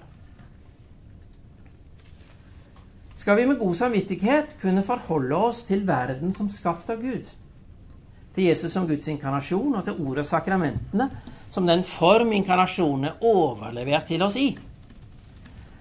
Skal 3.25 3.37
vi 3.37 3.45
med 3.45 3.57
god 3.57 3.75
samvittighet 3.75 4.51
kunne 4.61 4.83
forholde 4.85 5.35
oss 5.47 5.63
til 5.65 5.79
verden 5.87 6.29
som 6.37 6.45
skapt 6.53 6.91
av 6.93 6.99
Gud, 7.01 7.25
til 8.35 8.45
Jesus 8.45 8.69
som 8.75 8.85
Guds 8.85 9.07
inkarnasjon 9.09 9.79
og 9.79 9.81
til 9.87 9.97
ordet 9.97 10.27
og 10.27 10.29
sakramentene 10.29 11.07
som 11.49 11.65
den 11.65 11.81
form 11.89 12.35
inkarnasjonen 12.37 13.09
er 13.09 13.25
overlevert 13.25 14.05
til 14.11 14.21
oss 14.21 14.37
i, 14.37 14.51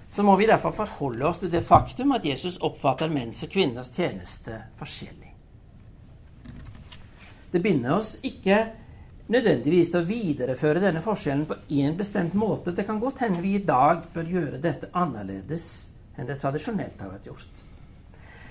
så 0.08 0.24
må 0.24 0.38
vi 0.40 0.48
derfor 0.48 0.72
forholde 0.72 1.28
oss 1.28 1.44
til 1.44 1.52
det 1.52 1.66
faktum 1.68 2.16
at 2.16 2.24
Jesus 2.24 2.56
oppfatter 2.64 3.12
menns 3.12 3.44
og 3.44 3.52
kvinners 3.52 3.92
tjeneste 3.92 4.62
forskjellig. 4.80 5.36
Det 7.52 7.60
binder 7.60 7.98
oss 8.00 8.16
ikke 8.24 8.62
nødvendigvis 9.28 9.92
til 9.92 10.00
å 10.00 10.08
videreføre 10.16 10.88
denne 10.88 11.04
forskjellen 11.04 11.44
på 11.52 11.60
én 11.76 12.00
bestemt 12.00 12.32
måte. 12.32 12.72
Det 12.72 12.88
kan 12.88 13.04
godt 13.04 13.26
hende 13.28 13.44
vi 13.44 13.58
i 13.58 13.66
dag 13.68 14.06
bør 14.16 14.38
gjøre 14.38 14.64
dette 14.64 14.96
annerledes 14.96 15.90
enn 16.16 16.28
det 16.28 16.38
tradisjonelt 16.42 17.00
har 17.00 17.12
vært 17.14 17.30
gjort. 17.30 17.62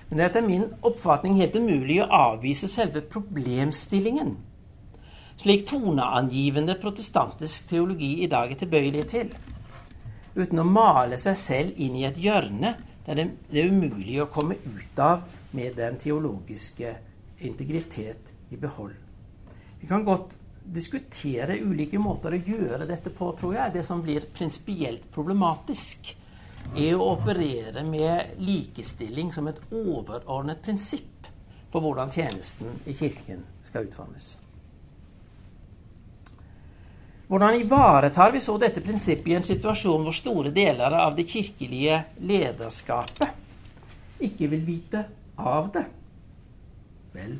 Men 0.10 0.18
det 0.20 0.24
er 0.24 0.32
etter 0.32 0.46
min 0.46 0.66
oppfatning 0.86 1.40
helt 1.40 1.56
umulig 1.56 2.02
å 2.04 2.10
avvise 2.14 2.70
selve 2.70 3.02
problemstillingen, 3.10 4.36
slik 5.42 5.66
toneangivende 5.70 6.76
protestantisk 6.82 7.72
teologi 7.72 8.20
i 8.24 8.30
dag 8.32 8.52
er 8.54 8.60
tilbøyelig 8.60 9.08
til 9.10 9.32
uten 10.36 10.62
å 10.62 10.66
male 10.66 11.18
seg 11.22 11.38
selv 11.38 11.80
inn 11.82 11.96
i 11.98 12.06
et 12.08 12.20
hjørne 12.22 12.76
der 13.06 13.20
det, 13.20 13.26
er 13.52 13.70
umulig 13.70 14.20
å 14.24 14.30
komme 14.32 14.56
ut 14.64 15.02
av 15.02 15.26
med 15.54 15.76
den 15.78 15.98
teologiske 16.02 16.94
integritet 17.44 18.32
i 18.50 18.58
behold. 18.58 18.96
Vi 19.82 19.90
kan 19.90 20.06
godt 20.08 20.38
diskutere 20.64 21.60
ulike 21.60 22.00
måter 22.00 22.34
å 22.34 22.40
gjøre 22.40 22.88
dette 22.88 23.12
på, 23.12 23.34
tror 23.36 23.58
jeg. 23.58 23.74
Det 23.76 23.84
som 23.86 24.02
blir 24.02 24.30
prinsipielt 24.34 25.10
problematisk, 25.12 26.14
er 26.76 26.98
å 26.98 27.10
operere 27.14 27.84
med 27.86 28.38
likestilling 28.42 29.32
som 29.34 29.48
et 29.50 29.62
overordnet 29.72 30.62
prinsipp 30.64 31.28
for 31.74 31.82
hvordan 31.82 32.12
tjenesten 32.14 32.80
i 32.86 32.94
Kirken 32.98 33.46
skal 33.66 33.88
utformes. 33.88 34.38
Hvordan 37.28 37.62
ivaretar 37.62 38.32
vi 38.32 38.42
så 38.42 38.58
dette 38.62 38.82
prinsippet 38.82 39.32
i 39.32 39.36
en 39.40 39.48
situasjon 39.48 40.04
hvor 40.06 40.14
store 40.14 40.52
deler 40.54 40.94
av 41.00 41.16
det 41.18 41.26
kirkelige 41.32 42.04
lederskapet 42.22 44.22
ikke 44.22 44.52
vil 44.52 44.66
vite 44.68 45.06
av 45.42 45.72
det? 45.74 45.86
Vel, 47.14 47.38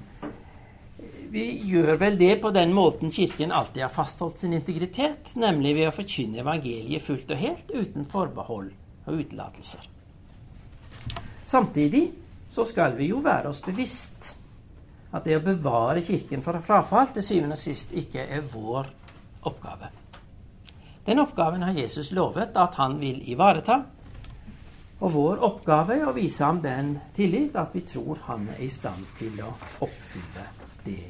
vi 1.34 1.46
gjør 1.70 1.98
vel 2.02 2.18
det 2.18 2.36
på 2.42 2.50
den 2.54 2.74
måten 2.74 3.12
Kirken 3.12 3.52
alltid 3.52 3.84
har 3.84 3.94
fastholdt 3.94 4.42
sin 4.42 4.54
integritet, 4.54 5.34
nemlig 5.34 5.76
ved 5.78 5.90
å 5.90 5.98
forkynne 5.98 6.42
evangeliet 6.42 7.06
fullt 7.06 7.34
og 7.34 7.42
helt, 7.42 7.74
uten 7.74 8.06
forbehold 8.10 8.72
og 9.06 9.20
utelatelser. 9.20 9.90
Samtidig 11.46 12.12
så 12.50 12.66
skal 12.66 12.98
vi 12.98 13.10
jo 13.12 13.20
være 13.24 13.50
oss 13.50 13.62
bevisst 13.66 14.36
at 15.14 15.26
det 15.26 15.38
å 15.38 15.44
bevare 15.46 16.02
Kirken 16.06 16.42
fra 16.42 16.62
frafall 16.62 17.12
til 17.14 17.26
syvende 17.26 17.58
og 17.58 17.62
sist 17.62 17.94
ikke 17.94 18.24
er 18.26 18.48
vår 18.50 18.90
oppgave. 19.46 19.90
Den 21.06 21.20
oppgaven 21.20 21.64
har 21.64 21.76
Jesus 21.78 22.12
lovet 22.12 22.56
at 22.58 22.76
han 22.80 23.00
vil 23.02 23.20
ivareta. 23.30 23.82
Og 25.04 25.14
vår 25.14 25.42
oppgave 25.44 25.98
er 26.00 26.08
å 26.08 26.16
vise 26.16 26.46
ham 26.46 26.62
den 26.64 26.96
tillit 27.16 27.58
at 27.60 27.76
vi 27.76 27.82
tror 27.84 28.22
han 28.30 28.48
er 28.56 28.64
i 28.64 28.70
stand 28.72 29.04
til 29.20 29.42
å 29.44 29.52
oppfylle 29.84 30.46
det 30.86 31.02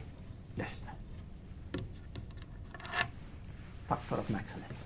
løftet. 0.57 0.89
Takk 3.87 4.07
for 4.09 4.23
oppmerksomheten. 4.23 4.81